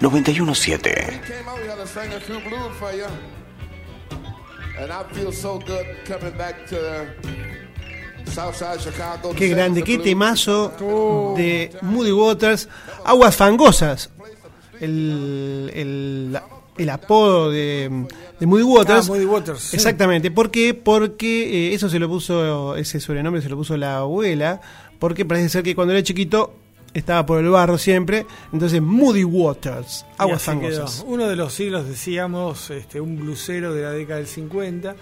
917. 0.00 1.20
came 1.24 1.48
out 1.48 1.58
here 1.58 1.76
to 1.76 1.86
sing 1.86 2.12
a 2.12 2.18
few 2.18 2.40
blues 2.40 2.76
for 2.80 2.92
you. 2.92 3.06
And 4.80 4.90
I 4.90 5.04
feel 5.12 5.30
so 5.30 5.60
good 5.60 5.86
coming 6.04 6.36
back 6.36 6.66
to 6.70 7.06
Southside 8.26 8.80
Chicago. 8.80 9.28
to 9.28 9.36
Qué 9.36 9.48
grande, 9.48 9.84
qué 9.84 9.98
temazo 9.98 10.72
de 11.36 11.70
Moody 11.82 12.10
Waters. 12.10 12.68
Aguas 13.04 13.36
fangosas. 13.36 14.10
El, 14.82 15.70
el, 15.74 16.38
el 16.76 16.90
apodo 16.90 17.50
de, 17.50 18.06
de 18.38 18.46
Moody 18.46 18.62
Waters. 18.62 19.08
Ah, 19.08 19.12
Moody 19.12 19.24
Waters, 19.24 19.60
sí. 19.60 19.76
Exactamente. 19.76 20.30
¿Por 20.30 20.50
qué? 20.50 20.74
Porque 20.74 21.70
eh, 21.70 21.74
eso 21.74 21.88
se 21.88 21.98
lo 21.98 22.08
puso, 22.08 22.76
ese 22.76 23.00
sobrenombre 23.00 23.40
se 23.40 23.48
lo 23.48 23.56
puso 23.56 23.76
la 23.76 23.98
abuela. 23.98 24.60
Porque 24.98 25.24
parece 25.24 25.48
ser 25.48 25.62
que 25.62 25.74
cuando 25.74 25.92
era 25.92 26.02
chiquito 26.02 26.54
estaba 26.94 27.26
por 27.26 27.40
el 27.40 27.48
barro 27.48 27.78
siempre. 27.78 28.26
Entonces, 28.52 28.80
Moody 28.80 29.24
Waters. 29.24 30.04
Aguas 30.18 30.42
fangosas. 30.42 31.04
Uno 31.06 31.26
de 31.26 31.36
los 31.36 31.52
siglos, 31.52 31.88
decíamos, 31.88 32.70
este, 32.70 33.00
un 33.00 33.16
blusero 33.16 33.74
de 33.74 33.82
la 33.82 33.90
década 33.90 34.18
del 34.18 34.26
50, 34.26 34.94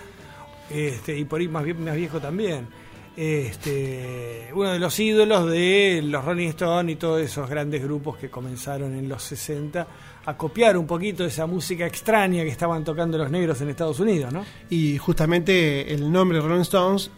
este, 0.71 1.19
y 1.19 1.25
por 1.25 1.41
ahí 1.41 1.49
más, 1.49 1.65
más 1.79 1.97
viejo 1.97 2.21
también. 2.21 2.69
Este, 3.17 4.49
uno 4.55 4.71
de 4.73 4.79
los 4.79 4.99
ídolos 4.99 5.51
de 5.51 6.01
los 6.05 6.25
Rolling 6.25 6.49
Stones 6.49 6.93
y 6.93 6.97
todos 6.97 7.21
esos 7.21 7.51
grandes 7.51 7.83
grupos 7.83 8.17
que 8.17 8.31
comenzaron 8.31 8.95
en 8.95 9.09
los 9.09 9.23
60 9.25 9.87
a 10.25 10.37
copiar 10.37 10.77
un 10.77 10.87
poquito 10.87 11.25
esa 11.25 11.47
música 11.47 11.87
extraña 11.87 12.43
que 12.45 12.51
estaban 12.51 12.85
tocando 12.85 13.19
los 13.19 13.31
negros 13.31 13.61
en 13.61 13.69
Estados 13.69 14.01
Unidos, 14.01 14.33
¿no? 14.33 14.45
Y 14.71 14.97
justamente 14.99 15.93
el 15.93 16.11
nombre 16.11 16.41
Rolling 16.41 16.63
Stones 16.63 17.11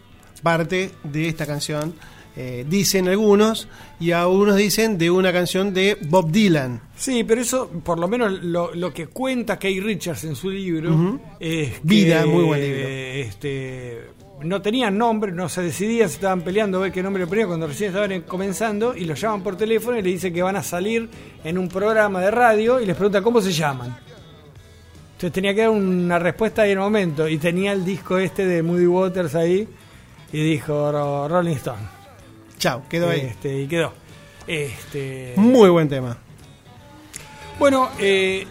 parte 0.42 0.90
de 1.04 1.28
esta 1.28 1.46
canción. 1.46 1.94
eh, 2.34 2.64
dicen 2.66 3.08
algunos, 3.08 3.68
y 4.00 4.12
algunos 4.12 4.56
dicen 4.56 4.96
de 4.96 5.10
una 5.10 5.32
canción 5.32 5.74
de 5.74 5.98
Bob 6.08 6.30
Dylan. 6.30 6.80
Sí, 6.96 7.24
pero 7.24 7.42
eso, 7.42 7.68
por 7.84 7.98
lo 7.98 8.08
menos 8.08 8.42
lo, 8.42 8.74
lo 8.74 8.92
que 8.94 9.08
cuenta 9.08 9.58
Kay 9.58 9.80
Richards 9.80 10.24
en 10.24 10.34
su 10.34 10.50
libro, 10.50 11.20
es 11.38 11.72
que, 11.72 11.80
Vida, 11.82 12.24
muy 12.24 12.44
buen 12.44 12.60
libro. 12.60 12.88
Este, 12.88 14.00
no 14.44 14.60
tenían 14.62 14.96
nombre, 14.98 15.32
no 15.32 15.48
se 15.48 15.62
decidían, 15.62 16.08
se 16.08 16.16
estaban 16.16 16.42
peleando 16.42 16.78
a 16.78 16.82
ver 16.82 16.92
qué 16.92 17.02
nombre 17.02 17.22
le 17.22 17.26
ponían 17.26 17.48
cuando 17.48 17.66
recién 17.66 17.88
estaban 17.90 18.12
en- 18.12 18.22
comenzando 18.22 18.94
y 18.96 19.04
los 19.04 19.20
llaman 19.20 19.42
por 19.42 19.56
teléfono 19.56 19.98
y 19.98 20.02
le 20.02 20.10
dicen 20.10 20.32
que 20.34 20.42
van 20.42 20.56
a 20.56 20.62
salir 20.62 21.08
en 21.44 21.58
un 21.58 21.68
programa 21.68 22.20
de 22.20 22.30
radio 22.30 22.80
y 22.80 22.86
les 22.86 22.96
pregunta 22.96 23.22
cómo 23.22 23.40
se 23.40 23.52
llaman. 23.52 23.96
Entonces 25.12 25.32
tenía 25.32 25.54
que 25.54 25.60
dar 25.62 25.70
una 25.70 26.18
respuesta 26.18 26.62
ahí 26.62 26.72
en 26.72 26.78
el 26.78 26.84
momento 26.84 27.28
y 27.28 27.38
tenía 27.38 27.72
el 27.72 27.84
disco 27.84 28.18
este 28.18 28.44
de 28.44 28.62
Moody 28.62 28.86
Waters 28.86 29.34
ahí 29.34 29.68
y 30.32 30.42
dijo 30.42 30.90
"Ro- 30.90 31.28
Rolling 31.28 31.54
Stone. 31.56 31.82
Chao, 32.58 32.82
quedó 32.88 33.08
ahí. 33.10 33.20
Este, 33.20 33.60
y 33.62 33.66
quedó. 33.68 33.92
Este, 34.46 35.34
Muy 35.36 35.68
buen 35.70 35.88
tema. 35.88 36.18
bueno, 37.58 37.90
eh, 38.00 38.46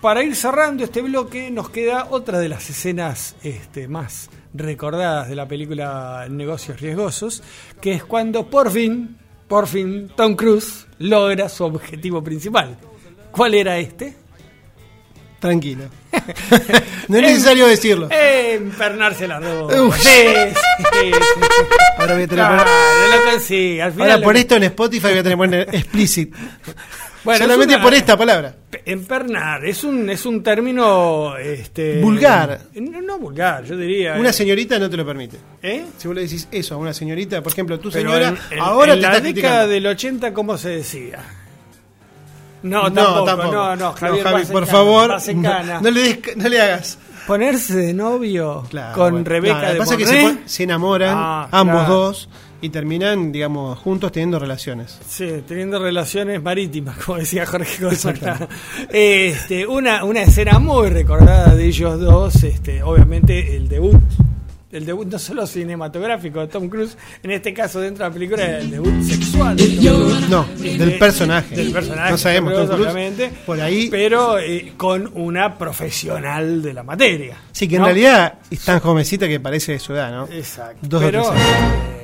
para 0.00 0.22
ir 0.24 0.34
cerrando 0.34 0.82
este 0.84 1.02
bloque, 1.02 1.50
nos 1.50 1.70
queda 1.70 2.08
otra 2.10 2.38
de 2.38 2.48
las 2.48 2.68
escenas 2.70 3.36
este, 3.42 3.86
más 3.88 4.28
recordadas 4.54 5.28
de 5.28 5.36
la 5.36 5.46
película 5.46 6.26
Negocios 6.30 6.80
Riesgosos, 6.80 7.42
que 7.80 7.92
es 7.92 8.04
cuando 8.04 8.48
por 8.48 8.70
fin, 8.70 9.16
por 9.48 9.66
fin, 9.66 10.10
Tom 10.16 10.34
Cruise 10.34 10.86
logra 10.98 11.48
su 11.48 11.64
objetivo 11.64 12.22
principal. 12.22 12.76
¿Cuál 13.30 13.54
era 13.54 13.78
este? 13.78 14.16
Tranquilo. 15.38 15.84
no 17.08 17.18
es 17.18 17.22
necesario 17.22 17.66
decirlo. 17.66 18.08
Empernarse 18.10 19.28
la 19.28 19.38
ropa. 19.38 19.80
Uf. 19.80 19.96
Sí, 19.98 20.08
sí, 20.78 20.84
sí. 20.92 21.10
Ahora 21.98 22.14
voy 22.14 22.22
a 22.22 22.28
tener 22.28 22.44
Claro, 22.44 23.40
final 23.40 24.10
Ahora 24.10 24.20
por 24.20 24.36
esto 24.36 24.56
en 24.56 24.62
Spotify 24.64 25.08
voy 25.08 25.18
a 25.18 25.22
tener 25.22 25.32
que 25.32 25.36
poner 25.36 25.74
explicit. 25.74 26.34
Bueno, 27.26 27.38
Solamente 27.44 27.74
es 27.74 27.78
una- 27.78 27.84
por 27.84 27.94
esta 27.94 28.16
palabra. 28.16 28.54
Empernar 28.86 29.64
es 29.66 29.84
un, 29.84 30.08
es 30.08 30.24
un 30.24 30.42
término 30.42 31.36
este, 31.36 32.00
Vulgar. 32.00 32.60
No, 32.74 33.02
no 33.02 33.18
vulgar, 33.18 33.64
yo 33.64 33.76
diría. 33.76 34.14
Una 34.14 34.30
eh, 34.30 34.32
señorita 34.32 34.78
no 34.78 34.88
te 34.88 34.96
lo 34.96 35.04
permite. 35.04 35.36
¿Eh? 35.62 35.84
Si 35.98 36.06
vos 36.08 36.14
le 36.14 36.22
decís 36.22 36.48
eso 36.50 36.74
a 36.76 36.78
una 36.78 36.94
señorita, 36.94 37.42
por 37.42 37.52
ejemplo, 37.52 37.78
tu 37.78 37.90
señora, 37.90 38.28
en, 38.28 38.38
en- 38.52 38.58
ahora 38.60 38.94
en 38.94 39.00
te 39.00 39.02
la 39.02 39.08
está 39.08 39.20
década 39.20 39.64
criticando. 39.66 39.68
del 39.68 39.86
80, 39.88 40.32
¿cómo 40.32 40.56
se 40.56 40.68
decía? 40.70 41.18
No, 42.62 42.84
No, 42.88 42.92
tampoco, 42.92 43.24
tampoco. 43.24 43.52
no, 43.52 43.76
no, 43.76 43.76
No, 43.76 43.92
Javier, 43.92 44.24
Javi, 44.24 44.44
por 44.46 44.66
favor, 44.66 45.08
no, 45.34 45.90
le 45.90 46.00
des- 46.00 46.36
no 46.36 46.48
le 46.48 46.60
hagas. 46.60 46.98
Ponerse 47.26 47.74
de 47.74 47.92
novio 47.92 48.62
Claro, 48.70 48.94
con 48.94 49.10
bueno. 49.10 49.28
Rebeca 49.28 49.60
lo 49.62 49.66
de 49.66 49.72
que 49.72 49.78
pasa 49.78 49.94
es 49.94 49.98
que 50.08 50.38
se, 50.46 50.62
enamoran 50.62 51.14
Ah, 51.18 51.48
ambos 51.50 51.74
claro. 51.84 51.92
dos 51.94 52.28
y 52.60 52.70
terminan, 52.70 53.32
digamos, 53.32 53.78
juntos 53.78 54.12
teniendo 54.12 54.38
relaciones. 54.38 54.98
Sí, 55.08 55.42
teniendo 55.46 55.78
relaciones 55.78 56.42
marítimas, 56.42 56.96
como 57.04 57.18
decía 57.18 57.44
Jorge 57.46 57.82
González. 57.84 58.22
Este, 58.90 59.66
una, 59.66 60.04
una 60.04 60.22
escena 60.22 60.58
muy 60.58 60.88
recordada 60.88 61.54
de 61.54 61.66
ellos 61.66 62.00
dos, 62.00 62.42
este, 62.44 62.82
obviamente 62.82 63.56
el 63.56 63.68
debut, 63.68 64.00
el 64.72 64.84
debut 64.84 65.06
no 65.06 65.18
solo 65.18 65.46
cinematográfico 65.46 66.40
de 66.40 66.48
Tom 66.48 66.68
Cruise, 66.68 66.96
en 67.22 67.30
este 67.30 67.54
caso 67.54 67.80
dentro 67.80 68.04
de 68.04 68.10
la 68.10 68.14
película 68.14 68.42
era 68.44 68.58
el 68.58 68.70
debut 68.70 69.02
sexual. 69.02 69.56
de 69.56 69.66
Tom 69.68 69.78
Cruise. 70.08 70.28
No, 70.28 70.46
del 70.58 70.98
personaje. 70.98 71.54
Del 71.56 71.72
personaje. 71.72 72.10
No 72.10 72.18
sabemos, 72.18 72.52
Tom 72.54 72.66
Cruise, 72.66 72.80
obviamente, 72.82 73.30
por 73.46 73.60
ahí- 73.60 73.88
Pero 73.90 74.38
eh, 74.38 74.72
con 74.76 75.10
una 75.14 75.56
profesional 75.56 76.60
de 76.62 76.74
la 76.74 76.82
materia. 76.82 77.36
Sí, 77.52 77.68
que 77.68 77.76
en 77.76 77.84
realidad 77.84 78.34
es 78.50 78.64
tan 78.64 78.80
jovencita 78.80 79.26
que 79.28 79.40
parece 79.40 79.72
de 79.72 79.78
su 79.78 79.94
edad, 79.94 80.10
¿no? 80.10 80.24
Exacto. 80.30 80.78
Dos 80.82 81.02
o 81.02 81.06
Pero, 81.06 81.22
tres 81.30 81.42
años. 81.42 81.95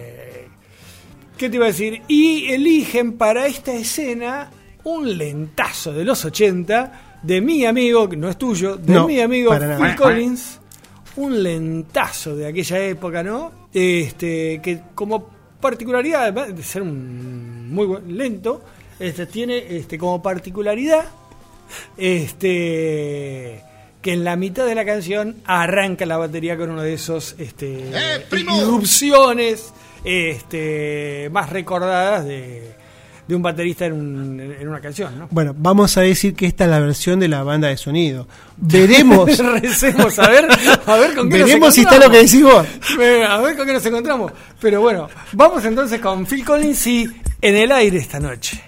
Eh, 1.43 1.47
¿qué 1.47 1.51
te 1.51 1.57
iba 1.57 1.65
a 1.67 1.69
decir? 1.69 2.03
Y 2.09 2.53
eligen 2.53 3.15
para 3.15 3.47
esta 3.47 3.73
escena 3.73 4.51
un 4.85 5.17
lentazo 5.17 5.93
de 5.93 6.05
los 6.05 6.25
80 6.25 7.21
de 7.23 7.41
mi 7.41 7.65
amigo, 7.65 8.09
que 8.09 8.17
no 8.17 8.29
es 8.29 8.39
tuyo, 8.39 8.77
de 8.77 8.95
No, 8.95 9.07
mi 9.07 9.21
amigo. 9.21 9.53
Phil 9.53 9.97
Collins. 9.97 10.61
Un 11.17 11.43
lentazo 11.43 12.35
de 12.37 12.47
aquella 12.47 12.79
época, 12.79 13.23
¿no? 13.23 13.69
Este, 13.73 14.61
que 14.63 14.83
como 14.95 15.29
particularidad, 15.61 16.23
además 16.23 16.57
de 16.57 16.63
ser 16.63 16.83
un 16.83 17.73
muy 17.73 17.87
buen, 17.87 18.17
lento, 18.17 18.63
este, 18.99 19.27
tiene 19.27 19.77
este, 19.77 19.99
como 19.99 20.23
particularidad 20.23 21.05
este 21.97 23.63
que 24.03 24.13
en 24.13 24.25
la 24.25 24.37
mitad 24.37 24.67
de 24.67 24.75
la 24.75 24.85
canción 24.85 25.37
arranca 25.45 26.05
la 26.07 26.17
batería 26.19 26.57
con 26.57 26.71
uno 26.71 26.83
de 26.83 26.95
esos 26.95 27.37
este, 27.39 27.91
irrupciones 28.33 29.73
este, 30.05 31.29
más 31.33 31.51
recordadas 31.51 32.25
de, 32.25 32.73
de 33.29 33.35
un 33.37 33.43
baterista 33.43 33.87
en, 33.87 33.93
un- 33.93 34.41
en 34.41 34.69
una 34.69 34.81
canción, 34.81 35.19
¿no? 35.19 35.29
Bueno, 35.31 35.55
vamos 35.57 35.97
a 35.97 36.03
decir 36.03 36.35
que 36.35 36.47
esta 36.47 36.65
es 36.65 36.71
la 36.71 36.81
versión 36.81 37.21
de 37.21 37.29
la 37.29 37.43
banda 37.43 37.69
de 37.69 37.77
sonido. 37.77 38.27
Veremos. 38.57 39.39
Recemos 39.39 40.19
a 40.19 40.29
ver, 40.29 40.47
a 40.87 40.97
ver 40.97 41.15
con 41.15 41.29
qué 41.31 41.39
nos 41.39 41.49
Veremos 41.49 41.75
si 41.75 41.81
está 41.83 41.99
lo 41.99 42.11
que 42.11 42.19
decís 42.19 42.43
vos. 42.43 42.67
A 43.29 43.39
ver 43.41 43.57
con 43.57 43.67
qué 43.67 43.73
nos 43.73 43.87
encontramos. 43.87 44.33
Pero 44.61 44.81
bueno, 44.81 45.09
vamos 45.33 45.65
entonces 45.65 46.01
con 46.01 46.27
Phil 46.27 46.45
Collins 46.45 46.87
y 46.87 47.09
En 47.41 47.57
el 47.57 47.73
aire 47.73 47.99
esta 47.99 48.21
noche. 48.21 48.63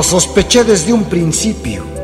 Lo 0.00 0.04
sospeché 0.04 0.64
desde 0.64 0.92
un 0.92 1.04
principio. 1.08 1.99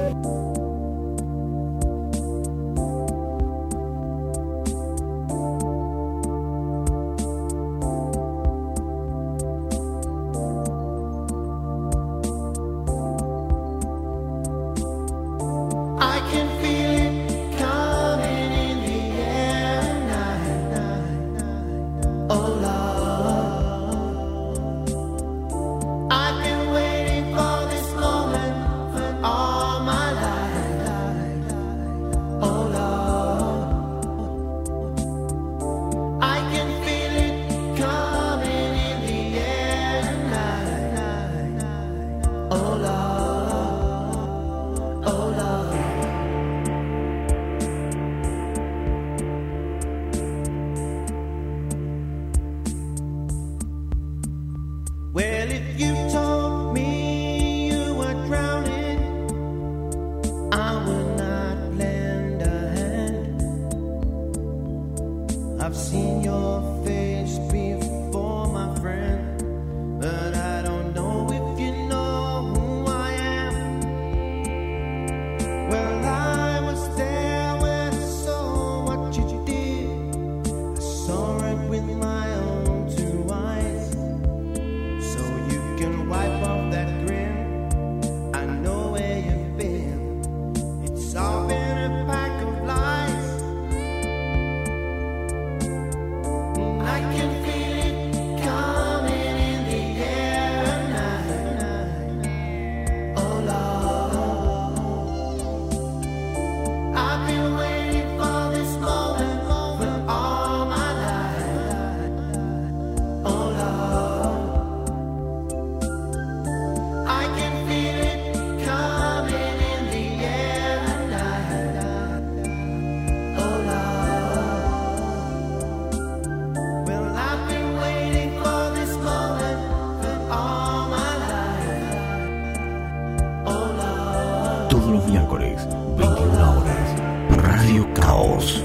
Los 134.93 135.07
miércoles, 135.09 135.67
21 135.97 136.59
horas. 136.59 137.43
Radio 137.43 137.87
Caos. 137.95 138.63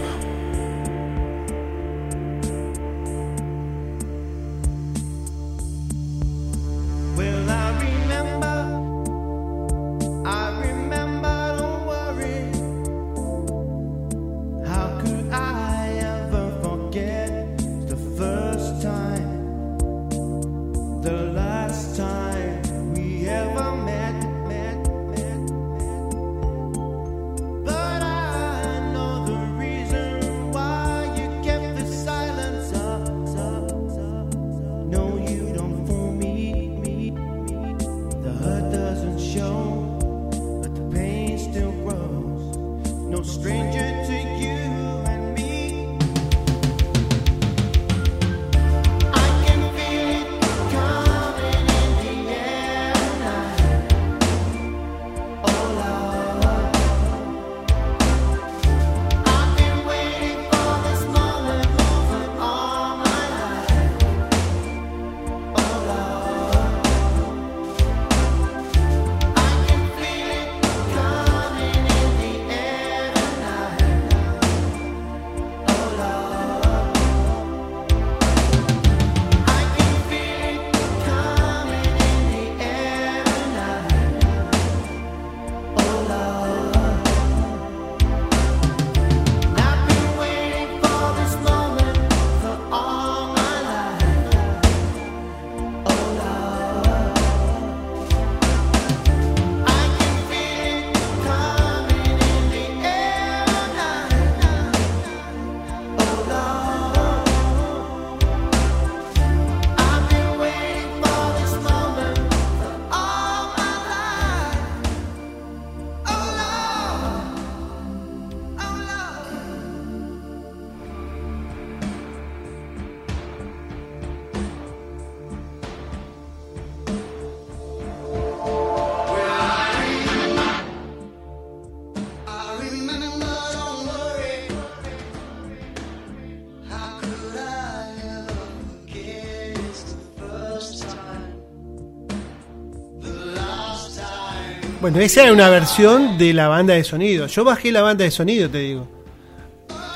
Bueno, 144.91 145.05
esa 145.05 145.23
era 145.23 145.31
una 145.31 145.47
versión 145.47 146.17
de 146.17 146.33
la 146.33 146.49
banda 146.49 146.73
de 146.73 146.83
sonido. 146.83 147.25
Yo 147.27 147.45
bajé 147.45 147.71
la 147.71 147.81
banda 147.81 148.03
de 148.03 148.11
sonido, 148.11 148.49
te 148.49 148.57
digo. 148.57 148.85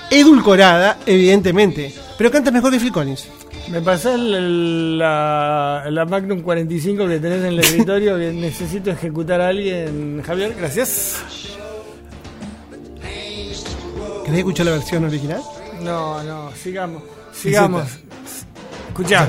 Edulcorada, 0.10 1.00
evidentemente. 1.06 1.94
Pero 2.18 2.32
canta 2.32 2.50
mejor 2.50 2.72
que 2.72 2.80
Phil 2.80 2.94
Collins. 2.94 3.28
Me 3.70 3.82
pasás 3.82 4.18
la, 4.18 5.86
la 5.90 6.06
Magnum 6.06 6.42
45 6.42 7.08
que 7.10 7.20
tenés 7.20 7.40
en 7.40 7.46
el 7.48 7.60
escritorio 7.60 8.18
que 8.18 8.32
necesito 8.32 8.90
ejecutar 8.90 9.42
a 9.42 9.50
alguien. 9.50 10.22
Javier, 10.26 10.56
gracias. 10.58 11.18
¿Querés 14.24 14.40
escuchar 14.40 14.66
la 14.68 14.72
versión 14.72 15.04
original? 15.04 15.42
No, 15.82 16.24
no, 16.24 16.52
sigamos. 16.56 17.04
Sigamos. 17.34 17.84
Escuchá. 18.88 19.28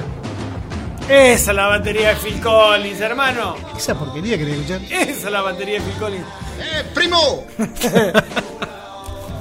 Esa 1.08 1.50
es 1.50 1.56
la 1.56 1.66
batería 1.68 2.08
de 2.08 2.16
Phil 2.16 2.40
Collins, 2.40 3.00
hermano. 3.00 3.54
Esa 3.76 3.96
porquería 3.96 4.36
querés 4.36 4.54
escuchar. 4.54 4.82
Esa 4.90 5.26
es 5.26 5.32
la 5.32 5.40
batería 5.40 5.74
de 5.74 5.80
Phil 5.80 5.98
Collins. 6.00 6.26
¡Eh, 6.60 6.84
primo! 6.94 7.46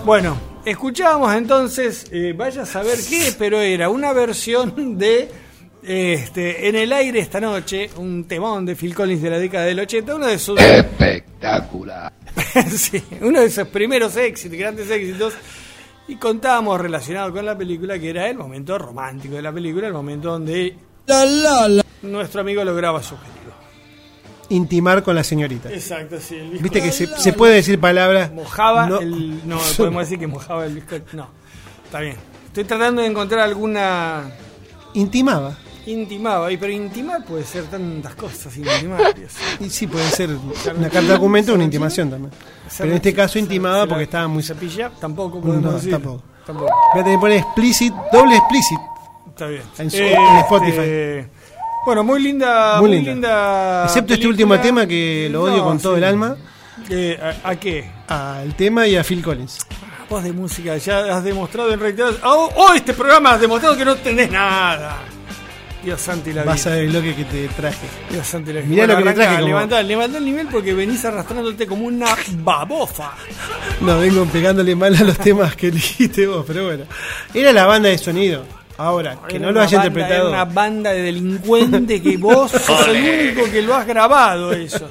Bueno, 0.05 0.37
escuchábamos 0.63 1.33
entonces, 1.33 2.05
eh, 2.11 2.35
vaya 2.37 2.61
a 2.61 2.65
saber 2.67 2.99
qué, 3.09 3.33
pero 3.39 3.59
era 3.59 3.89
una 3.89 4.13
versión 4.13 4.99
de 4.99 5.31
este, 5.81 6.67
En 6.67 6.75
el 6.75 6.93
aire 6.93 7.19
esta 7.19 7.39
noche, 7.39 7.89
un 7.97 8.25
temón 8.25 8.67
de 8.67 8.75
Phil 8.75 8.93
Collins 8.93 9.23
de 9.23 9.29
la 9.31 9.39
década 9.39 9.65
del 9.65 9.79
80, 9.79 10.15
uno 10.15 10.27
de 10.27 10.37
sus... 10.37 10.61
Espectacular. 10.61 12.13
sí, 12.69 13.03
uno 13.21 13.41
de 13.41 13.49
sus 13.49 13.67
primeros 13.69 14.15
éxitos, 14.15 14.59
grandes 14.59 14.91
éxitos. 14.91 15.33
Y 16.07 16.17
contábamos 16.17 16.79
relacionado 16.79 17.31
con 17.33 17.43
la 17.43 17.57
película 17.57 17.97
que 17.97 18.11
era 18.11 18.29
el 18.29 18.37
momento 18.37 18.77
romántico 18.77 19.35
de 19.35 19.41
la 19.41 19.51
película, 19.51 19.87
el 19.87 19.93
momento 19.93 20.33
donde 20.33 20.75
nuestro 22.01 22.41
amigo 22.41 22.63
lograba 22.63 23.01
su 23.01 23.15
objetivo. 23.15 23.35
Intimar 24.49 25.01
con 25.03 25.15
la 25.15 25.23
señorita. 25.23 25.71
Exacto, 25.71 26.17
sí. 26.19 26.35
el 26.35 26.59
Viste 26.59 26.81
que 26.81 26.91
se, 26.91 27.07
se 27.07 27.33
puede 27.33 27.55
decir 27.55 27.79
palabras. 27.79 28.31
Mojaba 28.31 28.85
No. 28.87 28.99
el. 28.99 29.47
No, 29.47 29.59
podemos 29.77 30.03
decir 30.03 30.19
que 30.19 30.27
mojaba 30.27 30.65
el 30.65 30.75
bizcocho. 30.75 31.03
No, 31.17 31.27
está 31.83 31.99
bien. 31.99 32.15
Estoy 32.47 32.63
tratando 32.65 33.01
de 33.01 33.07
encontrar 33.07 33.41
alguna. 33.41 34.31
Intimaba. 34.93 35.57
Intimaba, 35.87 36.51
y 36.51 36.57
pero 36.57 36.71
intimar 36.71 37.23
puede 37.25 37.43
ser 37.43 37.65
tantas 37.65 38.15
cosas, 38.15 38.55
intimar. 38.57 39.13
Dios. 39.15 39.33
Y 39.59 39.69
sí, 39.69 39.85
puede 39.85 40.09
ser 40.09 40.29
una 40.31 40.89
carta 40.89 41.01
de 41.01 41.13
documento 41.13 41.51
o 41.51 41.55
una 41.55 41.63
intimación 41.63 42.09
también. 42.09 42.31
Pero 42.75 42.89
en 42.89 42.95
este 42.95 43.13
caso 43.13 43.37
intimaba 43.37 43.85
porque 43.85 44.03
estaba 44.05 44.27
muy. 44.27 44.41
Cepilla, 44.41 44.89
tampoco 44.99 45.39
podemos 45.41 45.63
No, 45.63 45.71
decir. 45.73 45.91
tampoco. 45.91 46.23
Tampoco. 46.45 46.71
Voy 46.93 47.01
a 47.01 47.03
tener 47.03 47.17
que 47.19 47.21
poner 47.21 47.37
explicit, 47.39 47.93
doble 48.11 48.35
explicit. 48.37 48.77
Está 49.35 49.47
bien. 49.47 49.63
En, 49.79 49.91
su- 49.91 49.97
Eh, 49.97 50.13
en 50.13 50.37
Spotify. 50.37 50.77
este, 50.79 51.27
Bueno, 51.85 52.03
muy 52.05 52.21
linda. 52.23 52.79
Muy 52.79 52.87
Muy, 52.89 52.97
linda. 52.99 53.11
linda. 53.11 53.83
Excepto 53.85 54.13
este 54.13 54.27
último 54.27 54.57
tema 54.61 54.87
que 54.87 55.27
lo 55.29 55.43
odio 55.43 55.57
No, 55.57 55.63
con 55.65 55.79
todo 55.79 55.97
el 55.97 56.03
alma. 56.05 56.37
Eh, 56.89 57.19
¿a, 57.43 57.49
a 57.49 57.55
qué? 57.57 57.89
Al 58.07 58.55
tema 58.55 58.87
y 58.87 58.95
a 58.95 59.03
Phil 59.03 59.21
Collins. 59.21 59.59
Vos 60.09 60.23
de 60.23 60.31
música 60.31 60.77
ya 60.77 61.17
has 61.17 61.23
demostrado 61.23 61.71
en 61.73 61.79
reiteradas. 61.81 62.15
Oh, 62.23 62.49
oh, 62.55 62.73
este 62.73 62.93
programa 62.93 63.33
has 63.33 63.41
demostrado 63.41 63.75
que 63.75 63.83
no 63.83 63.95
tenés 63.97 64.31
nada. 64.31 64.99
Dios 65.83 65.99
santo 66.01 66.29
y 66.29 66.33
la 66.33 66.43
Vas 66.43 66.65
a 66.65 66.69
vida. 66.69 66.75
ver 66.77 66.85
el 66.85 66.89
bloque 66.91 67.15
que 67.15 67.23
te 67.25 67.47
traje. 67.49 67.87
Dios 68.09 68.25
santo 68.25 68.49
y 68.51 68.53
la 68.53 68.61
vida. 68.61 68.69
Mirá 68.69 68.87
lo 68.87 68.97
que 68.97 69.03
le 69.03 69.09
arrancá, 69.09 69.21
traje 69.25 69.35
como- 69.41 69.47
levantá 69.87 70.17
el 70.17 70.25
nivel 70.25 70.47
porque 70.47 70.73
venís 70.73 71.03
arrastrándote 71.05 71.67
como 71.67 71.85
una 71.85 72.07
babofa. 72.39 73.11
No, 73.81 73.99
vengo 73.99 74.25
pegándole 74.25 74.75
mal 74.75 74.95
a 74.95 75.03
los 75.03 75.17
temas 75.17 75.55
que 75.55 75.67
elegiste 75.69 76.25
vos, 76.25 76.43
pero 76.47 76.65
bueno. 76.65 76.85
Era 77.33 77.51
la 77.51 77.65
banda 77.65 77.89
de 77.89 77.97
sonido. 77.99 78.43
Ahora, 78.77 79.17
que 79.27 79.37
Era 79.37 79.45
no 79.47 79.51
lo 79.53 79.61
haya 79.61 79.77
banda- 79.77 79.87
interpretado. 79.87 80.29
Era 80.29 80.43
una 80.43 80.45
banda 80.53 80.91
de 80.91 81.01
delincuentes 81.03 82.01
que 82.01 82.17
vos 82.17 82.51
sos 82.65 82.87
el 82.89 83.31
único 83.31 83.51
que 83.51 83.61
lo 83.61 83.75
has 83.75 83.87
grabado 83.87 84.51
eso. 84.53 84.89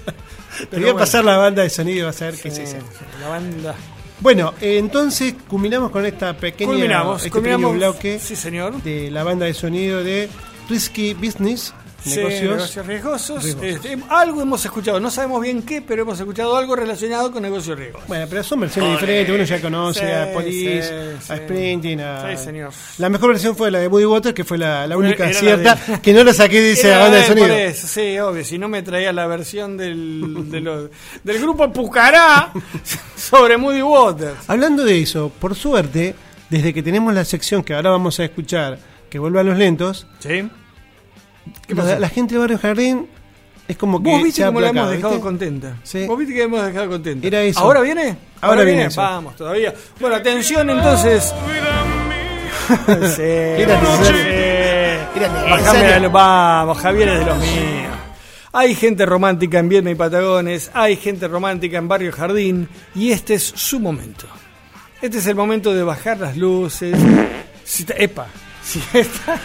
Te 0.71 0.79
voy 0.81 0.89
a 0.91 0.95
pasar 0.95 1.25
la 1.25 1.37
banda 1.37 1.63
de 1.63 1.71
sonido, 1.71 2.07
vas 2.07 2.23
a 2.23 2.27
ver 2.27 2.37
qué 2.41 2.49
es 2.49 2.59
esa. 2.59 2.79
La 3.21 3.29
banda. 3.29 3.75
Bueno, 4.21 4.55
eh, 4.61 4.79
entonces 4.79 5.35
culminamos 5.49 5.91
con 5.91 6.07
esta 6.07 6.35
pequeña 6.35 6.71
Culminamos, 6.71 7.19
este 7.19 7.31
culminamos. 7.31 7.73
pequeño 7.73 7.79
bloque 7.93 8.19
Sí, 8.21 8.37
señor. 8.37 8.81
de 8.83 9.11
la 9.11 9.23
banda 9.25 9.45
de 9.47 9.53
sonido 9.55 10.03
de 10.03 10.31
Risky 10.71 11.13
Business, 11.15 11.75
Sí, 12.05 12.17
negocios. 12.17 12.43
negocios 12.43 12.87
riesgosos. 12.87 13.43
riesgosos. 13.45 13.65
Este, 13.85 13.99
algo 14.11 14.43
hemos 14.43 14.65
escuchado, 14.65 15.01
no 15.01 15.11
sabemos 15.11 15.41
bien 15.41 15.63
qué, 15.63 15.81
pero 15.83 16.03
hemos 16.03 16.19
escuchado 16.21 16.57
algo 16.57 16.77
relacionado 16.77 17.33
con 17.33 17.43
negocios 17.43 17.79
riesgosos. 17.79 18.07
Bueno, 18.09 18.27
pero 18.29 18.43
son 18.43 18.61
versiones 18.61 18.93
diferentes, 18.93 19.35
uno 19.35 19.45
ya 19.45 19.61
conoce 19.61 20.01
Sí, 20.01 20.07
a 20.13 20.33
Police, 20.33 20.83
sí, 21.21 21.33
a 21.33 21.37
sí. 21.37 21.43
Sprinting, 21.43 22.01
a... 22.01 22.31
Sí, 22.37 22.45
señor. 22.45 22.73
La 22.99 23.09
mejor 23.09 23.31
versión 23.31 23.57
fue 23.57 23.71
la 23.71 23.79
de 23.79 23.89
Woody 23.89 24.05
Waters, 24.05 24.35
que 24.35 24.45
fue 24.45 24.59
la, 24.59 24.87
la 24.87 24.97
única 24.97 25.25
Era 25.25 25.33
la 25.33 25.39
cierta, 25.41 25.75
de- 25.75 26.01
que 26.01 26.13
no 26.13 26.23
la 26.25 26.35
saqué 26.35 26.73
esa 26.73 26.89
Era 26.89 26.99
banda 26.99 27.17
de 27.19 27.25
sonido. 27.27 27.47
eso, 27.49 27.87
sí, 27.87 28.19
obvio. 28.19 28.45
Si 28.45 28.59
no 28.59 28.69
me 28.69 28.83
traía 28.83 29.13
la 29.13 29.27
versión 29.27 29.77
del, 29.77 30.51
de 30.51 30.61
lo- 30.61 30.91
del 31.23 31.39
grupo 31.41 31.73
Pucará 31.73 32.53
sobre 33.17 33.57
Moody 33.57 33.83
Waters. 33.83 34.37
Hablando 34.47 34.85
de 34.85 35.01
eso, 35.01 35.31
por 35.41 35.55
suerte, 35.55 36.15
desde 36.51 36.75
que 36.75 36.83
tenemos 36.83 37.15
la 37.15 37.25
sección 37.25 37.63
que 37.65 37.75
ahora 37.75 37.91
vamos 37.91 38.21
a 38.21 38.25
escuchar, 38.25 38.79
que 39.09 39.19
vuelve 39.19 39.41
a 39.41 39.43
los 39.45 39.57
lentos, 39.57 40.07
Sí. 40.19 40.49
¿Qué 41.67 41.75
la, 41.75 41.99
la 41.99 42.09
gente 42.09 42.35
de 42.35 42.41
Barrio 42.41 42.59
Jardín 42.59 43.07
es 43.69 43.77
como 43.77 44.03
que 44.03 44.11
Vos 44.11 44.23
viste 44.23 44.45
cómo 44.45 44.61
la 44.61 44.69
hemos 44.69 44.91
dejado 44.91 45.11
¿viste? 45.15 45.23
contenta. 45.23 45.77
Sí. 45.83 46.07
Vos 46.07 46.19
viste 46.19 46.35
que 46.35 46.43
hemos 46.43 46.65
dejado 46.65 46.89
contenta. 46.91 47.27
Era 47.27 47.43
eso. 47.43 47.61
¿Ahora 47.61 47.81
viene? 47.81 48.17
Ahora 48.41 48.63
viene 48.63 48.87
eso. 48.87 49.01
Vamos, 49.01 49.37
todavía. 49.37 49.73
Bueno, 50.01 50.17
atención 50.17 50.69
entonces. 50.71 51.33
sí. 53.17 53.23
Era. 53.23 53.81
Era 55.15 55.99
la- 56.01 56.09
Vamos, 56.09 56.79
Javier 56.79 57.09
es 57.09 57.19
de 57.21 57.25
los 57.27 57.39
míos. 57.39 57.93
Hay 58.53 58.75
gente 58.75 59.05
romántica 59.05 59.59
en 59.59 59.69
Viedma 59.69 59.91
y 59.91 59.95
Patagones, 59.97 60.71
hay 60.75 60.97
gente 60.97 61.27
romántica 61.27 61.77
en 61.79 61.89
Barrio 61.89 62.13
Jardín, 62.13 62.69
y 62.95 63.11
este 63.11 63.35
es 63.35 63.43
su 63.43 63.81
momento. 63.81 64.27
Este 65.03 65.19
es 65.19 65.27
el 65.27 65.35
momento 65.35 65.75
de 65.75 65.83
bajar 65.83 66.19
las 66.21 66.37
luces. 66.37 66.97
Si 67.65 67.83
está- 67.83 67.95
epa, 67.97 68.27
si 68.65 68.81
está, 68.93 69.39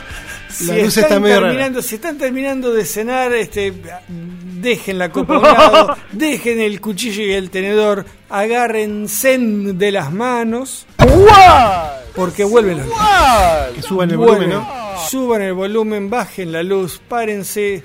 si 0.60 0.66
La 0.68 0.76
luz 0.76 0.88
están 0.88 1.04
está 1.04 1.20
medio 1.20 1.36
rara. 1.40 1.48
terminando, 1.50 1.82
si 1.82 1.96
están 1.96 2.18
terminando 2.18 2.74
de 2.74 2.86
cenar, 2.86 3.34
este, 3.34 3.74
dejen 4.08 4.98
la 4.98 5.10
copa 5.12 5.36
a 5.36 5.38
un 5.38 5.44
lado, 5.44 5.98
dejen 6.12 6.60
el 6.60 6.82
cuchillo 6.82 7.24
y 7.24 7.32
el 7.34 7.50
tenedor, 7.50 8.06
agárrense 8.30 9.38
de 9.40 9.92
las 9.92 10.12
manos, 10.12 10.86
porque 12.16 12.44
vuelven 12.44 12.80
los 12.80 12.88
Que 13.76 13.82
suban 13.82 14.12
el 14.12 14.18
Vuelven. 14.18 14.50
volumen, 14.50 14.50
¿no? 14.50 15.00
Suban 15.10 15.42
el 15.44 15.54
volumen, 15.54 16.10
bajen 16.10 16.52
la 16.52 16.62
luz, 16.64 17.02
párense, 17.08 17.84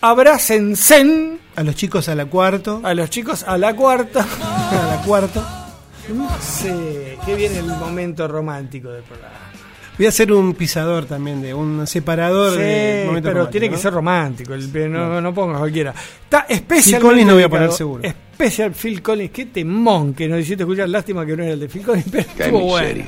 abrácense 0.00 1.38
A 1.56 1.62
los 1.62 1.74
chicos 1.74 2.08
a 2.08 2.14
la 2.14 2.26
cuarto, 2.26 2.80
a 2.84 2.94
los 2.94 3.10
chicos 3.10 3.42
a 3.42 3.58
la 3.58 3.74
cuarta. 3.74 4.20
a 4.70 4.96
la 4.96 5.02
cuarto. 5.04 5.44
No 6.14 6.28
sé, 6.40 7.18
que 7.26 7.34
viene 7.34 7.58
el 7.58 7.66
momento 7.66 8.28
romántico 8.28 8.90
del 8.90 9.02
programa. 9.02 9.34
Voy 9.96 10.06
a 10.06 10.08
hacer 10.10 10.30
un 10.32 10.52
pisador 10.54 11.06
también, 11.06 11.40
de 11.40 11.54
un 11.54 11.86
separador 11.86 12.52
Sí, 12.54 12.58
de 12.60 13.04
momento 13.06 13.28
pero 13.28 13.38
romántico, 13.38 13.50
tiene 13.50 13.68
que 13.70 13.76
¿no? 13.76 13.82
ser 13.82 13.92
romántico, 13.94 14.54
el- 14.54 14.92
no, 14.92 15.20
no 15.20 15.34
pongas 15.34 15.58
cualquiera. 15.58 15.94
Está 16.24 16.46
especialmente 16.48 17.08
Collins 17.08 17.26
no 17.28 17.34
voy 17.34 17.42
a 17.44 17.48
poner 17.48 17.72
seguro. 17.72 18.02
Especial 18.04 18.72
Phil 18.74 19.00
Collins, 19.00 19.30
qué 19.30 19.46
temón 19.46 20.12
que 20.12 20.28
nos 20.28 20.40
hiciste 20.40 20.64
escuchar, 20.64 20.88
lástima 20.90 21.24
que 21.24 21.36
no 21.36 21.42
era 21.44 21.54
el 21.54 21.60
de 21.60 21.68
Phil 21.68 21.82
Collins, 21.82 22.06
pero 22.12 22.24
Qué 22.36 22.42
estuvo 22.44 22.60
bueno. 22.60 22.88
miseria, 22.88 23.06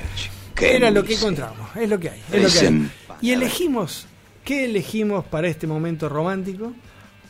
qué 0.54 0.76
Era 0.76 0.90
lo 0.90 1.04
que 1.04 1.14
encontramos, 1.14 1.76
es 1.76 1.88
lo 1.90 1.98
que 2.00 2.08
hay, 2.10 2.20
es 2.32 2.42
lo 2.42 2.48
que 2.60 2.66
hay. 2.66 2.90
Y 3.20 3.32
elegimos, 3.32 4.06
¿qué 4.44 4.64
elegimos 4.64 5.24
para 5.26 5.48
este 5.48 5.66
momento 5.66 6.08
romántico? 6.08 6.72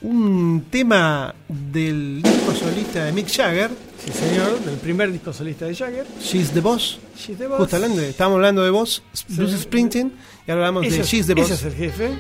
Un 0.00 0.66
tema 0.70 1.34
del 1.48 2.22
disco 2.22 2.54
solista 2.54 3.04
de 3.06 3.12
Mick 3.12 3.28
Jagger, 3.28 3.70
Sí, 4.05 4.12
señor, 4.12 4.61
del 4.61 4.76
primer 4.76 5.11
disco 5.12 5.32
solista 5.32 5.66
de 5.66 5.74
Jagger. 5.74 6.07
She's 6.22 6.51
the 6.53 6.61
Boss. 6.61 6.99
She's 7.16 7.36
the 7.36 7.46
Boss. 7.46 7.59
Justo 7.59 7.76
hablando 7.76 8.01
de, 8.01 8.11
estábamos 8.11 8.36
hablando 8.36 8.62
de 8.62 8.70
Boss, 8.70 9.03
Bruce 9.28 9.59
Springsteen, 9.59 10.12
y 10.46 10.51
ahora 10.51 10.68
hablamos 10.68 10.86
Ese 10.86 10.96
de 10.96 11.03
es- 11.03 11.09
She's 11.09 11.26
the 11.26 11.34
Boss. 11.34 11.51
ese 11.51 11.55
es 11.55 11.64
el 11.64 11.74
jefe. 11.74 12.11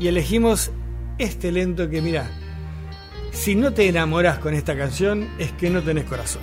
Y 0.00 0.08
elegimos 0.08 0.70
este 1.18 1.52
lento 1.52 1.88
que, 1.90 2.00
mira, 2.00 2.30
si 3.32 3.54
no 3.54 3.72
te 3.72 3.86
enamoras 3.88 4.38
con 4.38 4.54
esta 4.54 4.76
canción, 4.76 5.28
es 5.38 5.52
que 5.52 5.68
no 5.70 5.82
tenés 5.82 6.04
corazón. 6.04 6.42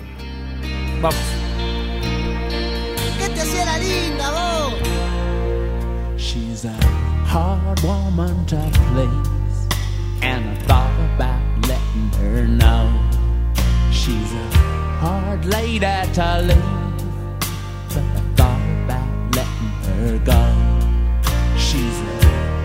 Vamos. 1.02 1.18
¿Qué 3.18 3.28
te 3.34 3.40
hacía 3.40 3.64
la 3.64 3.78
linda 3.78 4.30
vos? 4.30 4.74
She's 6.16 6.64
a 6.64 6.76
hard 7.30 7.80
woman 7.82 8.46
to 8.46 8.56
please, 8.92 9.68
and 10.22 10.48
I 10.50 10.56
thought 10.66 10.90
about 11.16 11.66
letting 11.66 12.10
her 12.22 12.46
know. 12.46 13.07
Hard 15.00 15.44
lady 15.44 15.78
to 15.78 16.28
leave, 16.42 16.98
but 17.88 18.02
I 18.02 18.20
thought 18.36 18.64
about 18.82 19.08
letting 19.36 19.72
her 19.86 20.18
go. 20.24 20.42
She's 21.56 21.98
a 22.00 22.02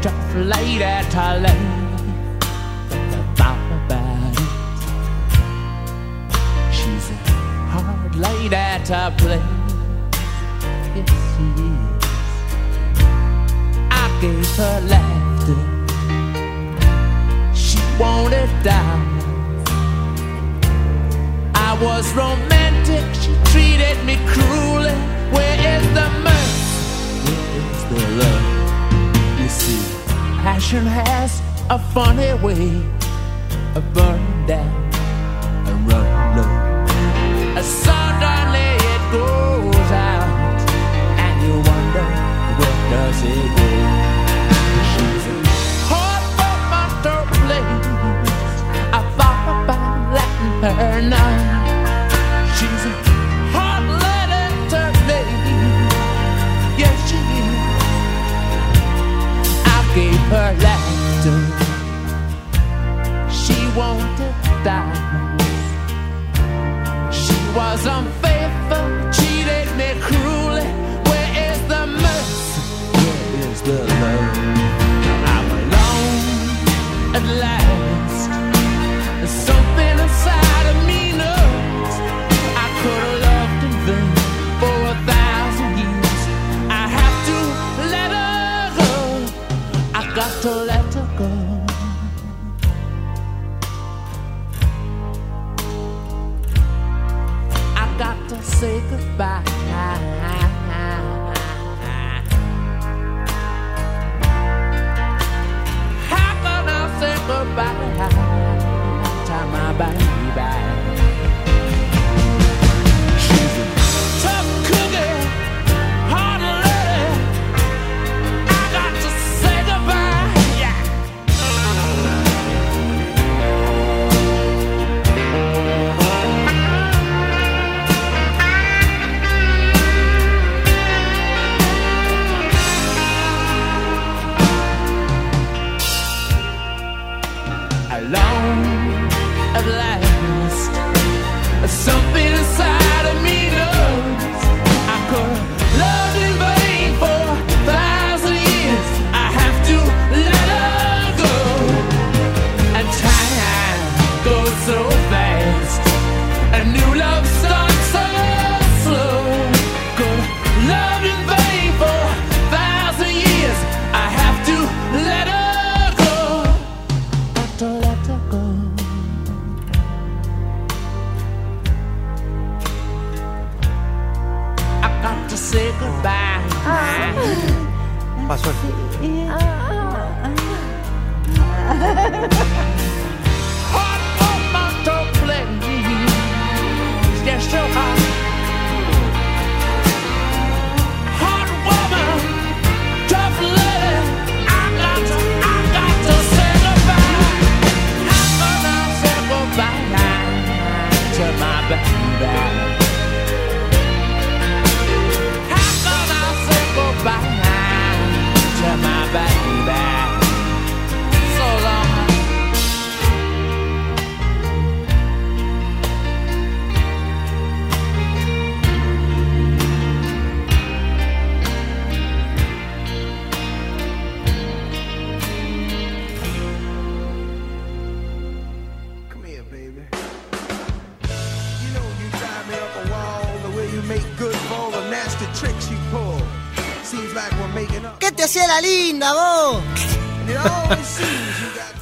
tough 0.01 0.35
lady 0.35 0.93
to 1.13 1.25
leave, 1.45 1.99
but 2.89 3.05
I 3.13 3.21
thought 3.37 3.71
about 3.85 4.33
it. 4.33 4.51
She's 6.73 7.05
a 7.11 7.13
hard 7.69 8.13
lady 8.15 8.49
to 8.89 8.99
please, 9.15 9.53
yes 10.95 11.11
she 11.37 11.45
is. 11.69 11.93
I 13.91 13.93
gave 14.21 14.55
her 14.57 14.77
laughter. 14.89 15.61
She 17.53 17.79
wanted 17.99 18.49
diamonds. 18.63 19.12
Was 21.81 22.13
romantic, 22.13 23.03
she 23.21 23.31
treated 23.51 23.97
me 24.05 24.15
cruelly. 24.27 24.93
Where 25.31 25.57
is 25.75 25.85
the 25.93 26.07
mercy? 26.23 27.23
Where 27.25 27.47
is 27.59 27.79
the 27.89 27.99
love? 28.19 28.47
You 29.39 29.49
see, 29.49 29.81
passion 30.43 30.85
has 30.85 31.41
a 31.69 31.79
funny 31.79 32.33
way 32.45 32.67
of 33.75 33.83
burning 33.93 34.45
down 34.45 34.71
and 35.67 35.77
running 35.91 36.37
low. 36.37 37.61
Suddenly 37.61 38.69
it 38.93 39.03
goes 39.11 39.89
out, 39.91 40.59
and 41.25 41.35
you 41.43 41.55
wonder 41.71 42.07
where 42.59 42.81
does 42.91 43.19
it 43.23 43.49
go? 43.57 43.67
She's 44.91 45.25
a 45.27 45.35
heart 45.89 46.23
for 46.37 46.55
my 46.73 46.85
place. 47.37 48.57
I 48.91 48.99
thought 49.17 49.45
about 49.63 49.97
letting 50.15 50.55
her 50.77 51.01
know. 51.09 51.32
Wanted 63.75 64.33
diamonds. 64.63 65.43
She 67.15 67.37
was 67.55 67.85
unfaithful, 67.85 68.87
cheated 69.17 69.67
me 69.77 69.89
cruelly. 69.99 70.67
Where 71.09 71.29
is 71.49 71.59
the 71.67 71.87
mercy? 71.87 72.61
Where 72.93 73.51
is 73.51 73.61
the 73.61 73.77
love? 74.01 74.37
I'm 75.33 75.47
alone 75.59 76.21
at 77.17 77.25
last. 77.43 78.29
There's 79.17 79.37
something 79.49 79.95
inside 80.05 80.65
of 80.73 80.77
me 80.89 81.01
knows 81.21 81.93
I 82.65 82.67
could 82.79 83.01
have 83.05 83.17
loved 83.27 83.61
in 83.67 83.75
vain 83.85 84.11
for 84.61 84.77
a 84.93 84.97
thousand 85.11 85.71
years. 85.81 86.21
I 86.69 86.85
have 86.99 87.17
to 87.29 87.37
let 87.95 88.09
her 88.19 88.61
go. 88.81 88.91
I 89.99 90.01
got 90.15 90.33
to 90.43 90.51
let 90.71 90.82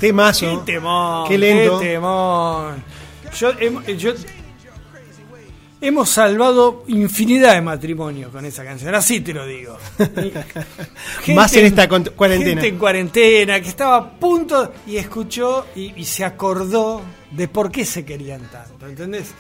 Temazo. 0.02 0.64
Qué 0.66 0.74
temón. 0.74 1.28
Qué 1.30 1.38
lento. 1.38 1.80
Qué 1.80 1.86
temón. 1.88 2.84
Yo, 3.40 3.54
hem- 3.54 3.96
yo- 3.96 4.14
hemos 5.80 6.10
salvado 6.10 6.84
infinidad 6.88 7.54
de 7.54 7.62
matrimonios 7.62 8.32
con 8.32 8.46
esa 8.46 8.64
canción, 8.64 8.94
así 8.94 9.22
te 9.22 9.34
lo 9.34 9.46
digo. 9.46 9.78
Gente 9.98 10.44
Más 11.36 11.56
en 11.56 11.66
esta 11.68 11.88
cuarentena. 11.88 12.62
Gente 12.62 12.68
en 12.68 12.78
cuarentena 12.78 13.62
que 13.62 13.70
estaba 13.70 13.96
a 13.98 14.10
punto 14.12 14.74
y 14.88 14.98
escuchó 14.98 15.68
y, 15.76 15.94
y 15.96 16.04
se 16.06 16.26
acordó 16.26 17.02
de 17.32 17.48
por 17.48 17.72
qué 17.72 17.86
se 17.86 18.04
querían 18.04 18.42
tanto, 18.52 18.88
¿entendés? 18.88 19.32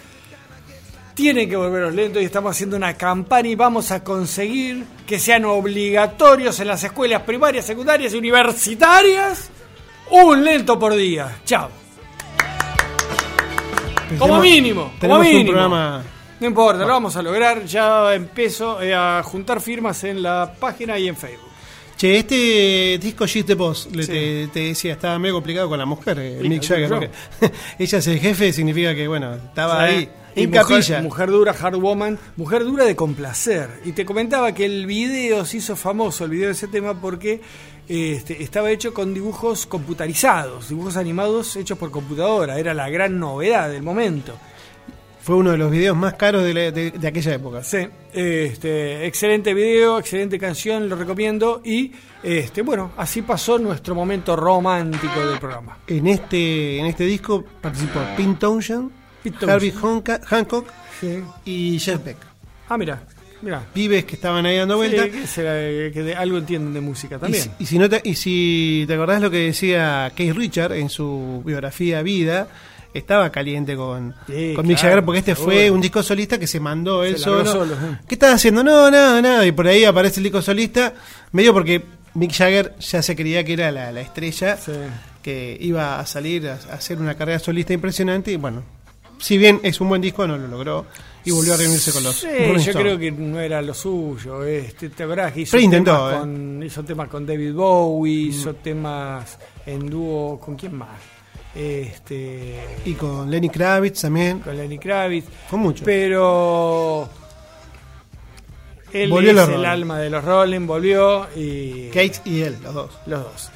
Tienen 1.13 1.49
que 1.49 1.55
volver 1.57 1.83
los 1.83 1.93
lentos 1.93 2.21
y 2.21 2.25
estamos 2.25 2.51
haciendo 2.55 2.77
una 2.77 2.93
campaña 2.95 3.49
y 3.49 3.55
vamos 3.55 3.91
a 3.91 4.01
conseguir 4.03 4.85
que 5.05 5.19
sean 5.19 5.43
obligatorios 5.45 6.59
en 6.61 6.67
las 6.67 6.83
escuelas 6.83 7.23
primarias, 7.23 7.65
secundarias 7.65 8.13
y 8.13 8.17
universitarias 8.17 9.49
un 10.11 10.43
lento 10.43 10.77
por 10.77 10.95
día. 10.95 11.39
Chao. 11.45 11.69
Como 14.19 14.39
mínimo, 14.41 14.91
como 14.99 15.15
un 15.15 15.21
mínimo. 15.21 15.51
programa- 15.51 16.03
No 16.39 16.47
importa, 16.47 16.79
lo 16.81 16.87
vamos 16.87 17.15
a 17.15 17.21
lograr. 17.21 17.65
Ya 17.65 18.13
empiezo 18.13 18.81
eh, 18.81 18.93
a 18.93 19.21
juntar 19.23 19.61
firmas 19.61 20.03
en 20.03 20.21
la 20.23 20.53
página 20.59 20.97
y 20.97 21.07
en 21.07 21.15
Facebook. 21.15 21.49
Che, 21.95 22.17
este 22.17 22.97
disco 22.99 23.27
She's 23.27 23.45
the 23.45 23.53
Boss, 23.53 23.87
Sí. 23.91 24.07
te, 24.07 24.47
te 24.47 24.59
decía, 24.59 24.93
estaba 24.93 25.19
medio 25.19 25.35
complicado 25.35 25.69
con 25.69 25.77
la 25.77 25.85
mujer, 25.85 26.17
eh, 26.19 26.39
Mick 26.41 26.63
Jagger, 26.65 27.11
ella 27.79 27.97
es 27.99 28.07
el 28.07 28.19
jefe, 28.19 28.51
significa 28.51 28.95
que, 28.95 29.07
bueno, 29.07 29.35
estaba 29.35 29.83
ahí, 29.83 30.09
Y 30.35 30.43
en 30.43 30.49
mujer, 30.49 30.65
capilla. 30.65 31.01
Mujer 31.03 31.29
dura, 31.29 31.51
hard 31.61 31.75
woman, 31.75 32.17
mujer 32.37 32.63
dura 32.63 32.85
de 32.85 32.95
complacer. 32.95 33.81
Y 33.85 33.91
te 33.91 34.03
comentaba 34.03 34.51
que 34.55 34.65
el 34.65 34.87
video 34.87 35.45
se 35.45 35.57
hizo 35.57 35.75
famoso, 35.75 36.25
el 36.25 36.31
video 36.31 36.47
de 36.47 36.53
ese 36.53 36.67
tema, 36.67 36.99
porque 36.99 37.39
este, 37.93 38.41
estaba 38.41 38.71
hecho 38.71 38.93
con 38.93 39.13
dibujos 39.13 39.65
computarizados, 39.65 40.69
dibujos 40.69 40.95
animados 40.97 41.55
hechos 41.57 41.77
por 41.77 41.91
computadora. 41.91 42.57
Era 42.57 42.73
la 42.73 42.89
gran 42.89 43.19
novedad 43.19 43.69
del 43.69 43.83
momento. 43.83 44.37
Fue 45.21 45.35
uno 45.35 45.51
de 45.51 45.57
los 45.57 45.69
videos 45.69 45.95
más 45.95 46.15
caros 46.15 46.43
de, 46.43 46.53
la- 46.53 46.71
de- 46.71 46.91
de 46.91 47.07
aquella 47.07 47.35
época. 47.35 47.63
Sí, 47.63 47.77
este, 48.11 49.05
excelente 49.05 49.53
video, 49.53 49.99
excelente 49.99 50.39
canción, 50.39 50.89
lo 50.89 50.95
recomiendo. 50.95 51.61
Y 51.63 51.91
este, 52.23 52.61
bueno, 52.63 52.91
así 52.97 53.21
pasó 53.21 53.59
nuestro 53.59 53.93
momento 53.93 54.35
romántico 54.35 55.19
del 55.27 55.37
programa. 55.39 55.77
En 55.85 56.07
este, 56.07 56.79
en 56.79 56.85
este 56.87 57.03
disco 57.03 57.43
participó 57.61 57.99
Pete 58.17 58.35
Townshend, 58.39 58.89
Harvey. 59.47 59.71
Honka- 59.79 60.21
Hancock 60.25 60.67
Sí. 60.99 61.21
y 61.45 61.77
Jeff 61.79 62.03
Beck. 62.03 62.17
Ah, 62.69 62.77
mira, 62.77 63.03
mira. 63.41 63.63
Pibes 63.73 64.05
que 64.05 64.15
estaban 64.15 64.45
ahí 64.45 64.57
dando 64.57 64.77
vuelta. 64.77 65.03
Sí, 65.05 65.09
que, 65.11 65.27
será, 65.27 65.51
que 65.91 66.03
de- 66.03 66.15
algo 66.15 66.37
entienden 66.37 66.73
de 66.73 66.81
música 66.81 67.17
también. 67.19 67.51
y 67.59 67.65
si 67.65 67.77
no 67.79 67.89
te, 67.89 68.01
y 68.03 68.15
si 68.15 68.83
te 68.87 68.93
acordás 68.93 69.21
lo 69.21 69.29
que 69.31 69.37
decía 69.37 70.11
Keith 70.15 70.35
Richard 70.35 70.73
en 70.73 70.89
su 70.89 71.41
biografía 71.45 72.01
Vida, 72.01 72.47
estaba 72.93 73.29
caliente 73.31 73.75
con, 73.75 74.13
Sí, 74.27 74.53
con 74.55 74.67
Mick 74.67 74.77
claro, 74.79 74.89
Jagger 74.95 75.05
porque 75.05 75.19
este 75.19 75.35
seguro. 75.35 75.53
fue 75.55 75.71
un 75.71 75.79
disco 75.81 76.03
solista 76.03 76.37
que 76.37 76.47
se 76.47 76.59
mandó 76.59 77.03
él 77.03 77.17
Se 77.17 77.23
solo. 77.23 77.45
solo, 77.51 77.73
eh. 77.75 77.99
¿Qué 78.07 78.15
estás 78.15 78.35
haciendo? 78.35 78.63
No, 78.63 78.91
nada, 78.91 79.21
nada. 79.21 79.45
Y 79.45 79.51
por 79.53 79.67
ahí 79.67 79.85
aparece 79.85 80.19
el 80.19 80.25
disco 80.25 80.41
solista, 80.41 80.93
medio 81.31 81.53
porque 81.53 81.81
Mick 82.15 82.33
Jagger 82.33 82.75
ya 82.79 83.01
se 83.01 83.15
creía 83.15 83.43
que 83.45 83.53
era 83.53 83.71
la, 83.71 83.91
la 83.93 84.01
estrella, 84.01 84.57
que 85.23 85.57
iba 85.61 85.99
a 85.99 86.05
salir 86.05 86.49
a, 86.49 86.59
a 86.69 86.73
hacer 86.75 86.97
una 86.97 87.15
carrera 87.15 87.39
solista 87.39 87.71
impresionante 87.73 88.31
y 88.31 88.35
bueno, 88.35 88.63
si 89.19 89.37
bien 89.37 89.59
es 89.63 89.79
un 89.79 89.87
buen 89.87 90.01
disco, 90.01 90.25
no 90.27 90.37
lo 90.37 90.47
logró 90.47 90.85
y 91.23 91.31
volvió 91.31 91.53
a 91.53 91.57
reunirse 91.57 91.91
con 91.91 92.03
los 92.03 92.15
Sí, 92.15 92.27
yo 92.27 92.55
Stones. 92.55 92.75
creo 92.75 92.97
que 92.97 93.11
no 93.11 93.39
era 93.39 93.61
lo 93.61 93.73
suyo. 93.73 94.43
Este, 94.43 94.89
te 94.89 95.05
verás 95.05 95.31
que 95.33 95.41
hizo, 95.41 95.51
Pero 95.51 95.63
intentó, 95.63 95.91
temas 95.91 96.13
eh. 96.13 96.19
con, 96.19 96.63
hizo 96.63 96.83
temas 96.83 97.07
con 97.09 97.25
David 97.25 97.53
Bowie, 97.53 98.29
hizo 98.29 98.53
temas 98.55 99.37
en 99.65 99.89
dúo 99.89 100.39
con 100.39 100.55
quién 100.55 100.75
más. 100.77 100.99
Este, 101.53 102.59
Y 102.85 102.93
con 102.93 103.29
Lenny 103.29 103.49
Kravitz 103.49 104.01
también. 104.01 104.39
con 104.39 104.55
Lenny 104.55 104.77
Kravitz. 104.79 105.27
Con 105.49 105.59
mucho. 105.59 105.83
Pero 105.85 107.09
él 108.93 109.09
Volvió 109.09 109.31
es 109.41 109.49
el 109.49 109.65
alma 109.65 109.99
de 109.99 110.09
los 110.09 110.23
Rolling, 110.23 110.65
volvió 110.67 111.27
y 111.35 111.87
Gates 111.89 112.21
y 112.25 112.41
él, 112.41 112.57
los 112.63 112.73
dos. 112.73 112.91
los 113.05 113.23
dos. 113.23 113.49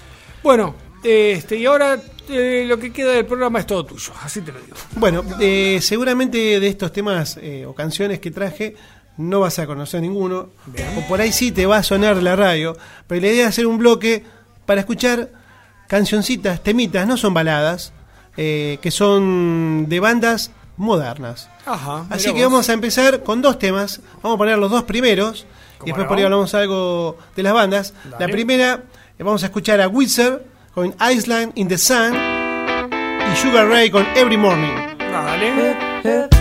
Bueno, 0.44 0.76
este, 1.06 1.58
y 1.58 1.68
ahora 1.68 2.02
eh, 2.30 2.66
lo 2.68 2.80
que 2.80 2.92
queda 2.92 3.12
del 3.12 3.28
programa 3.28 3.60
es 3.60 3.68
todo 3.68 3.86
tuyo, 3.86 4.12
así 4.24 4.42
te 4.42 4.52
lo 4.52 4.60
digo. 4.60 4.76
Bueno, 4.96 5.24
eh, 5.40 5.78
seguramente 5.80 6.60
de 6.60 6.68
estos 6.68 6.92
temas 6.92 7.38
eh, 7.40 7.64
o 7.68 7.76
canciones 7.76 8.20
que 8.20 8.32
traje 8.32 8.76
no 9.18 9.42
vas 9.42 9.60
a 9.60 9.68
conocer 9.68 10.02
ninguno, 10.02 10.50
o 10.98 11.02
por 11.08 11.22
ahí 11.22 11.32
sí 11.32 11.52
te 11.52 11.68
va 11.68 11.78
a 11.78 11.84
sonar 11.84 12.18
la 12.24 12.36
radio, 12.36 12.76
pero 13.06 13.22
la 13.22 13.28
idea 13.28 13.44
es 13.44 13.50
hacer 13.50 13.68
un 13.68 13.78
bloque 13.78 14.24
para 14.66 14.82
escuchar 14.82 15.30
cancioncitas, 15.88 16.64
temitas, 16.64 17.08
no 17.08 17.18
son 17.18 17.36
baladas, 17.36 17.94
eh, 18.36 18.80
que 18.82 18.90
son 18.90 19.86
de 19.88 20.00
bandas 20.00 20.52
modernas. 20.76 21.50
Ajá. 21.68 22.08
Así 22.10 22.34
que 22.34 22.44
vos. 22.44 22.52
vamos 22.52 22.70
a 22.70 22.74
empezar 22.74 23.22
con 23.22 23.44
dos 23.44 23.60
temas, 23.60 24.02
vamos 24.24 24.36
a 24.36 24.38
poner 24.40 24.58
los 24.58 24.72
dos 24.72 24.84
primeros, 24.84 25.46
y 25.84 25.86
después 25.86 26.06
no? 26.06 26.08
por 26.08 26.18
ahí 26.18 26.24
hablamos 26.24 26.54
algo 26.56 27.18
de 27.36 27.44
las 27.44 27.54
bandas. 27.54 27.94
La 28.20 28.28
primera, 28.28 28.84
vamos 29.20 29.44
a 29.44 29.46
escuchar 29.46 29.80
a 29.82 29.88
Wizard 29.88 30.55
con 30.76 30.94
Island 31.00 31.54
in 31.56 31.70
the 31.70 31.78
Sun 31.78 32.14
y 32.14 33.36
Sugar 33.38 33.68
Ray 33.70 33.90
con 33.90 34.06
Every 34.16 34.38
Morning. 34.38 34.76
Dale. 35.00 36.35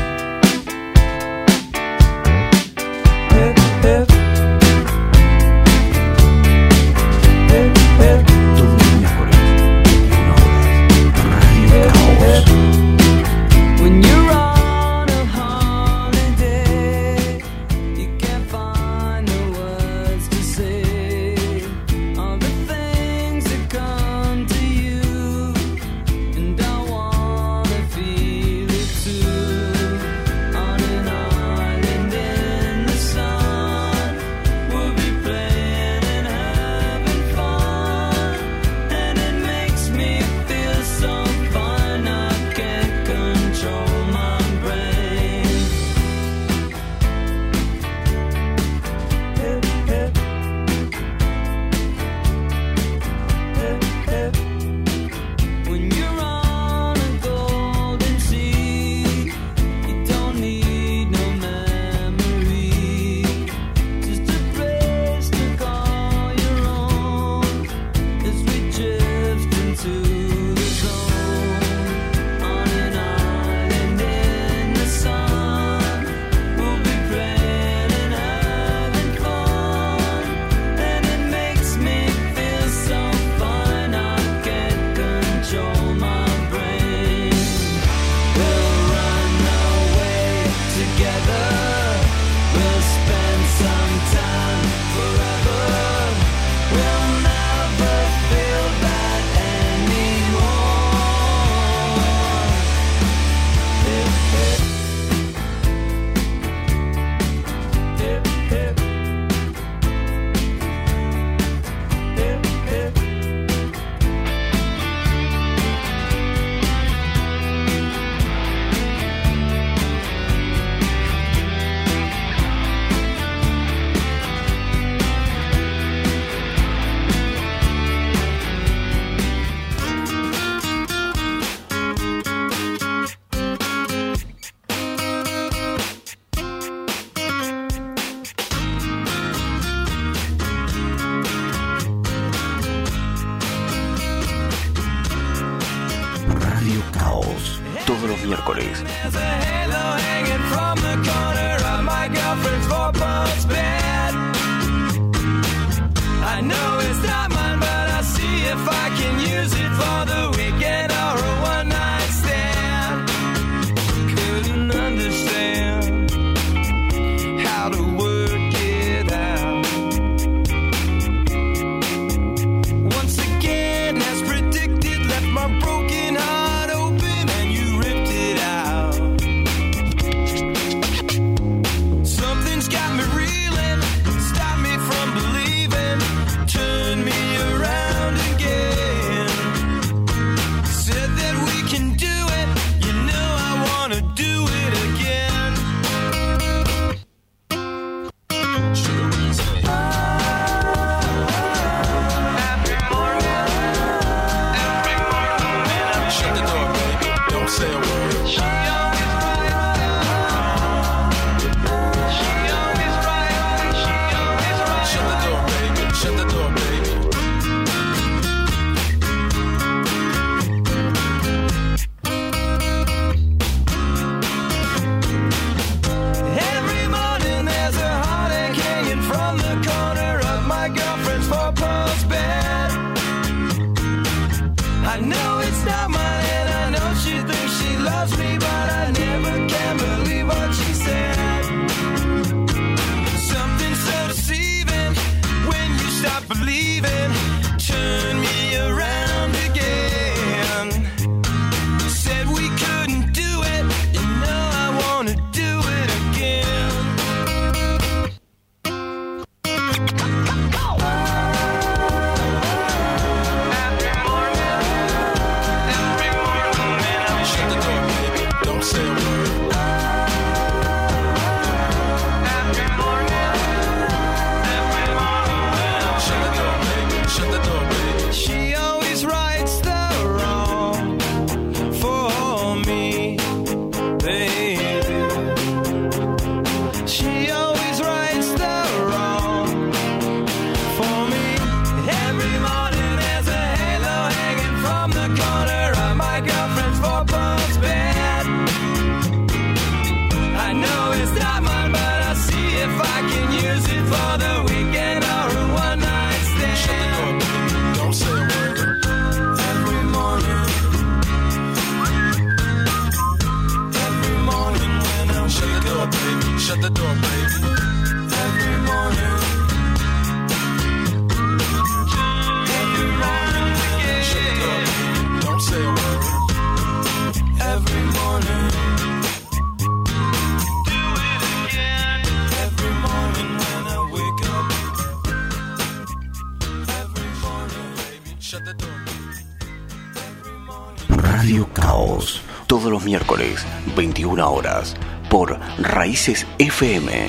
FM 346.57 347.09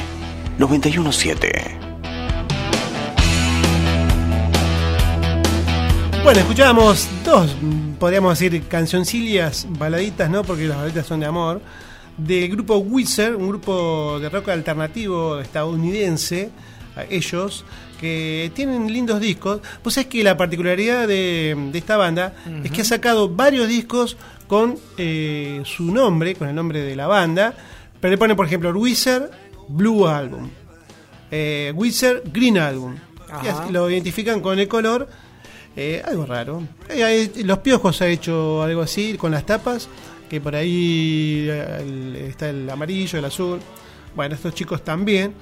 917. 0.58 1.78
Bueno, 6.24 6.40
escuchábamos 6.40 7.08
dos, 7.24 7.56
podríamos 8.00 8.40
decir, 8.40 8.64
cancioncillas, 8.68 9.68
baladitas, 9.70 10.32
¿no? 10.32 10.44
Porque 10.44 10.64
las 10.64 10.78
baladitas 10.78 11.06
son 11.06 11.20
de 11.20 11.28
amor. 11.28 11.62
Del 12.18 12.50
grupo 12.50 12.78
Wizard, 12.78 13.36
un 13.36 13.50
grupo 13.50 14.20
de 14.20 14.30
rock 14.30 14.50
alternativo 14.50 15.40
estadounidense, 15.40 16.50
ellos, 17.12 17.66
que 18.02 18.52
tienen 18.56 18.92
lindos 18.92 19.20
discos. 19.22 19.62
Pues 19.84 19.98
es 19.98 20.08
que 20.08 20.24
la 20.24 20.36
particularidad 20.36 21.08
de, 21.08 21.56
de 21.72 21.78
esta 21.78 21.98
banda 21.98 22.34
es 22.64 22.72
que 22.72 22.82
ha 22.82 22.86
sacado 22.86 23.30
varios 23.30 23.68
discos 23.68 24.18
con 24.48 24.76
eh, 24.98 25.62
su 25.66 25.92
nombre, 25.92 26.34
con 26.34 26.48
el 26.48 26.56
nombre 26.56 26.82
de 26.82 26.96
la 26.96 27.06
banda, 27.06 27.54
pero 28.00 28.12
le 28.12 28.18
ponen, 28.18 28.36
por 28.36 28.46
ejemplo, 28.46 28.72
Wizard 28.72 29.30
Blue 29.68 30.08
Album, 30.08 30.50
eh, 31.32 31.72
Wizard 31.76 32.22
Green 32.32 32.58
Album. 32.58 32.96
Y 33.44 33.48
así 33.48 33.72
lo 33.74 33.90
identifican 33.90 34.40
con 34.40 34.60
el 34.60 34.68
color. 34.68 35.10
Eh, 35.76 36.02
algo 36.06 36.26
raro. 36.26 36.64
Eh, 36.90 37.32
los 37.44 37.58
Piojos 37.60 38.02
ha 38.02 38.08
hecho 38.08 38.64
algo 38.64 38.82
así 38.82 39.18
con 39.18 39.32
las 39.32 39.46
tapas, 39.46 39.90
que 40.30 40.40
por 40.40 40.56
ahí 40.56 41.48
eh, 41.50 41.78
el- 41.82 42.16
está 42.16 42.50
el 42.50 42.70
amarillo, 42.70 43.20
el 43.20 43.26
azul. 43.26 43.60
Bueno, 44.16 44.36
estos 44.36 44.54
chicos 44.54 44.84
también. 44.84 45.34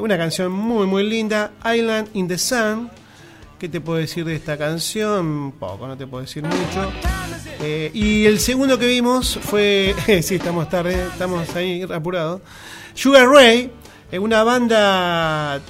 Una 0.00 0.16
canción 0.18 0.52
muy, 0.52 0.86
muy 0.86 1.02
linda, 1.08 1.52
Island 1.64 2.08
in 2.14 2.28
the 2.28 2.36
Sun. 2.38 2.90
¿Qué 3.58 3.68
te 3.68 3.80
puedo 3.80 3.98
decir 3.98 4.24
de 4.24 4.36
esta 4.36 4.58
canción? 4.58 5.52
Poco, 5.52 5.86
no 5.88 5.96
te 5.96 6.06
puedo 6.06 6.22
decir 6.22 6.42
mucho. 6.44 6.92
Eh, 7.66 7.90
y 7.94 8.26
el 8.26 8.40
segundo 8.40 8.78
que 8.78 8.86
vimos 8.86 9.38
fue. 9.40 9.94
sí, 10.22 10.34
estamos 10.34 10.68
tarde, 10.68 11.06
estamos 11.06 11.56
ahí 11.56 11.82
apurados. 11.82 12.42
Sugar 12.92 13.26
Ray, 13.26 13.70
eh, 14.12 14.18
una 14.18 14.44
banda 14.44 15.60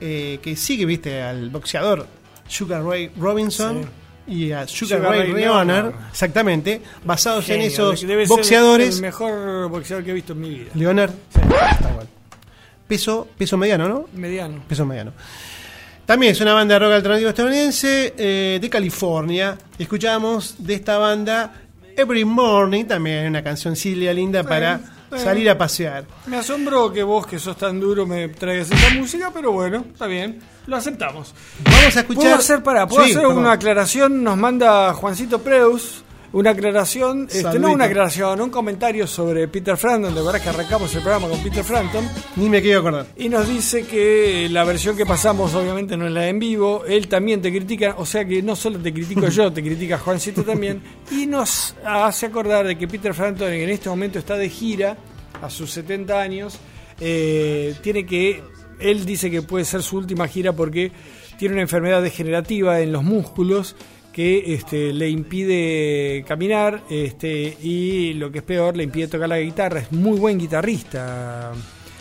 eh, 0.00 0.38
que 0.42 0.54
sigue, 0.54 0.84
viste, 0.84 1.22
al 1.22 1.48
boxeador 1.48 2.06
Sugar 2.46 2.84
Ray 2.84 3.10
Robinson 3.16 3.88
y 4.26 4.52
a 4.52 4.68
Sugar, 4.68 4.98
Sugar 4.98 5.12
Ray, 5.12 5.32
Ray 5.32 5.42
Leonard, 5.42 5.66
Leonard. 5.66 6.10
exactamente, 6.10 6.82
basados 7.04 7.48
en 7.48 7.62
esos 7.62 8.02
debe 8.02 8.26
ser 8.26 8.36
boxeadores. 8.36 8.96
el 8.96 9.02
mejor 9.02 9.70
boxeador 9.70 10.04
que 10.04 10.10
he 10.10 10.14
visto 10.14 10.34
en 10.34 10.40
mi 10.40 10.50
vida. 10.50 10.70
Leonard, 10.74 11.12
está 11.30 11.90
igual. 11.90 12.08
Peso, 12.86 13.28
peso 13.38 13.56
mediano, 13.56 13.88
¿no? 13.88 14.04
Mediano. 14.12 14.62
Peso 14.68 14.84
mediano. 14.84 15.12
También 16.06 16.32
es 16.32 16.40
una 16.40 16.52
banda 16.52 16.74
de 16.74 16.78
rock 16.80 16.92
alternativo 16.92 17.30
estadounidense 17.30 18.14
eh, 18.18 18.58
de 18.60 18.70
California. 18.70 19.56
Escuchamos 19.78 20.56
de 20.58 20.74
esta 20.74 20.98
banda 20.98 21.52
Every 21.96 22.24
Morning, 22.24 22.84
también 22.84 23.26
una 23.28 23.42
cancioncilla 23.42 24.12
linda 24.12 24.42
para 24.42 24.80
salir 25.16 25.48
a 25.48 25.56
pasear. 25.56 26.04
Me 26.26 26.36
asombró 26.36 26.92
que 26.92 27.02
vos, 27.02 27.26
que 27.26 27.38
sos 27.38 27.56
tan 27.56 27.80
duro, 27.80 28.04
me 28.06 28.28
traigas 28.28 28.70
esta 28.70 28.90
música, 28.94 29.30
pero 29.32 29.52
bueno, 29.52 29.84
está 29.92 30.06
bien. 30.06 30.40
Lo 30.66 30.76
aceptamos. 30.76 31.34
Vamos 31.62 31.96
a 31.96 32.00
escuchar. 32.00 32.22
¿Puedo 32.22 32.34
hacer, 32.34 32.62
para, 32.62 32.86
¿puedo 32.86 33.04
Sí, 33.04 33.12
hacer 33.12 33.26
una 33.26 33.52
aclaración? 33.52 34.22
Nos 34.22 34.36
manda 34.36 34.92
Juancito 34.92 35.40
Preus. 35.40 36.02
Una 36.34 36.50
aclaración, 36.50 37.28
este, 37.30 37.60
no 37.60 37.70
una 37.70 37.84
aclaración, 37.84 38.40
un 38.40 38.50
comentario 38.50 39.06
sobre 39.06 39.46
Peter 39.46 39.76
Frampton. 39.76 40.12
De 40.12 40.20
verdad 40.20 40.42
que 40.42 40.48
arrancamos 40.48 40.92
el 40.96 41.00
programa 41.00 41.28
con 41.28 41.40
Peter 41.40 41.62
Frampton. 41.62 42.04
Ni 42.34 42.48
me 42.48 42.60
quiero 42.60 42.80
acordar. 42.80 43.06
Y 43.16 43.28
nos 43.28 43.48
dice 43.48 43.84
que 43.86 44.48
la 44.50 44.64
versión 44.64 44.96
que 44.96 45.06
pasamos, 45.06 45.54
obviamente, 45.54 45.96
no 45.96 46.08
es 46.08 46.12
la 46.12 46.26
en 46.26 46.40
vivo. 46.40 46.84
Él 46.86 47.06
también 47.06 47.40
te 47.40 47.52
critica, 47.52 47.94
o 47.98 48.04
sea 48.04 48.24
que 48.24 48.42
no 48.42 48.56
solo 48.56 48.80
te 48.80 48.92
critico 48.92 49.28
yo, 49.28 49.52
te 49.52 49.62
critica 49.62 49.96
Juancito 49.96 50.42
también. 50.42 50.82
Y 51.12 51.26
nos 51.26 51.76
hace 51.84 52.26
acordar 52.26 52.66
de 52.66 52.76
que 52.76 52.88
Peter 52.88 53.14
Frampton 53.14 53.52
en 53.52 53.70
este 53.70 53.88
momento 53.88 54.18
está 54.18 54.36
de 54.36 54.48
gira, 54.48 54.96
a 55.40 55.48
sus 55.48 55.70
70 55.70 56.20
años. 56.20 56.58
eh, 56.98 57.76
tiene 57.80 58.04
que. 58.04 58.42
Él 58.80 59.06
dice 59.06 59.30
que 59.30 59.42
puede 59.42 59.64
ser 59.64 59.84
su 59.84 59.98
última 59.98 60.26
gira 60.26 60.52
porque 60.52 60.90
tiene 61.38 61.54
una 61.54 61.62
enfermedad 61.62 62.02
degenerativa 62.02 62.80
en 62.80 62.90
los 62.90 63.04
músculos 63.04 63.76
que 64.14 64.54
este, 64.54 64.92
le 64.92 65.10
impide 65.10 66.24
caminar 66.26 66.84
este, 66.88 67.56
y 67.60 68.14
lo 68.14 68.30
que 68.30 68.38
es 68.38 68.44
peor, 68.44 68.76
le 68.76 68.84
impide 68.84 69.08
tocar 69.08 69.28
la 69.28 69.40
guitarra. 69.40 69.80
Es 69.80 69.90
muy 69.92 70.18
buen 70.20 70.38
guitarrista. 70.38 71.50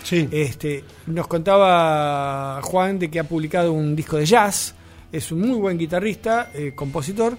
Sí. 0.03 0.27
Este, 0.31 0.83
nos 1.07 1.25
contaba 1.27 2.61
Juan 2.61 2.99
de 2.99 3.09
que 3.09 3.19
ha 3.19 3.23
publicado 3.23 3.73
un 3.73 3.95
disco 3.95 4.17
de 4.17 4.25
jazz. 4.27 4.75
Es 5.11 5.31
un 5.31 5.41
muy 5.41 5.57
buen 5.59 5.77
guitarrista, 5.77 6.51
eh, 6.53 6.73
compositor. 6.75 7.35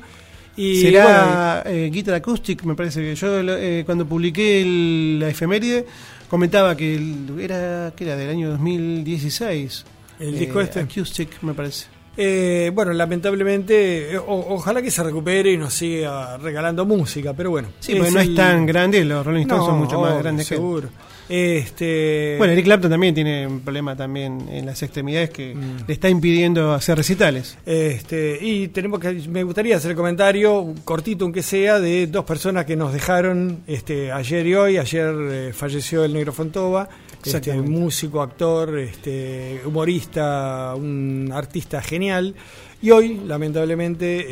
Y 0.56 0.82
Será 0.82 1.62
eh, 1.66 1.90
Guitar 1.92 2.14
Acoustic, 2.14 2.62
me 2.64 2.74
parece 2.74 3.00
que 3.00 3.14
yo 3.14 3.40
eh, 3.40 3.82
cuando 3.84 4.06
publiqué 4.06 4.62
el- 4.62 5.18
la 5.20 5.28
efeméride 5.28 5.84
comentaba 6.28 6.76
que 6.76 6.94
el- 6.96 7.38
era, 7.40 7.92
que 7.96 8.04
era 8.04 8.16
del 8.16 8.30
año 8.30 8.50
2016. 8.50 9.84
El 10.20 10.38
disco 10.38 10.60
este. 10.60 10.80
Acoustic, 10.80 11.42
me 11.42 11.54
parece. 11.54 11.86
Eh, 12.16 12.70
bueno, 12.74 12.92
lamentablemente, 12.92 14.12
eh, 14.14 14.18
o- 14.18 14.54
ojalá 14.54 14.80
que 14.82 14.90
se 14.90 15.02
recupere 15.02 15.50
y 15.52 15.56
nos 15.56 15.74
siga 15.74 16.36
regalando 16.38 16.84
música, 16.84 17.32
pero 17.34 17.50
bueno. 17.50 17.68
Sí, 17.80 17.94
porque 17.96 18.10
no 18.12 18.20
es 18.20 18.34
tan 18.34 18.66
grande, 18.66 19.04
los 19.04 19.24
Rolling 19.26 19.42
Stones 19.42 19.64
son 19.66 19.78
mucho 19.78 20.00
más 20.00 20.16
grandes 20.18 20.48
que 20.48 20.54
seguro. 20.54 20.88
Este, 21.28 22.34
Bueno, 22.38 22.52
Eric 22.52 22.64
Clapton 22.66 22.90
también 22.90 23.14
tiene 23.14 23.46
un 23.46 23.60
problema 23.60 23.96
también 23.96 24.46
en 24.50 24.66
las 24.66 24.82
extremidades 24.82 25.30
que 25.30 25.54
Mm. 25.54 25.86
le 25.88 25.94
está 25.94 26.08
impidiendo 26.08 26.72
hacer 26.72 26.96
recitales. 26.98 27.56
Este, 27.66 28.38
y 28.40 28.68
tenemos 28.68 29.00
que, 29.00 29.12
me 29.28 29.42
gustaría 29.42 29.76
hacer 29.76 29.92
el 29.92 29.96
comentario, 29.96 30.74
cortito 30.84 31.24
aunque 31.24 31.42
sea, 31.42 31.80
de 31.80 32.06
dos 32.06 32.24
personas 32.24 32.64
que 32.66 32.76
nos 32.76 32.92
dejaron 32.92 33.60
este, 33.66 34.12
ayer 34.12 34.46
y 34.46 34.54
hoy. 34.54 34.76
Ayer 34.78 35.14
eh, 35.30 35.52
falleció 35.54 36.04
el 36.04 36.12
Negro 36.12 36.32
Fontova, 36.32 36.88
este, 37.24 37.54
músico, 37.54 38.22
actor, 38.22 38.78
este, 38.78 39.62
humorista, 39.64 40.74
un 40.76 41.30
artista 41.32 41.80
genial. 41.82 42.34
Y 42.84 42.90
hoy, 42.90 43.18
lamentablemente, 43.26 44.26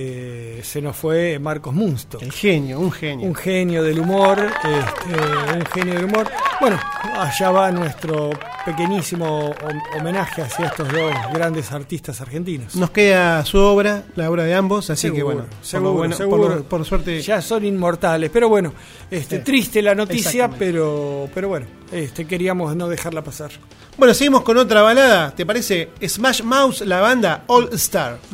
eh, 0.58 0.60
se 0.62 0.82
nos 0.82 0.94
fue 0.94 1.38
Marcos 1.38 1.72
Munsto. 1.72 2.18
El 2.20 2.32
genio, 2.32 2.80
un 2.80 2.92
genio. 2.92 3.26
Un 3.26 3.34
genio 3.34 3.82
del 3.82 3.98
humor, 3.98 4.38
este, 4.44 5.56
un 5.56 5.64
genio 5.72 5.94
del 5.94 6.04
humor. 6.04 6.28
Bueno, 6.60 6.78
allá 7.16 7.50
va 7.50 7.70
nuestro 7.72 8.28
pequeñísimo 8.66 9.54
hom- 9.54 9.80
homenaje 9.98 10.42
hacia 10.42 10.66
estos 10.66 10.86
dos 10.92 11.10
grandes 11.32 11.72
artistas 11.72 12.20
argentinos. 12.20 12.76
Nos 12.76 12.90
queda 12.90 13.42
su 13.46 13.56
obra, 13.56 14.02
la 14.16 14.30
obra 14.30 14.44
de 14.44 14.54
ambos, 14.54 14.90
así 14.90 15.08
que 15.08 15.16
Seguro, 15.16 15.24
bueno, 15.34 15.46
por 15.48 15.64
seguro, 15.66 16.36
bueno- 16.36 16.54
por 16.56 16.64
por 16.64 16.84
suerte 16.84 17.22
ya 17.22 17.40
son 17.40 17.64
inmortales. 17.64 18.28
Pero 18.30 18.50
bueno, 18.50 18.74
este, 19.10 19.38
Sí. 19.38 19.44
triste 19.44 19.80
la 19.80 19.94
noticia, 19.94 20.50
pero, 20.50 21.26
pero 21.34 21.48
bueno, 21.48 21.64
este, 21.90 22.26
queríamos 22.26 22.76
no 22.76 22.86
dejarla 22.86 23.24
pasar. 23.24 23.50
Bueno, 23.98 24.14
seguimos 24.14 24.40
con 24.42 24.56
otra 24.56 24.80
balada. 24.80 25.34
¿Te 25.34 25.44
parece? 25.44 25.90
Smash 26.06 26.42
Mouse, 26.42 26.80
la 26.86 27.00
banda 27.02 27.44
All 27.48 27.68
Star. 27.74 28.18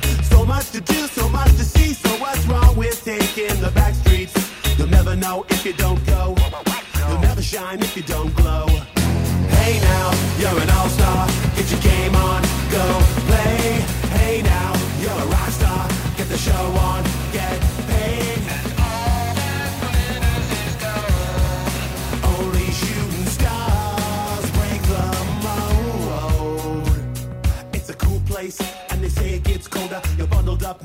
dumb. 0.00 0.24
So 0.24 0.44
much 0.44 0.70
to 0.70 0.80
do, 0.80 0.94
so 1.06 1.28
much 1.28 1.50
to 1.52 1.64
see. 1.64 1.94
So 1.94 2.08
what's 2.20 2.44
wrong 2.46 2.76
with 2.76 3.04
taking 3.04 3.60
the 3.60 3.70
back 3.70 3.94
streets? 3.94 4.34
You'll 4.78 4.88
never 4.88 5.16
know 5.16 5.44
if 5.48 5.64
you 5.64 5.72
don't 5.72 6.04
go. 6.06 6.34
You'll 7.08 7.20
never 7.20 7.42
shine 7.42 7.80
if 7.80 7.96
you 7.96 8.02
don't 8.02 8.34
glow. 8.36 8.66
Hey 9.58 9.80
now, 9.80 10.10
you're 10.38 10.60
an 10.60 10.70
all-star. 10.70 11.26
Get 11.56 11.70
your 11.70 11.80
game 11.80 12.14
on, 12.14 12.42
go 12.70 12.84
play. 13.26 13.80
Hey 14.18 14.42
now, 14.42 14.72
you're 15.00 15.10
a 15.10 15.26
rock 15.26 15.50
star. 15.50 15.88
Get 16.16 16.28
the 16.28 16.38
show 16.38 16.52
on, 16.52 17.04
get 17.32 17.65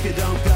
if 0.00 0.06
you 0.06 0.12
don't 0.12 0.49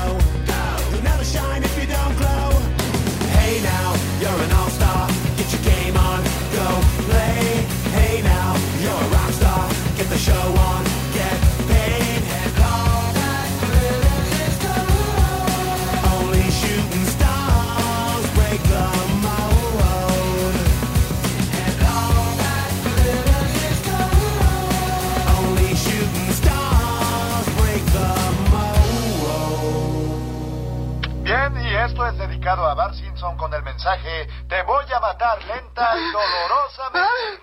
Te 34.49 34.63
voy 34.63 34.85
a 34.97 34.99
matar 34.99 35.39
lenta 35.45 35.95
y 35.95 36.11
dolorosamente. 36.11 37.43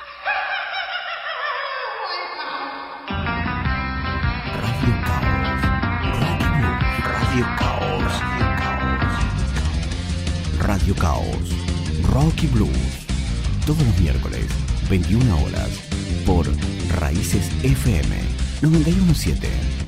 Radio 7.03 7.45
Caos. 7.59 8.22
Radio 10.57 10.95
Caos. 10.95 12.11
Rocky 12.11 12.47
Blues. 12.47 13.05
Todos 13.68 13.84
los 13.84 13.99
miércoles, 13.99 14.47
21 14.89 15.43
horas. 15.43 15.69
Por 16.26 16.47
Raíces 16.99 17.51
FM 17.63 18.18
917. 18.63 19.81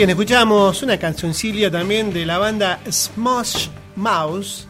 Bien, 0.00 0.08
escuchamos 0.08 0.82
una 0.82 0.96
cancioncilla 0.96 1.70
también 1.70 2.10
de 2.10 2.24
la 2.24 2.38
banda 2.38 2.80
Smash 2.90 3.68
Mouse, 3.96 4.66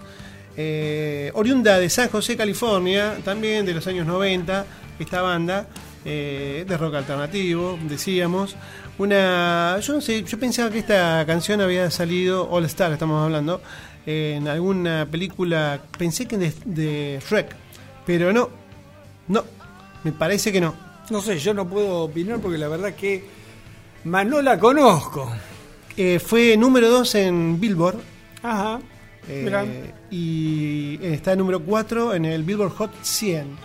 eh, 0.56 1.30
oriunda 1.34 1.78
de 1.78 1.88
San 1.88 2.08
José, 2.08 2.36
California, 2.36 3.16
también 3.24 3.64
de 3.64 3.72
los 3.72 3.86
años 3.86 4.08
90, 4.08 4.66
esta 4.98 5.22
banda 5.22 5.68
eh, 6.04 6.64
de 6.66 6.76
rock 6.76 6.96
alternativo, 6.96 7.78
decíamos. 7.88 8.56
Una, 8.98 9.78
yo 9.78 9.92
no 9.92 10.00
sé, 10.00 10.24
yo 10.24 10.36
pensaba 10.36 10.68
que 10.68 10.80
esta 10.80 11.24
canción 11.24 11.60
había 11.60 11.88
salido, 11.92 12.50
All 12.50 12.64
Star 12.64 12.92
estamos 12.92 13.22
hablando, 13.22 13.62
en 14.06 14.48
alguna 14.48 15.06
película, 15.08 15.80
pensé 15.96 16.26
que 16.26 16.38
de, 16.38 16.52
de 16.64 17.22
Shrek, 17.24 17.54
pero 18.04 18.32
no, 18.32 18.50
no, 19.28 19.44
me 20.02 20.10
parece 20.10 20.50
que 20.50 20.60
no. 20.60 20.74
No 21.08 21.20
sé, 21.20 21.38
yo 21.38 21.54
no 21.54 21.68
puedo 21.68 22.00
opinar 22.00 22.40
porque 22.40 22.58
la 22.58 22.66
verdad 22.66 22.94
que 22.94 23.38
no 24.04 24.42
la 24.42 24.58
conozco. 24.58 25.30
Eh, 25.96 26.18
fue 26.18 26.56
número 26.56 26.88
2 26.88 27.14
en 27.16 27.60
Billboard. 27.60 27.98
Ajá. 28.42 28.80
Eh, 29.28 29.92
y 30.10 30.98
está 31.02 31.36
número 31.36 31.60
4 31.60 32.14
en 32.14 32.24
el 32.24 32.42
Billboard 32.42 32.72
Hot 32.72 32.92
100. 33.02 33.56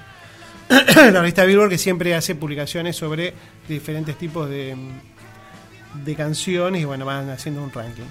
la 0.95 1.21
revista 1.21 1.45
Billboard 1.45 1.69
que 1.69 1.77
siempre 1.77 2.13
hace 2.13 2.35
publicaciones 2.35 2.95
sobre 2.95 3.33
diferentes 3.67 4.17
tipos 4.17 4.49
de, 4.49 4.75
de 6.03 6.15
canciones 6.15 6.81
y 6.81 6.85
bueno, 6.85 7.05
van 7.05 7.29
haciendo 7.29 7.63
un 7.63 7.71
ranking. 7.71 8.03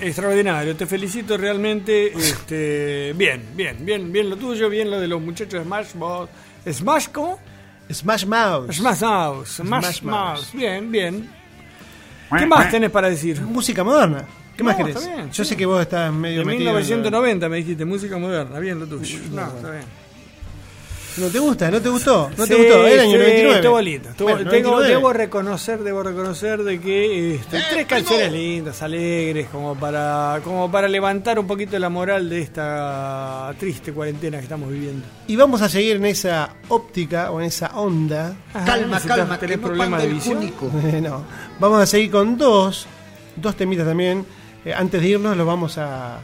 Extraordinario, 0.00 0.76
te 0.76 0.86
felicito 0.86 1.36
realmente. 1.36 2.12
Este, 2.12 3.12
bien, 3.16 3.42
bien, 3.54 3.84
bien, 3.84 4.12
bien 4.12 4.28
lo 4.28 4.36
tuyo, 4.36 4.68
bien 4.68 4.90
lo 4.90 5.00
de 5.00 5.08
los 5.08 5.20
muchachos 5.20 5.54
de 5.60 5.64
Smash 5.64 5.94
Mouth. 5.94 6.28
¿Smash 6.70 7.08
cómo? 7.08 7.38
Smash 7.90 8.26
Mouse. 8.26 8.76
Smash 8.76 9.00
Mouse. 9.00 9.48
Smash, 9.48 9.84
Smash 9.84 10.02
Mouse. 10.02 10.02
Mouse. 10.02 10.52
Bien, 10.52 10.90
bien. 10.90 11.41
¿Qué 12.38 12.46
más 12.46 12.70
tenés 12.70 12.90
para 12.90 13.08
decir? 13.10 13.40
Música 13.42 13.82
moderna. 13.84 14.24
¿Qué 14.56 14.62
más 14.62 14.76
querés? 14.76 15.06
bien, 15.06 15.30
Yo 15.30 15.44
sí. 15.44 15.50
sé 15.50 15.56
que 15.56 15.64
vos 15.66 15.80
estás 15.80 16.12
medio 16.12 16.44
metido 16.44 16.70
en 16.70 16.74
lo- 16.76 16.80
1990 16.80 17.48
me 17.48 17.56
dijiste, 17.56 17.84
música 17.84 18.18
moderna, 18.18 18.58
bien 18.58 18.78
lo 18.78 18.86
tuyo. 18.86 19.18
No, 19.32 19.46
está 19.46 19.70
bien. 19.70 19.84
¿No 21.18 21.28
te 21.28 21.38
gusta? 21.38 21.70
¿No 21.70 21.80
te 21.80 21.88
gustó? 21.90 22.30
¿No 22.36 22.46
te 22.46 22.54
gustó? 22.54 22.86
El 22.86 23.00
año 23.00 23.10
sí, 23.12 23.18
99. 23.18 23.54
Estuvo 23.56 23.80
lindo. 23.82 24.08
estuvo- 24.10 24.28
Bueno, 24.30 24.50
tengo- 24.50 24.70
99. 24.70 24.88
debo 24.96 25.12
reconocer, 25.12 25.78
debo 25.82 26.02
reconocer 26.02 26.62
de 26.62 26.80
que 26.80 27.34
este, 27.34 27.60
tres 27.70 27.86
canciones 27.86 28.32
lindas, 28.32 28.82
alegres, 28.82 29.48
como 29.48 29.74
para, 29.74 30.40
como 30.42 30.70
para 30.70 30.88
levantar 30.88 31.38
un 31.38 31.46
poquito 31.46 31.78
la 31.78 31.90
moral 31.90 32.30
de 32.30 32.40
esta 32.40 33.54
triste 33.58 33.92
cuarentena 33.92 34.38
que 34.38 34.44
estamos 34.44 34.70
viviendo. 34.70 35.04
Y 35.26 35.36
vamos 35.36 35.60
a 35.60 35.68
seguir 35.68 35.96
en 35.96 36.06
esa 36.06 36.54
óptica 36.68 37.30
o 37.30 37.40
en 37.40 37.46
esa 37.46 37.78
onda. 37.78 38.34
Ajá, 38.54 38.64
Calma, 38.64 38.98
si 39.00 39.08
calma, 39.08 39.38
tenés 39.38 39.58
problemas 39.58 40.02
de 40.02 40.08
visión. 40.08 40.40
no. 41.02 41.24
Vamos 41.60 41.80
a 41.82 41.86
seguir 41.86 42.10
con 42.10 42.38
dos, 42.38 42.86
dos 43.36 43.54
temitas 43.54 43.86
también. 43.86 44.24
Eh, 44.64 44.72
antes 44.72 45.00
de 45.02 45.08
irnos 45.08 45.36
los 45.36 45.46
vamos 45.46 45.76
a, 45.76 46.20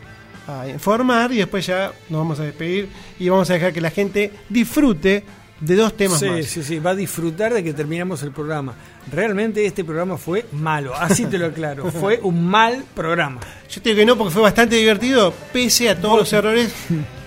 a 0.49 0.67
informar 0.67 1.31
y 1.33 1.37
después 1.37 1.67
ya 1.67 1.93
nos 2.09 2.21
vamos 2.21 2.41
a 2.41 2.45
despedir 2.45 2.89
y 3.19 3.29
vamos 3.29 3.49
a 3.51 3.53
dejar 3.53 3.73
que 3.73 3.81
la 3.81 3.91
gente 3.91 4.33
disfrute 4.49 5.23
de 5.61 5.77
dos 5.77 5.97
temas 5.97 6.21
sí, 6.21 6.27
más. 6.27 6.47
sí, 6.47 6.63
sí, 6.63 6.79
va 6.79 6.91
a 6.91 6.95
disfrutar 6.95 7.53
de 7.53 7.63
que 7.63 7.73
terminamos 7.75 8.23
el 8.23 8.31
programa. 8.33 8.75
Realmente 9.13 9.65
este 9.67 9.85
programa 9.85 10.17
fue 10.17 10.47
malo, 10.53 10.95
así 10.95 11.27
te 11.27 11.37
lo 11.37 11.47
aclaro. 11.47 11.91
fue 11.93 12.21
un 12.23 12.47
mal 12.47 12.85
programa. 12.95 13.41
Yo 13.69 13.83
te 13.83 13.91
digo 13.91 14.01
que 14.01 14.07
no 14.07 14.17
porque 14.17 14.33
fue 14.33 14.43
bastante 14.43 14.77
divertido 14.77 15.35
pese 15.53 15.91
a 15.91 16.01
todos 16.01 16.21
los 16.21 16.33
errores 16.33 16.73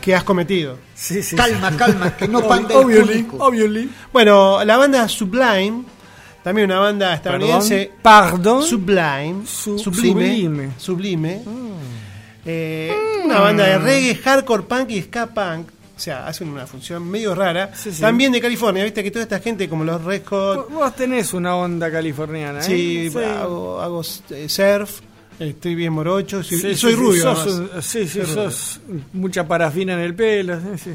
que 0.01 0.15
has 0.15 0.23
cometido. 0.23 0.77
Sí, 0.95 1.21
sí, 1.21 1.35
Calma, 1.35 1.75
calma, 1.77 2.15
que 2.15 2.27
no 2.27 2.41
panda 2.47 2.73
el 2.73 2.85
Obviously, 2.85 3.27
obviously. 3.37 3.89
Bueno, 4.11 4.63
la 4.63 4.77
banda 4.77 5.07
Sublime 5.07 5.83
También 6.43 6.71
una 6.71 6.79
banda 6.79 7.13
estadounidense. 7.13 7.91
Pardon. 8.01 8.63
Sublime. 8.63 9.45
Su- 9.45 9.77
sublime. 9.77 10.71
Sublime. 10.77 11.41
Sublime. 11.41 11.41
Eh, 12.45 12.91
Una 13.25 13.39
banda 13.39 13.65
de 13.65 13.77
reggae, 13.77 14.15
hardcore 14.15 14.63
punk 14.63 14.89
y 14.91 15.01
ska 15.03 15.27
punk. 15.27 15.67
O 15.95 15.99
sea, 16.03 16.25
hacen 16.27 16.47
una 16.49 16.65
función 16.65 17.07
medio 17.07 17.35
rara. 17.35 17.75
Sí, 17.75 17.91
sí. 17.91 18.01
También 18.01 18.31
de 18.31 18.41
California, 18.41 18.83
viste 18.83 19.03
que 19.03 19.11
toda 19.11 19.21
esta 19.23 19.39
gente 19.39 19.69
como 19.69 19.83
los 19.83 20.03
Red 20.03 20.23
Hot. 20.25 20.69
Vos 20.71 20.95
tenés 20.95 21.31
una 21.33 21.55
onda 21.55 21.91
californiana, 21.91 22.59
¿eh? 22.59 22.63
Sí, 22.63 23.11
hago, 23.19 23.79
hago, 23.79 24.01
eh, 24.31 24.49
surf, 24.49 25.01
estoy 25.37 25.75
bien 25.75 25.93
morocho, 25.93 26.41
soy, 26.41 26.57
Sí, 26.57 26.67
y 26.69 26.71
sí, 26.71 26.75
soy 26.75 26.91
sí, 26.93 26.97
rubio. 26.97 27.21
sos 27.21 27.47
además. 27.55 27.85
sí, 27.85 28.07
sí, 28.07 28.19
Soy 28.21 28.23
rubio. 28.35 28.49
sos 28.51 28.79
mucha 29.13 29.47
parafina 29.47 29.93
en 29.93 29.99
el 29.99 30.15
pelo. 30.15 30.59
sí, 30.59 30.77
sí. 30.85 30.91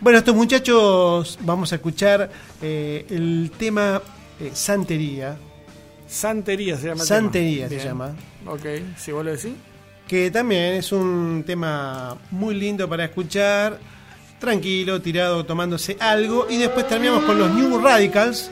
Bueno, 0.00 0.18
estos 0.18 0.34
muchachos 0.34 1.38
vamos 1.42 1.72
a 1.72 1.76
escuchar 1.76 2.28
eh, 2.60 3.06
el 3.08 3.50
tema 3.56 4.02
eh, 4.40 4.50
Santería, 4.52 5.36
Santería 6.06 6.76
se 6.76 6.88
llama. 6.88 7.04
Santería 7.04 7.68
se 7.68 7.78
llama. 7.82 8.14
Ok, 8.46 8.66
si 8.98 9.12
vos 9.12 9.24
lo 9.24 9.30
decís. 9.30 9.52
Que 10.12 10.30
también 10.30 10.74
es 10.74 10.92
un 10.92 11.42
tema 11.46 12.18
muy 12.32 12.54
lindo 12.54 12.86
para 12.86 13.06
escuchar, 13.06 13.78
tranquilo, 14.38 15.00
tirado, 15.00 15.46
tomándose 15.46 15.96
algo, 15.98 16.46
y 16.50 16.58
después 16.58 16.86
terminamos 16.86 17.24
con 17.24 17.38
los 17.38 17.50
New 17.54 17.80
Radicals, 17.80 18.50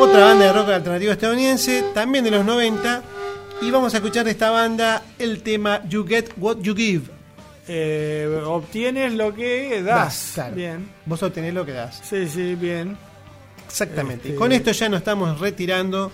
otra 0.00 0.24
banda 0.24 0.46
de 0.46 0.52
rock 0.52 0.70
alternativo 0.70 1.12
estadounidense, 1.12 1.84
también 1.94 2.24
de 2.24 2.32
los 2.32 2.44
90, 2.44 3.00
y 3.62 3.70
vamos 3.70 3.94
a 3.94 3.98
escuchar 3.98 4.24
de 4.24 4.32
esta 4.32 4.50
banda 4.50 5.04
el 5.20 5.40
tema 5.44 5.82
You 5.88 6.04
Get 6.04 6.30
What 6.36 6.56
You 6.62 6.74
Give. 6.74 7.04
Eh, 7.68 8.28
obtienes 8.44 9.12
lo 9.12 9.32
que 9.32 9.80
das. 9.84 9.94
Das, 9.96 10.30
claro. 10.34 10.56
Bien. 10.56 10.88
Vos 11.04 11.22
obtenés 11.22 11.54
lo 11.54 11.64
que 11.64 11.72
das. 11.74 12.00
Sí, 12.02 12.26
sí, 12.28 12.56
bien. 12.56 12.96
Exactamente. 13.64 14.30
Este- 14.30 14.36
Con 14.36 14.50
esto 14.50 14.72
ya 14.72 14.88
nos 14.88 14.98
estamos 14.98 15.38
retirando. 15.38 16.10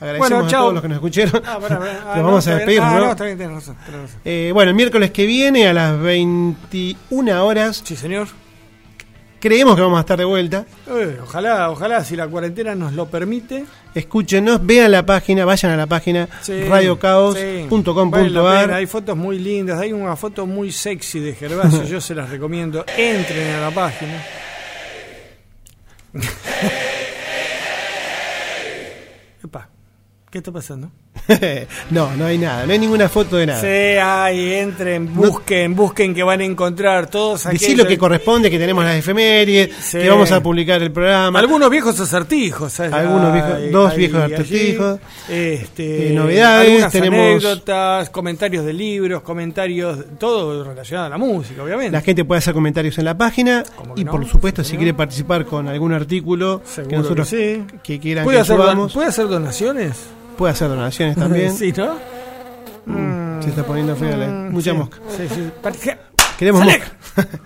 Agradecemos 0.00 0.28
Bueno, 0.30 0.44
a 0.44 0.48
chao. 0.48 0.60
todos 0.62 0.74
los 0.74 0.82
que 0.82 0.88
nos 0.88 0.96
escucharon. 0.96 1.42
Ah. 1.46 1.58
Ah, 1.66 1.68
Los 2.08 2.16
no, 2.18 2.24
vamos 2.24 2.46
a 2.48 2.54
despedir, 2.56 2.80
Ah, 2.82 2.94
¿no? 2.98 3.04
no, 3.06 3.10
está 3.12 3.24
bien, 3.24 3.38
tenés 3.38 3.54
razón, 3.54 3.76
tenés 3.86 4.00
razón. 4.02 4.20
Eh, 4.24 4.50
bueno, 4.52 4.70
el 4.70 4.76
miércoles 4.76 5.10
que 5.10 5.24
viene 5.26 5.66
a 5.68 5.72
las 5.72 5.98
21 5.98 7.44
horas. 7.44 7.82
Sí, 7.84 7.96
señor. 7.96 8.28
Creemos 9.38 9.76
que 9.76 9.82
vamos 9.82 9.98
a 9.98 10.00
estar 10.00 10.18
de 10.18 10.24
vuelta. 10.24 10.64
Eh, 10.88 11.18
ojalá, 11.22 11.70
ojalá, 11.70 12.02
si 12.04 12.16
la 12.16 12.26
cuarentena 12.26 12.74
nos 12.74 12.94
lo 12.94 13.06
permite. 13.06 13.64
Escúchenos, 13.94 14.64
vean 14.66 14.90
la 14.90 15.04
página, 15.06 15.44
vayan 15.44 15.70
a 15.72 15.76
la 15.76 15.86
página 15.86 16.28
Sí, 16.42 16.64
radiocaos.com.ar. 16.64 18.72
Hay 18.72 18.86
fotos 18.86 19.16
muy 19.16 19.38
lindas, 19.38 19.78
hay 19.78 19.92
una 19.92 20.16
foto 20.16 20.46
muy 20.46 20.72
sexy 20.72 21.20
de 21.20 21.34
Gervasio, 21.34 21.84
yo 21.88 22.00
se 22.00 22.14
las 22.14 22.28
recomiendo. 22.30 22.84
Entren 22.96 23.54
a 23.54 23.60
la 23.60 23.70
página. 23.70 24.24
Epa, 29.44 29.68
¿qué 30.36 30.40
está 30.40 30.52
pasando? 30.52 30.90
no, 31.90 32.14
no 32.14 32.26
hay 32.26 32.36
nada, 32.36 32.66
no 32.66 32.72
hay 32.74 32.78
ninguna 32.78 33.08
foto 33.08 33.36
de 33.36 33.46
nada. 33.46 33.58
Sí, 33.60 33.66
ay, 33.98 34.52
entren, 34.52 35.14
busquen, 35.14 35.74
busquen 35.74 36.14
que 36.14 36.22
van 36.22 36.40
a 36.40 36.44
encontrar 36.44 37.06
todos 37.08 37.44
Decí 37.44 37.64
aquellos- 37.64 37.78
lo 37.78 37.86
que 37.88 37.96
corresponde, 37.96 38.50
que 38.50 38.58
tenemos 38.58 38.84
las 38.84 38.96
efemérides, 38.96 39.74
Sí. 39.80 39.98
que 39.98 40.10
vamos 40.10 40.30
a 40.32 40.42
publicar 40.42 40.82
el 40.82 40.92
programa. 40.92 41.38
Algunos 41.38 41.70
viejos 41.70 41.98
acertijos. 41.98 42.70
¿sabes? 42.70 42.92
Algunos 42.92 43.32
viejos- 43.32 43.72
dos 43.72 43.92
ay, 43.92 43.98
viejos 43.98 44.22
acertijos. 44.24 45.00
Este, 45.26 46.10
Eh, 46.10 46.14
novedades, 46.14 46.68
algunas 46.68 46.92
tenemos- 46.92 47.18
anécdotas, 47.20 48.10
comentarios 48.10 48.66
de 48.66 48.72
libros, 48.74 49.22
comentarios, 49.22 49.98
todo 50.18 50.64
relacionado 50.64 51.06
a 51.06 51.10
la 51.10 51.18
música, 51.18 51.62
obviamente. 51.62 51.92
La 51.92 52.02
gente 52.02 52.26
puede 52.26 52.40
hacer 52.40 52.52
comentarios 52.52 52.98
en 52.98 53.06
la 53.06 53.16
página 53.16 53.64
y 53.96 54.04
no? 54.04 54.12
por 54.12 54.26
supuesto 54.26 54.62
si 54.62 54.76
quiere 54.76 54.92
participar 54.92 55.46
con 55.46 55.66
algún 55.66 55.94
artículo 55.94 56.60
Seguro 56.66 56.88
que 56.90 56.96
nosotros 56.96 57.30
que 57.30 57.64
sí. 57.70 57.76
que 57.82 57.98
quieran 57.98 58.24
¿Puede 58.24 58.36
que 58.36 58.42
hacer, 58.42 58.56
¿Puede 58.92 59.08
hacer 59.08 59.28
donaciones? 59.28 59.96
Puede 60.36 60.52
hacer 60.52 60.68
donaciones 60.68 61.16
también. 61.18 61.56
sí, 61.56 61.72
¿no? 61.76 61.94
Mm, 62.86 63.42
Se 63.42 63.48
está 63.50 63.64
poniendo 63.64 63.96
fea 63.96 64.16
la, 64.16 64.26
mucha 64.28 64.72
sí, 64.72 64.76
mosca. 64.76 64.98
Sí, 65.16 65.24
sí. 65.28 65.90
Queremos 66.38 66.60
Sale. 66.60 66.78
mosca. 66.78 67.28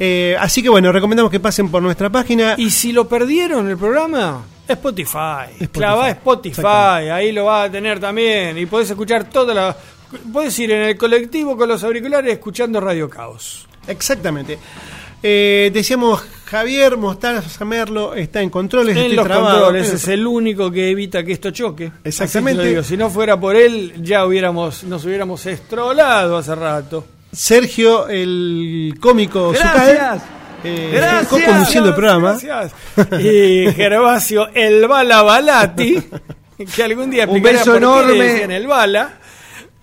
Eh, 0.00 0.36
así 0.38 0.62
que 0.62 0.68
bueno, 0.68 0.92
recomendamos 0.92 1.28
que 1.28 1.40
pasen 1.40 1.72
por 1.72 1.82
nuestra 1.82 2.08
página. 2.08 2.54
Y 2.56 2.70
si 2.70 2.92
lo 2.92 3.08
perdieron 3.08 3.68
el 3.68 3.76
programa, 3.76 4.44
Spotify. 4.68 5.66
Clava 5.72 6.10
Spotify, 6.10 7.10
ahí 7.12 7.32
lo 7.32 7.46
va 7.46 7.64
a 7.64 7.68
tener 7.68 7.98
también. 7.98 8.56
Y 8.58 8.66
podés 8.66 8.88
escuchar 8.90 9.28
toda 9.28 9.52
la. 9.52 9.76
Podés 10.32 10.56
ir 10.60 10.70
en 10.70 10.82
el 10.82 10.96
colectivo 10.96 11.56
con 11.56 11.68
los 11.68 11.82
auriculares 11.82 12.32
escuchando 12.32 12.80
Radio 12.80 13.10
Caos. 13.10 13.66
Exactamente. 13.88 14.56
Eh, 15.20 15.70
decíamos, 15.74 16.22
Javier 16.50 16.96
Mostaza 16.96 17.64
Merlo 17.66 18.14
está 18.14 18.40
en 18.40 18.48
controles. 18.48 18.96
En 18.96 19.02
estoy 19.02 19.16
los 19.16 19.26
trabado. 19.26 19.50
controles 19.66 19.92
es 19.92 20.08
el 20.08 20.26
único 20.26 20.70
que 20.70 20.90
evita 20.90 21.22
que 21.22 21.32
esto 21.32 21.50
choque. 21.50 21.92
Exactamente. 22.04 22.64
Digo. 22.64 22.82
Si 22.82 22.96
no 22.96 23.10
fuera 23.10 23.38
por 23.38 23.54
él, 23.54 23.92
ya 24.02 24.24
hubiéramos, 24.24 24.84
nos 24.84 25.04
hubiéramos 25.04 25.44
estrolado 25.44 26.38
hace 26.38 26.54
rato. 26.54 27.04
Sergio, 27.30 28.08
el 28.08 28.94
cómico 28.98 29.50
Gracias. 29.50 30.22
Zucal, 30.22 30.22
eh, 30.64 30.90
Gracias. 30.94 31.76
el 31.76 31.94
programa. 31.94 32.38
Gracias. 32.42 32.72
Y 33.22 33.70
Gervasio, 33.76 34.48
el 34.54 34.88
Bala 34.88 35.22
Balati, 35.22 36.02
que 36.74 36.82
algún 36.82 37.10
día 37.10 37.26
Un 37.28 37.42
beso 37.42 37.76
enorme. 37.76 38.14
decían 38.14 38.50
el 38.52 38.66
Bala. 38.66 39.18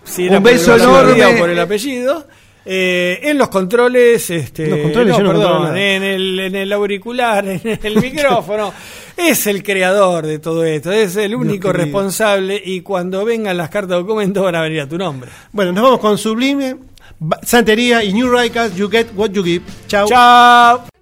Si 0.03 0.27
Un 0.27 0.41
beso 0.41 0.75
enorme. 0.75 1.37
por 1.37 1.49
el 1.49 1.59
apellido. 1.59 2.25
Eh, 2.67 3.19
en 3.21 3.37
los 3.37 3.49
controles, 3.49 4.27
este, 4.31 4.67
Los 4.67 4.79
controles, 4.79 5.19
no, 5.19 5.23
no 5.23 5.29
perdón, 5.29 5.77
en 5.77 6.03
el, 6.03 6.39
en 6.39 6.55
el 6.55 6.73
auricular, 6.73 7.47
en 7.47 7.61
el 7.63 7.95
micrófono, 8.01 8.73
es 9.15 9.45
el 9.45 9.61
creador 9.61 10.25
de 10.25 10.39
todo 10.39 10.63
esto, 10.65 10.91
es 10.91 11.15
el 11.15 11.35
único 11.35 11.71
responsable 11.71 12.59
y 12.63 12.81
cuando 12.81 13.23
vengan 13.23 13.55
las 13.55 13.69
cartas 13.69 13.91
de 13.91 13.95
documento 13.97 14.41
van 14.41 14.55
a 14.55 14.61
venir 14.61 14.81
a 14.81 14.89
tu 14.89 14.97
nombre. 14.97 15.29
Bueno, 15.51 15.73
nos 15.73 15.83
vamos 15.83 15.99
con 15.99 16.17
Sublime, 16.17 16.77
Santería 17.43 18.03
y 18.03 18.13
New 18.13 18.31
Radicals. 18.31 18.75
You 18.75 18.89
get 18.89 19.07
what 19.15 19.29
you 19.29 19.43
give. 19.43 19.63
Chao. 19.87 20.07
Chao. 20.07 20.94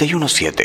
917. 0.00 0.59